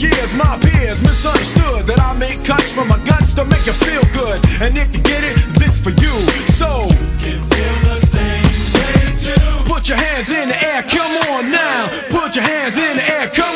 Years 0.01 0.33
my 0.33 0.57
peers 0.65 1.03
misunderstood 1.03 1.85
that 1.85 2.01
I 2.01 2.17
make 2.17 2.41
cuts 2.43 2.73
from 2.73 2.89
my 2.89 2.97
guts 3.05 3.35
to 3.37 3.45
make 3.45 3.67
you 3.69 3.77
feel 3.77 4.01
good. 4.17 4.41
And 4.65 4.73
if 4.73 4.89
you 4.97 5.03
get 5.05 5.21
it, 5.21 5.37
this 5.61 5.77
for 5.77 5.93
you. 5.93 6.17
So 6.49 6.89
you 6.89 7.37
can 7.37 7.41
feel 7.53 7.77
the 7.85 8.01
same 8.01 8.49
way 8.81 9.13
too. 9.21 9.37
Put 9.69 9.93
your 9.93 10.01
hands 10.01 10.33
in 10.33 10.49
the 10.49 10.57
air, 10.57 10.89
come 10.89 11.13
on 11.37 11.53
now. 11.53 11.85
Put 12.09 12.33
your 12.33 12.49
hands 12.49 12.81
in 12.81 12.97
the 12.97 13.05
air, 13.13 13.29
come 13.29 13.50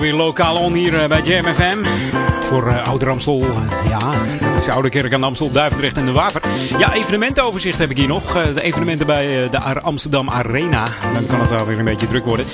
Weer 0.00 0.14
lokaal 0.14 0.56
on 0.56 0.72
hier 0.72 1.02
eh, 1.02 1.08
bij 1.08 1.20
Jam 1.20 1.44
FM. 1.44 1.84
Voor 2.40 2.66
uh, 2.66 2.88
Ouder 2.88 3.10
Amstel. 3.10 3.40
Uh, 3.40 3.88
ja, 3.88 3.98
dat 4.40 4.56
is 4.56 4.68
Oude 4.68 4.88
Kerk 4.88 5.14
aan 5.14 5.24
Amstel, 5.24 5.50
Duivendrecht 5.50 5.96
en 5.96 6.06
de 6.06 6.12
Waver. 6.12 6.42
Ja, 6.78 6.92
evenementenoverzicht 6.94 7.78
heb 7.78 7.90
ik 7.90 7.96
hier 7.96 8.08
nog. 8.08 8.32
De 8.32 8.62
evenementen 8.62 9.06
bij 9.06 9.50
de 9.50 9.80
Amsterdam 9.80 10.30
Arena. 10.30 10.84
Dan 11.14 11.26
kan 11.26 11.40
het 11.40 11.50
wel 11.50 11.66
weer 11.66 11.78
een 11.78 11.84
beetje 11.84 12.06
druk 12.06 12.24
worden. 12.24 12.46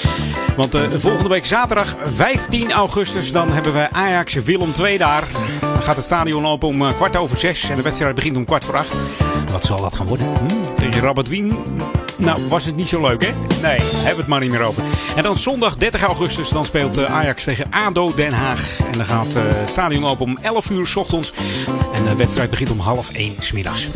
Want 0.56 0.78
volgende 0.90 1.28
week 1.28 1.47
zaterdag 1.47 1.97
15 2.05 2.73
augustus. 2.73 3.32
Dan 3.32 3.52
hebben 3.52 3.73
we 3.73 3.89
Ajax 3.93 4.35
Willem 4.35 4.73
2 4.73 4.98
daar. 4.98 5.24
Dan 5.60 5.82
gaat 5.82 5.97
het 5.97 6.05
stadion 6.05 6.47
open 6.47 6.69
om 6.69 6.94
kwart 6.97 7.16
over 7.16 7.39
zes. 7.39 7.70
En 7.70 7.77
de 7.77 7.82
wedstrijd 7.82 8.14
begint 8.14 8.36
om 8.36 8.44
kwart 8.44 8.64
voor 8.64 8.77
acht. 8.77 8.94
Wat 9.52 9.64
zal 9.64 9.81
dat 9.81 9.94
gaan 9.94 10.06
worden? 10.06 10.27
Hm? 10.27 10.74
Tegen 10.77 11.01
Rabat 11.01 11.28
Wien? 11.28 11.56
Nou, 12.16 12.48
was 12.48 12.64
het 12.64 12.76
niet 12.76 12.89
zo 12.89 13.01
leuk, 13.01 13.22
hè? 13.26 13.32
Nee, 13.62 13.78
hebben 13.80 14.14
we 14.14 14.20
het 14.20 14.26
maar 14.26 14.40
niet 14.40 14.51
meer 14.51 14.62
over. 14.62 14.82
En 15.16 15.22
dan 15.22 15.39
zondag 15.39 15.76
30 15.76 16.02
augustus, 16.02 16.48
dan 16.48 16.64
speelt 16.64 17.05
Ajax 17.05 17.44
tegen 17.44 17.66
ADO 17.70 18.14
Den 18.14 18.32
Haag. 18.32 18.78
En 18.86 18.93
dan 18.93 19.05
gaat 19.05 19.34
het 19.34 19.70
stadion 19.70 20.05
open 20.05 20.24
om 20.24 20.39
11 20.43 20.70
uur 20.70 20.86
s 20.86 20.97
ochtends. 20.97 21.32
En 21.94 22.05
de 22.05 22.16
wedstrijd 22.16 22.51
begint 22.51 22.70
om 22.70 22.78
half 22.78 23.12
1 23.12 23.34
s 23.39 23.52
middags. 23.52 23.90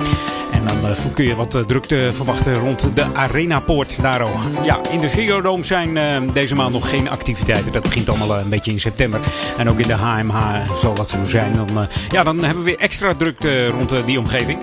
En 0.53 0.67
dan 0.67 0.91
uh, 0.91 0.97
kun 1.15 1.25
je 1.25 1.35
wat 1.35 1.65
drukte 1.67 2.11
verwachten 2.13 2.55
rond 2.55 2.97
de 2.97 3.05
Arenapoort 3.15 4.03
daar 4.03 4.21
ook. 4.21 4.41
Ja, 4.65 4.79
in 4.91 5.01
de 5.01 5.09
Ziggo 5.09 5.41
Dome 5.41 5.65
zijn 5.65 6.31
deze 6.33 6.55
maand 6.55 6.73
nog 6.73 6.89
geen 6.91 7.09
activiteiten. 7.11 7.73
Dat 7.73 7.83
begint 7.83 8.09
allemaal 8.09 8.39
een 8.39 8.49
beetje 8.49 8.71
in 8.71 8.81
september. 8.81 9.21
En 9.57 9.69
ook 9.69 9.79
in 9.79 9.89
de 9.89 9.95
HMH 9.95 10.71
zal 10.75 10.95
dat 10.95 11.11
zo 11.11 11.25
zijn. 11.25 11.57
Dan, 11.57 11.89
ja, 12.09 12.25
dan 12.25 12.45
hebben 12.45 12.65
we 12.65 12.71
weer 12.71 12.79
extra 12.79 13.15
drukte 13.15 13.67
rond 13.67 14.07
die 14.07 14.19
omgeving. 14.19 14.59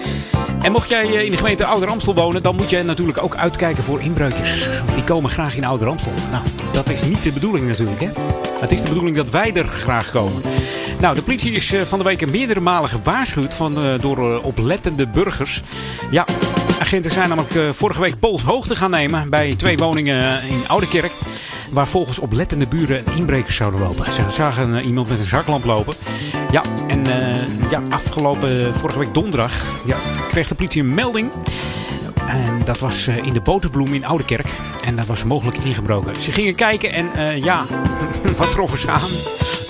En 0.64 0.72
mocht 0.72 0.90
jij 0.90 1.06
in 1.26 1.31
de 1.31 1.38
gemeente 1.38 1.65
Ouder 1.65 1.90
Amstel 1.90 2.14
wonen, 2.14 2.44
dan 2.44 2.56
moet 2.56 2.69
je 2.69 2.84
natuurlijk 2.84 3.23
ook 3.23 3.35
uitkijken 3.35 3.84
voor 3.84 4.02
inbreukers. 4.02 4.68
Die 4.94 5.03
komen 5.03 5.30
graag 5.30 5.56
in 5.56 5.65
Ouder 5.65 5.88
Amstel. 5.88 6.11
Nou, 6.31 6.44
dat 6.72 6.90
is 6.90 7.03
niet 7.03 7.23
de 7.23 7.31
bedoeling 7.31 7.68
natuurlijk, 7.68 8.02
hè? 8.02 8.10
Het 8.60 8.72
is 8.72 8.81
de 8.81 8.88
bedoeling 8.88 9.15
dat 9.18 9.30
wij 9.30 9.53
er 9.53 9.68
graag 9.68 10.11
komen. 10.11 10.41
Nou, 10.99 11.15
de 11.15 11.22
politie 11.22 11.52
is 11.52 11.73
van 11.84 11.98
de 11.98 12.03
week 12.03 12.30
meerdere 12.30 12.60
malen 12.60 12.90
gewaarschuwd 12.90 13.53
van, 13.53 13.98
door 14.02 14.41
oplettende 14.41 15.07
burgers. 15.07 15.61
Ja, 16.11 16.26
agenten 16.80 17.11
zijn 17.11 17.30
namelijk 17.30 17.76
vorige 17.76 18.02
week 18.02 18.19
polshoogte 18.19 18.76
gaan 18.76 18.91
nemen 18.91 19.30
bij 19.30 19.56
twee 19.57 19.77
woningen 19.77 20.23
in 20.49 20.64
Oudekerk. 20.68 21.11
Waar 21.73 21.87
volgens 21.87 22.19
oplettende 22.19 22.67
buren 22.67 23.05
inbrekers 23.15 23.55
zouden 23.55 23.79
lopen. 23.79 24.11
Ze 24.11 24.23
zagen 24.29 24.83
iemand 24.85 25.09
met 25.09 25.19
een 25.19 25.25
zaklamp 25.25 25.65
lopen. 25.65 25.95
Ja, 26.51 26.63
en 26.87 27.07
uh, 27.07 27.69
ja, 27.69 27.81
afgelopen 27.89 28.75
vorige 28.75 28.99
week 28.99 29.13
donderdag 29.13 29.81
ja, 29.85 29.97
kreeg 30.27 30.47
de 30.47 30.55
politie 30.55 30.81
een 30.81 30.93
melding. 30.93 31.31
En 32.27 32.61
dat 32.65 32.79
was 32.79 33.07
in 33.07 33.33
de 33.33 33.41
Boterbloem 33.41 33.93
in 33.93 34.05
Oudekerk. 34.05 34.47
En 34.85 34.95
dat 34.95 35.05
was 35.05 35.23
mogelijk 35.23 35.57
ingebroken. 35.57 36.19
Ze 36.19 36.31
gingen 36.31 36.55
kijken 36.55 36.91
en 36.91 37.41
ja, 37.41 37.65
wat 38.37 38.51
troffen 38.51 38.77
ze 38.77 38.89
aan? 38.89 39.09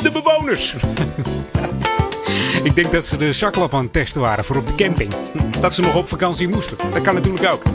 De 0.02 0.12
bewoners! 0.12 0.76
Ik 2.64 2.76
denk 2.76 2.92
dat 2.92 3.06
ze 3.06 3.18
de 3.18 3.34
zaklap 3.34 3.74
aan 3.74 3.84
het 3.84 3.94
testen 3.94 4.22
waren 4.22 4.46
voor 4.46 4.56
op 4.56 4.68
de 4.68 4.76
camping. 4.76 5.12
Dat 5.60 5.74
ze 5.74 5.82
nog 5.82 5.96
op 5.96 6.08
vakantie 6.08 6.48
moesten. 6.48 6.78
Dat 6.94 7.02
kan 7.02 7.14
natuurlijk 7.14 7.52
ook. 7.54 7.64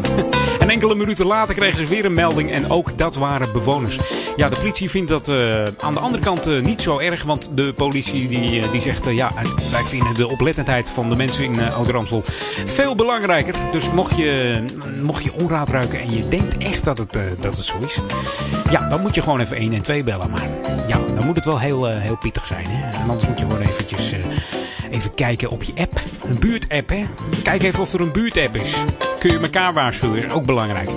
En 0.59 0.71
enkele 0.71 0.95
minuten 0.95 1.27
later 1.27 1.55
kregen 1.55 1.79
ze 1.79 1.87
weer 1.87 2.05
een 2.05 2.15
melding 2.15 2.51
en 2.51 2.71
ook 2.71 2.99
dat 2.99 3.17
waren 3.17 3.53
bewoners. 3.53 3.99
Ja, 4.37 4.49
de 4.49 4.57
politie 4.57 4.91
vindt 4.91 5.11
dat 5.11 5.29
uh, 5.29 5.65
aan 5.79 5.95
de 5.95 6.01
andere 6.01 6.23
kant 6.23 6.49
uh, 6.49 6.63
niet 6.63 6.83
zo 6.83 6.99
erg. 6.99 7.23
Want 7.23 7.57
de 7.57 7.73
politie 7.73 8.29
die, 8.29 8.61
uh, 8.61 8.73
die 8.73 8.81
zegt, 8.81 9.05
ja, 9.05 9.33
wij 9.71 9.83
vinden 9.83 10.15
de 10.15 10.29
oplettendheid 10.29 10.91
van 10.91 11.09
de 11.09 11.17
mensen 11.17 11.45
in 11.45 11.55
uh, 11.55 11.77
Ouder-Amstel 11.77 12.23
veel 12.65 12.95
belangrijker. 12.95 13.55
Dus 13.73 13.91
mocht 13.91 14.17
je, 14.17 14.63
mocht 15.03 15.25
je 15.25 15.33
onraad 15.33 15.69
ruiken 15.69 16.01
en 16.01 16.11
je 16.11 16.29
denkt 16.29 16.59
echt 16.59 16.85
dat 16.85 16.99
het, 16.99 17.13
dat 17.41 17.57
het 17.57 17.65
zo 17.65 17.79
is. 17.85 18.01
Ja, 18.71 18.89
dan 18.89 19.01
moet 19.01 19.15
je 19.15 19.23
gewoon 19.23 19.41
even 19.41 19.57
1 19.57 19.73
en 19.73 19.83
2 19.83 20.05
bellen. 20.05 20.31
Maar 20.31 20.49
ja, 20.89 20.99
moet 21.29 21.37
het 21.37 21.45
wel 21.45 21.59
heel, 21.59 21.87
heel 21.87 22.17
pittig 22.17 22.47
zijn. 22.47 22.67
Hè? 22.69 22.99
En 22.99 23.09
anders 23.09 23.27
moet 23.27 23.41
je 23.41 23.47
gewoon 23.47 23.61
eventjes 23.61 24.15
even 24.91 25.15
kijken 25.15 25.51
op 25.51 25.63
je 25.63 25.73
app. 25.77 26.01
Een 26.25 26.39
buurtapp, 26.39 26.89
hè. 26.89 27.07
Kijk 27.43 27.63
even 27.63 27.81
of 27.81 27.93
er 27.93 28.01
een 28.01 28.13
buurtapp 28.13 28.57
is. 28.57 28.77
Kun 29.19 29.31
je 29.31 29.39
elkaar 29.39 29.73
waarschuwen, 29.73 30.17
is 30.17 30.29
ook 30.29 30.47
belangrijk. 30.47 30.91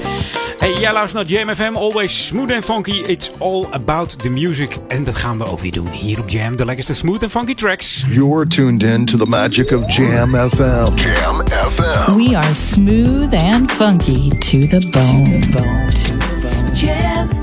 Hey, 0.60 0.74
jij 0.80 0.94
luistert 0.94 1.30
naar 1.30 1.40
Jam 1.40 1.56
FM. 1.56 1.76
Always 1.76 2.26
smooth 2.26 2.52
and 2.52 2.66
funky. 2.66 3.04
It's 3.06 3.32
all 3.38 3.66
about 3.72 4.22
the 4.22 4.30
music. 4.30 4.78
En 4.88 5.04
dat 5.04 5.16
gaan 5.16 5.38
we 5.38 5.46
ook 5.46 5.60
weer 5.60 5.72
doen 5.72 5.90
hier 5.92 6.20
op 6.20 6.30
Jam. 6.30 6.56
De 6.56 6.66
lekkerste 6.66 6.94
smooth 6.94 7.22
and 7.22 7.32
funky 7.32 7.54
tracks. 7.54 8.04
You're 8.08 8.48
tuned 8.48 8.84
in 8.84 9.06
to 9.06 9.18
the 9.18 9.26
magic 9.26 9.72
of 9.72 9.96
Jam 9.96 10.50
FM. 10.50 10.96
Jam 10.96 11.44
FM. 11.48 12.16
We 12.16 12.38
are 12.38 12.54
smooth 12.54 13.34
and 13.34 13.72
funky 13.72 14.30
to 14.30 14.68
the 14.68 14.88
bone. 14.90 15.24
To 15.24 15.40
the 15.40 15.50
bone. 15.52 15.90
To 15.90 16.18
the 16.18 16.40
bone. 16.42 16.76
Jam 16.76 17.41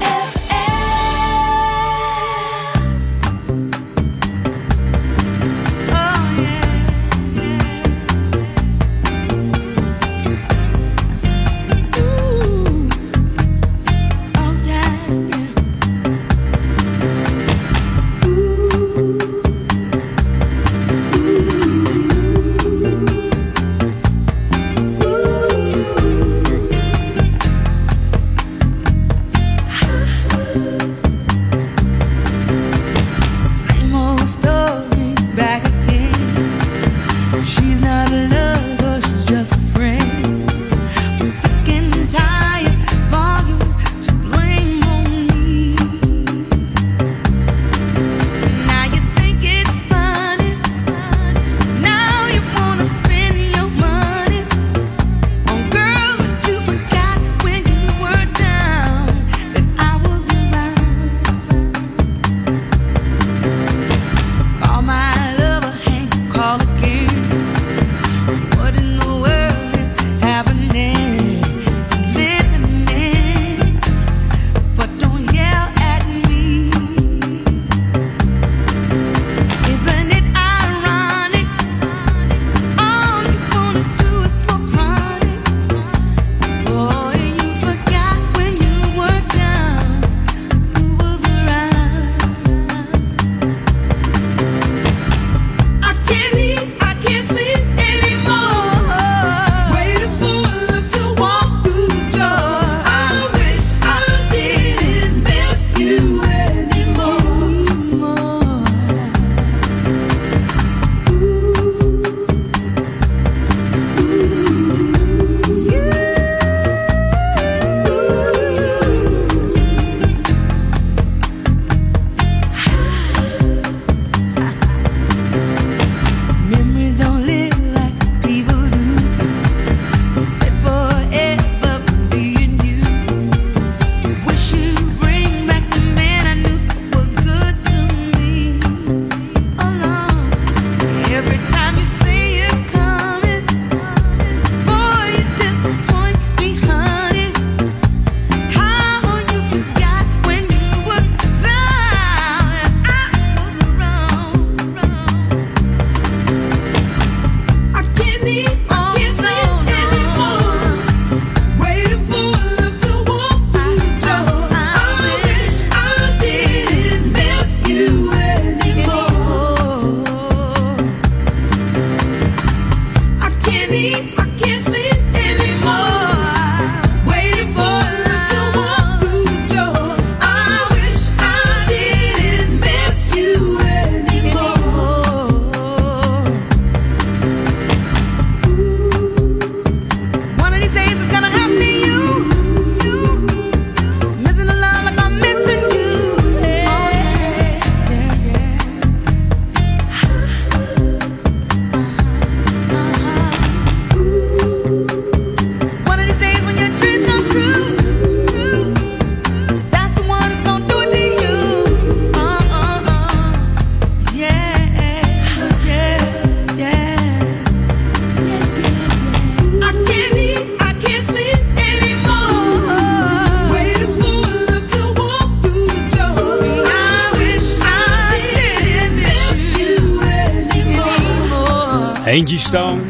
Angie 232.18 232.38
Stone. 232.38 232.80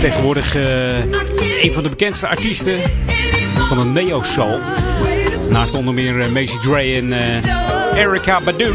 Tegenwoordig 0.00 0.54
eh, 0.54 0.98
een 1.62 1.72
van 1.72 1.82
de 1.82 1.88
bekendste 1.88 2.28
artiesten 2.28 2.74
van 3.56 3.76
de 3.76 3.84
neo-soul. 3.84 4.60
Naast 5.48 5.74
onder 5.74 5.94
meer 5.94 6.20
eh, 6.20 6.28
Macy 6.28 6.56
Gray 6.56 6.96
en 6.96 7.12
eh, 7.12 8.00
Erica 8.00 8.40
Badu. 8.40 8.72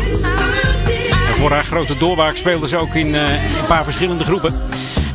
Voor 1.40 1.52
haar 1.52 1.64
grote 1.64 1.98
doorwaak 1.98 2.36
speelde 2.36 2.68
ze 2.68 2.78
ook 2.78 2.96
in 2.96 3.14
een 3.14 3.66
paar 3.68 3.84
verschillende 3.84 4.24
groepen. 4.24 4.54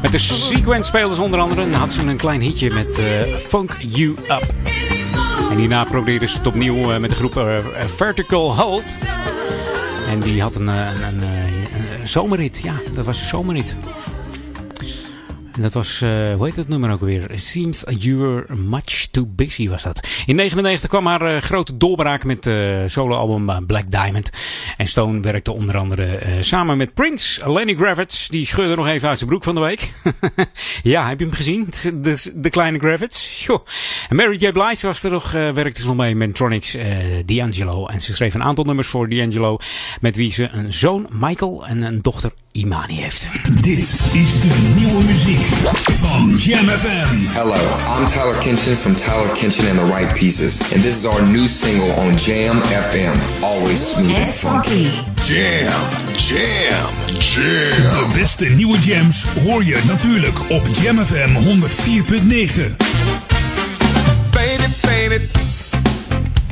Met 0.02 0.12
de 0.12 0.18
Sequence 0.18 0.88
speelde 0.88 1.14
ze 1.14 1.22
onder 1.22 1.40
andere. 1.40 1.62
En 1.62 1.72
had 1.72 1.92
ze 1.92 2.02
een 2.02 2.16
klein 2.16 2.40
hitje 2.40 2.70
met 2.70 3.02
Funk 3.38 3.76
You 3.78 4.09
Up. 4.09 4.54
En 5.50 5.56
hierna 5.56 5.84
probeerde 5.84 6.26
ze 6.26 6.36
het 6.36 6.46
opnieuw 6.46 6.98
met 7.00 7.10
de 7.10 7.16
groep 7.16 7.62
Vertical 7.86 8.56
Hold. 8.56 8.98
En 10.09 10.20
die 10.20 10.42
had 10.42 10.54
een, 10.54 10.66
een, 10.68 11.22
een 12.00 12.09
zomerrit. 12.09 12.60
Ja, 12.64 12.74
dat 12.94 13.04
was 13.04 13.20
een 13.20 13.26
zomerrit. 13.26 13.76
Dat 15.58 15.72
was, 15.72 16.00
eh, 16.00 16.34
hoe 16.34 16.44
heet 16.44 16.56
het 16.56 16.68
nummer 16.68 16.90
ook 16.90 17.00
weer? 17.00 17.30
Seems 17.34 17.84
You 17.98 18.16
Were 18.16 18.56
Much 18.56 19.06
Too 19.10 19.26
Busy 19.26 19.68
was 19.68 19.82
dat. 19.82 20.08
In 20.26 20.36
99 20.36 20.88
kwam 20.88 21.06
haar 21.06 21.34
eh, 21.34 21.42
grote 21.42 21.76
doorbraak 21.76 22.24
met 22.24 22.44
het 22.44 22.90
soloalbum 22.90 23.66
Black 23.66 23.90
Diamond. 23.90 24.30
En 24.76 24.86
Stone 24.86 25.20
werkte 25.20 25.52
onder 25.52 25.76
andere 25.78 26.36
samen 26.40 26.76
met 26.76 26.94
Prince. 26.94 27.52
Lenny 27.52 27.74
Kravitz, 27.74 28.28
die 28.28 28.46
scheurde 28.46 28.76
nog 28.76 28.86
even 28.86 29.08
uit 29.08 29.18
zijn 29.18 29.30
broek 29.30 29.44
van 29.44 29.54
de 29.54 29.60
week. 29.60 29.90
ja, 30.82 31.08
heb 31.08 31.18
je 31.18 31.24
hem 31.24 31.34
gezien? 31.34 31.68
De, 32.00 32.32
de 32.34 32.50
kleine 32.50 32.78
Kravitz. 32.78 33.46
Joh. 33.46 33.66
En 34.12 34.18
Mary 34.18 34.36
J. 34.36 34.52
Blige 34.52 34.86
was 34.86 35.02
er 35.02 35.10
nog, 35.10 35.34
eh, 35.34 35.51
werkte 35.51 35.80
ze 35.80 35.86
nog 35.86 35.97
mee 35.97 36.14
met 36.14 36.34
Tronics 36.34 36.74
eh, 36.74 36.86
D'Angelo. 37.26 37.86
En 37.86 38.02
ze 38.02 38.14
schreef 38.14 38.34
een 38.34 38.43
aantal 38.43 38.64
nummers 38.64 38.89
voor 38.89 39.09
D'Angelo. 39.09 39.59
Met 40.01 40.16
wie 40.16 40.32
ze 40.32 40.48
een 40.48 40.72
zoon 40.72 41.06
Michael 41.12 41.66
en 41.66 41.82
een 41.82 42.02
dochter 42.02 42.30
Imani 42.51 43.01
heeft. 43.01 43.28
Dit 43.62 43.78
is 44.12 44.40
de 44.40 44.72
nieuwe 44.76 45.05
muziek 45.05 45.39
van 45.86 46.34
Jam 46.36 46.68
FM. 46.68 47.34
Hello, 47.39 47.55
I'm 47.98 48.06
Tyler 48.06 48.36
Kinchin 48.39 48.76
from 48.76 48.97
Tyler 48.97 49.28
Kinchin 49.34 49.68
and 49.68 49.78
the 49.78 49.97
Right 49.97 50.14
Pieces, 50.14 50.60
and 50.72 50.82
this 50.82 50.97
is 50.97 51.06
our 51.06 51.22
new 51.22 51.47
single 51.47 51.90
on 51.90 52.14
Jam 52.16 52.60
FM. 52.62 53.43
Always 53.43 53.90
smooth 53.90 54.16
and 54.16 54.34
funky. 54.34 54.90
Jam, 55.24 55.82
jam, 56.16 56.90
jam. 57.18 57.90
De 57.90 58.10
beste 58.14 58.44
nieuwe 58.44 58.78
jams 58.78 59.26
hoor 59.44 59.64
je 59.64 59.80
natuurlijk 59.86 60.51
op 60.51 60.66
Jam 60.82 60.98
FM 60.98 61.34
104.9. 61.34 63.31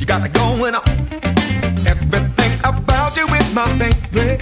you 0.00 0.06
got 0.06 0.24
it 0.24 0.32
going 0.32 0.74
on. 0.74 0.82
Everything 1.86 2.52
about 2.64 3.16
you 3.16 3.26
is 3.34 3.54
my 3.54 3.68
favorite. 3.78 4.40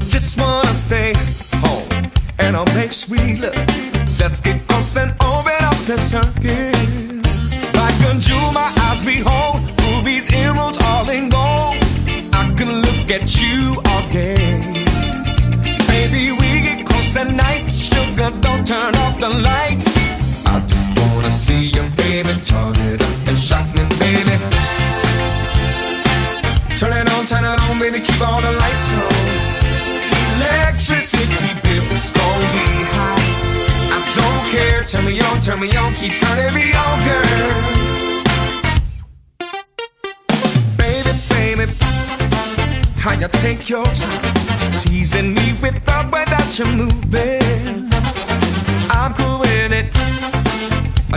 Just 0.00 0.38
wanna 0.40 0.74
stay 0.74 1.12
home 1.62 2.10
and 2.40 2.56
I'll 2.56 2.74
make 2.74 2.90
sweet 2.90 3.40
love. 3.40 3.54
Let's 4.20 4.40
get 4.40 4.66
close 4.66 4.96
and 4.96 5.12
open 5.22 5.60
up 5.70 5.78
the 5.86 5.96
circuit. 5.96 6.74
Like 7.80 7.98
a 8.10 8.18
jewel, 8.18 8.52
my 8.52 8.68
eyes 8.86 9.06
behold, 9.06 9.58
rubies, 9.82 10.28
emeralds, 10.34 10.78
all 10.82 11.08
in 11.08 11.28
gold. 11.28 11.76
I 12.34 12.52
can 12.58 12.82
look 12.82 13.08
at 13.10 13.24
you 13.40 13.80
all 13.86 14.04
day. 14.10 14.60
Baby, 15.86 16.32
we 16.40 16.50
get 16.66 16.86
close 16.86 17.16
at 17.16 17.32
night. 17.32 17.70
Sugar, 17.70 18.30
don't 18.40 18.66
turn 18.66 18.94
off 18.96 19.18
the 19.20 19.30
lights. 19.30 19.86
I 20.46 20.60
just 20.66 20.90
wanna 20.98 21.30
see 21.30 21.66
you, 21.66 21.84
baby. 21.96 22.34
Turn 22.44 22.77
Turn 35.48 35.60
me 35.60 35.70
on. 35.78 35.94
Keep 35.94 36.12
turning 36.16 36.52
me 36.52 36.74
on, 36.74 36.98
girl. 37.08 37.24
Baby, 40.76 41.12
baby. 41.30 41.72
How 42.98 43.12
you 43.12 43.28
take 43.28 43.66
your 43.66 43.86
time. 43.86 44.22
Teasing 44.76 45.32
me 45.32 45.54
with 45.62 45.82
the 45.86 46.08
way 46.12 46.26
that 46.26 46.52
you're 46.58 46.68
moving. 46.76 47.88
I'm 48.90 49.14
cool 49.14 49.40
with 49.40 49.72
it. 49.72 49.86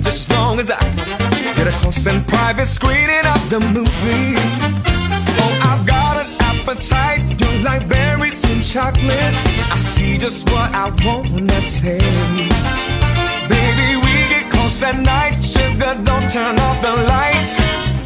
Just 0.02 0.32
as 0.32 0.38
long 0.38 0.60
as 0.62 0.72
I 0.72 0.80
get 1.58 1.68
a 1.68 1.72
close 1.82 2.08
and 2.08 2.26
private 2.26 2.68
screening 2.68 3.26
of 3.36 3.50
the 3.50 3.60
movie. 3.60 4.40
Oh, 5.44 5.60
I've 5.70 5.86
got 5.86 6.16
an 6.24 6.32
appetite. 6.40 7.20
You 7.38 7.66
like 7.66 7.86
berries 7.90 8.46
and 8.50 8.64
chocolates. 8.64 9.44
I 9.70 9.76
see 9.76 10.18
just 10.18 10.50
what 10.52 10.74
I 10.74 10.90
wanna 11.04 11.60
taste. 11.68 12.88
Baby, 13.52 13.81
close 14.62 14.84
at 14.84 14.98
night. 15.02 15.34
Sugar, 15.42 15.94
don't 16.06 16.30
turn 16.30 16.56
off 16.60 16.78
the 16.82 16.94
lights. 17.10 17.56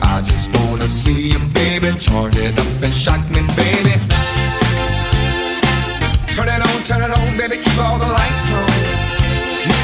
I 0.02 0.22
just 0.24 0.48
wanna 0.56 0.88
see 0.88 1.32
you, 1.32 1.40
baby. 1.54 1.92
Charge 2.00 2.38
it 2.38 2.56
up 2.60 2.84
and 2.84 2.94
shock 2.94 3.22
me, 3.36 3.42
baby. 3.60 3.96
Turn 6.36 6.48
it 6.56 6.62
on, 6.68 6.78
turn 6.88 7.02
it 7.04 7.12
on, 7.20 7.28
baby. 7.38 7.58
Keep 7.64 7.80
all 7.80 8.00
the 8.00 8.08
lights 8.08 8.52
on. 8.52 8.70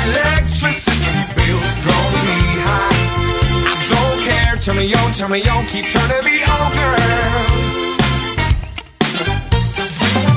Electricity 0.07 1.21
bills 1.35 1.75
gonna 1.87 2.21
be 2.27 2.39
high. 2.67 2.99
I 3.71 3.75
don't 3.91 4.19
care. 4.27 4.55
Turn 4.63 4.77
me 4.77 4.93
on, 4.99 5.11
turn 5.11 5.31
me 5.31 5.41
on. 5.53 5.63
Keep 5.71 5.85
turning 5.93 6.23
me 6.23 6.35
on, 6.55 6.69
girl. 6.77 7.01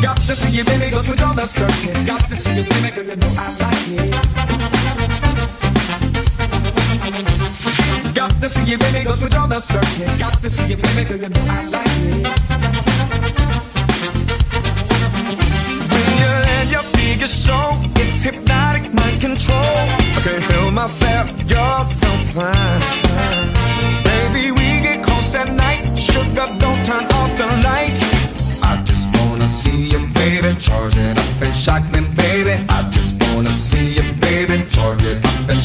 Got 0.02 0.18
to 0.28 0.34
see 0.34 0.52
you, 0.56 0.64
baby. 0.64 0.90
Go 0.90 0.98
switch 0.98 1.22
on 1.22 1.36
the 1.36 1.46
circuit. 1.46 2.06
Got 2.06 2.22
to 2.28 2.36
see 2.36 2.54
you, 2.58 2.64
baby. 2.70 2.90
Girl, 2.94 3.04
you 3.04 3.16
know 3.16 3.32
I 3.38 3.46
like 3.62 3.88
it. 5.20 5.23
Got 7.04 8.30
to 8.40 8.48
see 8.48 8.64
you, 8.64 8.78
baby. 8.78 9.04
Go 9.04 9.12
switch 9.12 9.36
on 9.36 9.50
the 9.50 9.60
circuit. 9.60 10.18
Got 10.18 10.40
to 10.40 10.48
see 10.48 10.68
you, 10.70 10.76
baby. 10.78 11.04
Girl, 11.04 11.18
you 11.18 11.28
know 11.28 11.44
I 11.50 11.68
like 11.68 11.84
it. 12.00 12.24
When 15.92 16.06
you 16.16 16.30
land 16.48 16.70
your 16.72 16.82
biggest 16.96 17.44
show, 17.44 17.76
it's 18.00 18.22
hypnotic 18.22 18.94
mind 18.94 19.20
control. 19.20 19.60
I 20.16 20.20
can't 20.24 20.42
help 20.48 20.72
myself, 20.72 21.28
you're 21.44 21.84
so 21.84 22.08
fine. 22.32 22.80
Baby, 24.08 24.52
we 24.52 24.80
get 24.80 25.04
close 25.04 25.34
at 25.34 25.52
night. 25.52 25.84
Sugar, 25.98 26.48
don't 26.58 26.82
turn 26.86 27.04
off 27.04 27.36
the 27.36 27.44
lights. 27.62 28.00
I 28.64 28.82
just 28.84 29.14
wanna 29.18 29.46
see 29.46 29.88
you, 29.92 30.06
baby. 30.14 30.58
Charge 30.58 30.96
it 30.96 31.18
up 31.18 31.42
and 31.42 31.54
shock 31.54 31.82
me, 31.92 32.00
baby. 32.16 32.64
I 32.70 32.93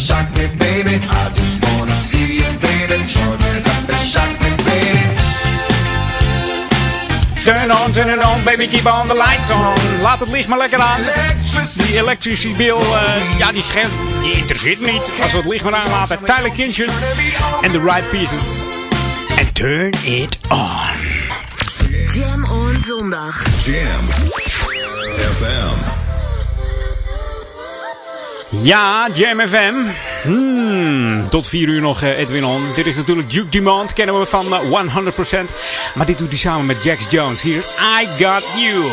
shock 0.09 0.27
me, 0.37 0.47
baby. 0.57 0.95
I 1.21 1.29
just 1.35 1.63
wanna 1.65 1.95
see 1.95 2.41
you, 2.41 2.51
baby. 2.65 2.97
Charge 3.05 3.45
it 3.53 3.67
up 3.73 3.89
and 3.93 4.05
shock 4.13 4.31
me, 4.43 4.51
baby. 4.65 5.03
Turn 7.45 7.61
it 7.65 7.71
on, 7.71 7.91
turn 7.91 8.09
it 8.09 8.19
on, 8.19 8.43
baby, 8.43 8.67
keep 8.67 8.85
on 8.85 9.07
the 9.07 9.13
lights 9.13 9.51
on. 9.51 10.01
Laat 10.01 10.19
het 10.19 10.29
licht 10.29 10.47
maar 10.47 10.57
lekker 10.57 10.79
aan. 10.79 11.01
Die 11.85 11.97
electricity 11.97 12.55
bill, 12.55 12.75
eh, 12.75 13.37
ja, 13.37 13.51
die 13.51 13.61
scherm, 13.61 13.89
die 14.21 14.33
interesseert 14.33 14.79
me 14.79 14.91
niet. 14.91 15.09
Als 15.21 15.31
we 15.31 15.37
het 15.37 15.47
licht 15.47 15.63
maar 15.63 15.75
aanlaten. 15.75 16.19
Tyler 16.25 16.51
Kinchin 16.51 16.89
en 17.61 17.71
The 17.71 17.79
Right 17.79 18.09
Pieces. 18.09 18.61
En 19.37 19.53
turn 19.53 19.93
it 20.03 20.37
on. 20.49 20.97
Jam 22.13 22.43
on 22.43 22.75
zondag. 22.85 23.43
Jam 23.65 24.07
FM. 25.31 25.98
Ja, 28.51 29.09
Jam 29.13 29.39
FM. 29.47 29.73
Hmm, 30.23 31.29
tot 31.29 31.47
4 31.47 31.67
uur 31.67 31.81
nog 31.81 32.01
eh, 32.01 32.19
Edwin 32.19 32.45
On. 32.45 32.63
Dit 32.75 32.85
is 32.85 32.95
natuurlijk 32.95 33.31
Duke 33.31 33.49
Dumont, 33.49 33.93
kennen 33.93 34.19
we 34.19 34.25
van 34.25 34.53
eh, 34.53 34.69
100%. 34.69 35.53
Maar 35.93 36.05
dit 36.05 36.17
doet 36.17 36.27
hij 36.27 36.37
samen 36.37 36.65
met 36.65 36.83
Jax 36.83 37.05
Jones. 37.09 37.41
Hier, 37.41 37.63
I 38.01 38.07
Got 38.23 38.43
You. 38.57 38.83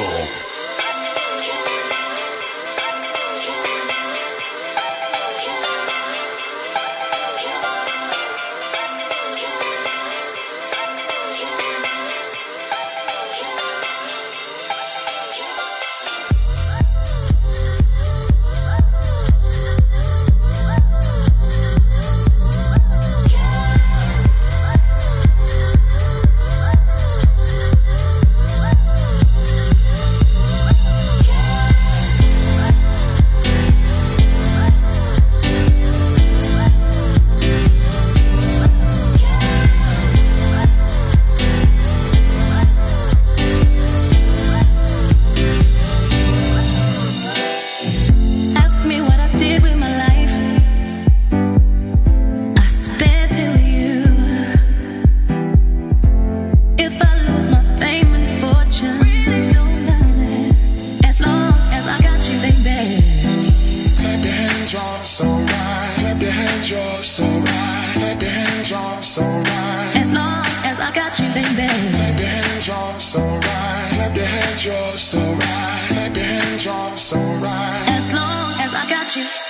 Hands, 68.70 68.70
you're 68.70 69.02
so 69.02 69.22
right. 69.22 69.92
As 69.96 70.12
long 70.12 70.44
as 70.64 70.80
I 70.80 70.92
got 70.92 71.18
you, 71.18 71.28
baby. 71.28 71.68
Clap 71.92 72.18
your 72.18 72.28
hands, 72.28 73.04
so 73.04 73.20
right. 73.20 73.90
Clap 73.92 74.16
your 74.16 74.26
hands, 74.26 75.00
so 75.00 75.18
right. 75.18 75.86
Clap 75.88 76.16
your 76.16 76.24
hands, 76.24 77.00
so 77.00 77.18
right. 77.18 77.84
As 77.88 78.12
long 78.12 78.52
as 78.60 78.74
I 78.74 78.88
got 78.88 79.16
you. 79.16 79.45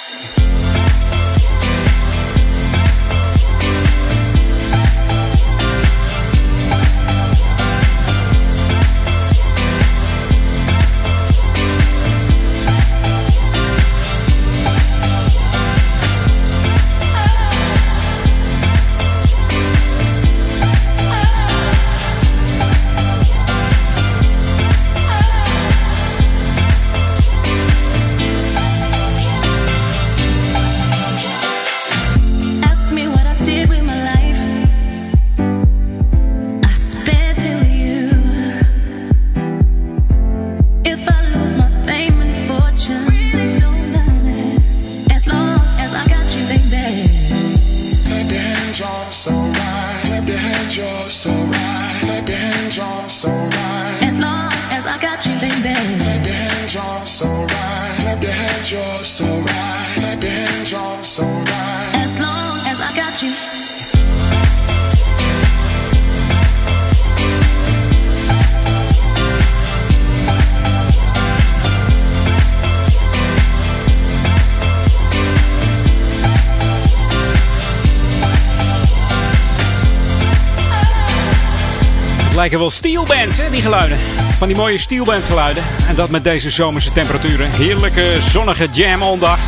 Lijken 82.47 82.67
wel 82.67 82.77
steelbands, 82.77 83.39
hè, 83.39 83.51
die 83.51 83.63
geluiden. 83.63 83.99
Van 84.37 84.49
die 84.49 84.57
mooie 84.57 84.79
steelband 84.79 85.27
geluiden. 85.27 85.63
En 85.89 85.95
dat 85.95 86.11
met 86.11 86.25
deze 86.25 86.51
zomerse 86.51 86.93
temperaturen. 86.93 87.51
Heerlijke 87.51 88.17
zonnige 88.21 88.69
jam 88.71 89.03
on 89.03 89.19
dag. 89.19 89.39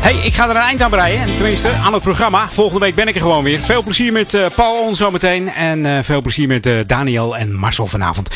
Hey, 0.00 0.14
ik 0.14 0.34
ga 0.34 0.44
er 0.48 0.56
een 0.56 0.62
eind 0.62 0.82
aan 0.82 0.90
breien. 0.90 1.26
Tenminste, 1.26 1.70
aan 1.70 1.92
het 1.92 2.02
programma. 2.02 2.48
Volgende 2.48 2.80
week 2.84 2.94
ben 2.94 3.08
ik 3.08 3.14
er 3.14 3.20
gewoon 3.20 3.44
weer. 3.44 3.60
Veel 3.60 3.82
plezier 3.82 4.12
met 4.12 4.34
eh, 4.34 4.46
Paul 4.54 4.94
zometeen. 4.94 5.48
En 5.48 5.86
eh, 5.86 6.02
veel 6.02 6.20
plezier 6.20 6.48
met 6.48 6.66
eh, 6.66 6.74
Daniel 6.86 7.36
en 7.36 7.54
Marcel 7.54 7.86
vanavond. 7.86 8.28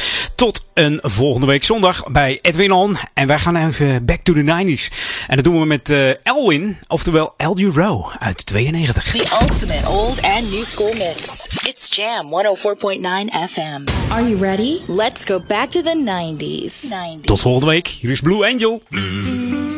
Een 0.74 0.99
volgende 1.03 1.47
week 1.47 1.65
zondag 1.65 2.05
bij 2.12 2.39
Edwin 2.43 2.73
On. 2.73 2.97
En 3.15 3.27
wij 3.27 3.39
gaan 3.39 3.57
even 3.57 4.05
back 4.05 4.23
to 4.23 4.32
the 4.32 4.43
90s. 4.43 4.94
En 5.27 5.36
dat 5.36 5.44
doen 5.44 5.61
we 5.61 5.66
met 5.66 5.90
eh, 5.90 6.27
Elwin, 6.27 6.78
oftewel 6.86 7.35
El 7.36 7.70
Row 7.74 8.07
uit 8.19 8.47
92. 8.47 9.05
The 9.05 9.39
ultimate 9.43 9.89
old 9.89 10.23
and 10.23 10.51
new 10.51 10.65
school 10.65 10.93
mix. 10.93 11.47
It's 11.66 11.97
Jam 11.97 12.27
104.9 12.27 13.51
FM. 13.51 13.85
Are 14.09 14.28
you 14.28 14.36
ready? 14.36 14.78
Let's 14.86 15.24
go 15.24 15.40
back 15.49 15.70
to 15.70 15.82
the 15.82 16.03
90s. 16.05 16.93
90s. 16.93 17.23
Tot 17.23 17.40
volgende 17.40 17.66
week. 17.66 17.86
Hier 17.86 18.11
is 18.11 18.20
Blue 18.20 18.47
Angel. 18.47 18.82
Had 18.90 19.72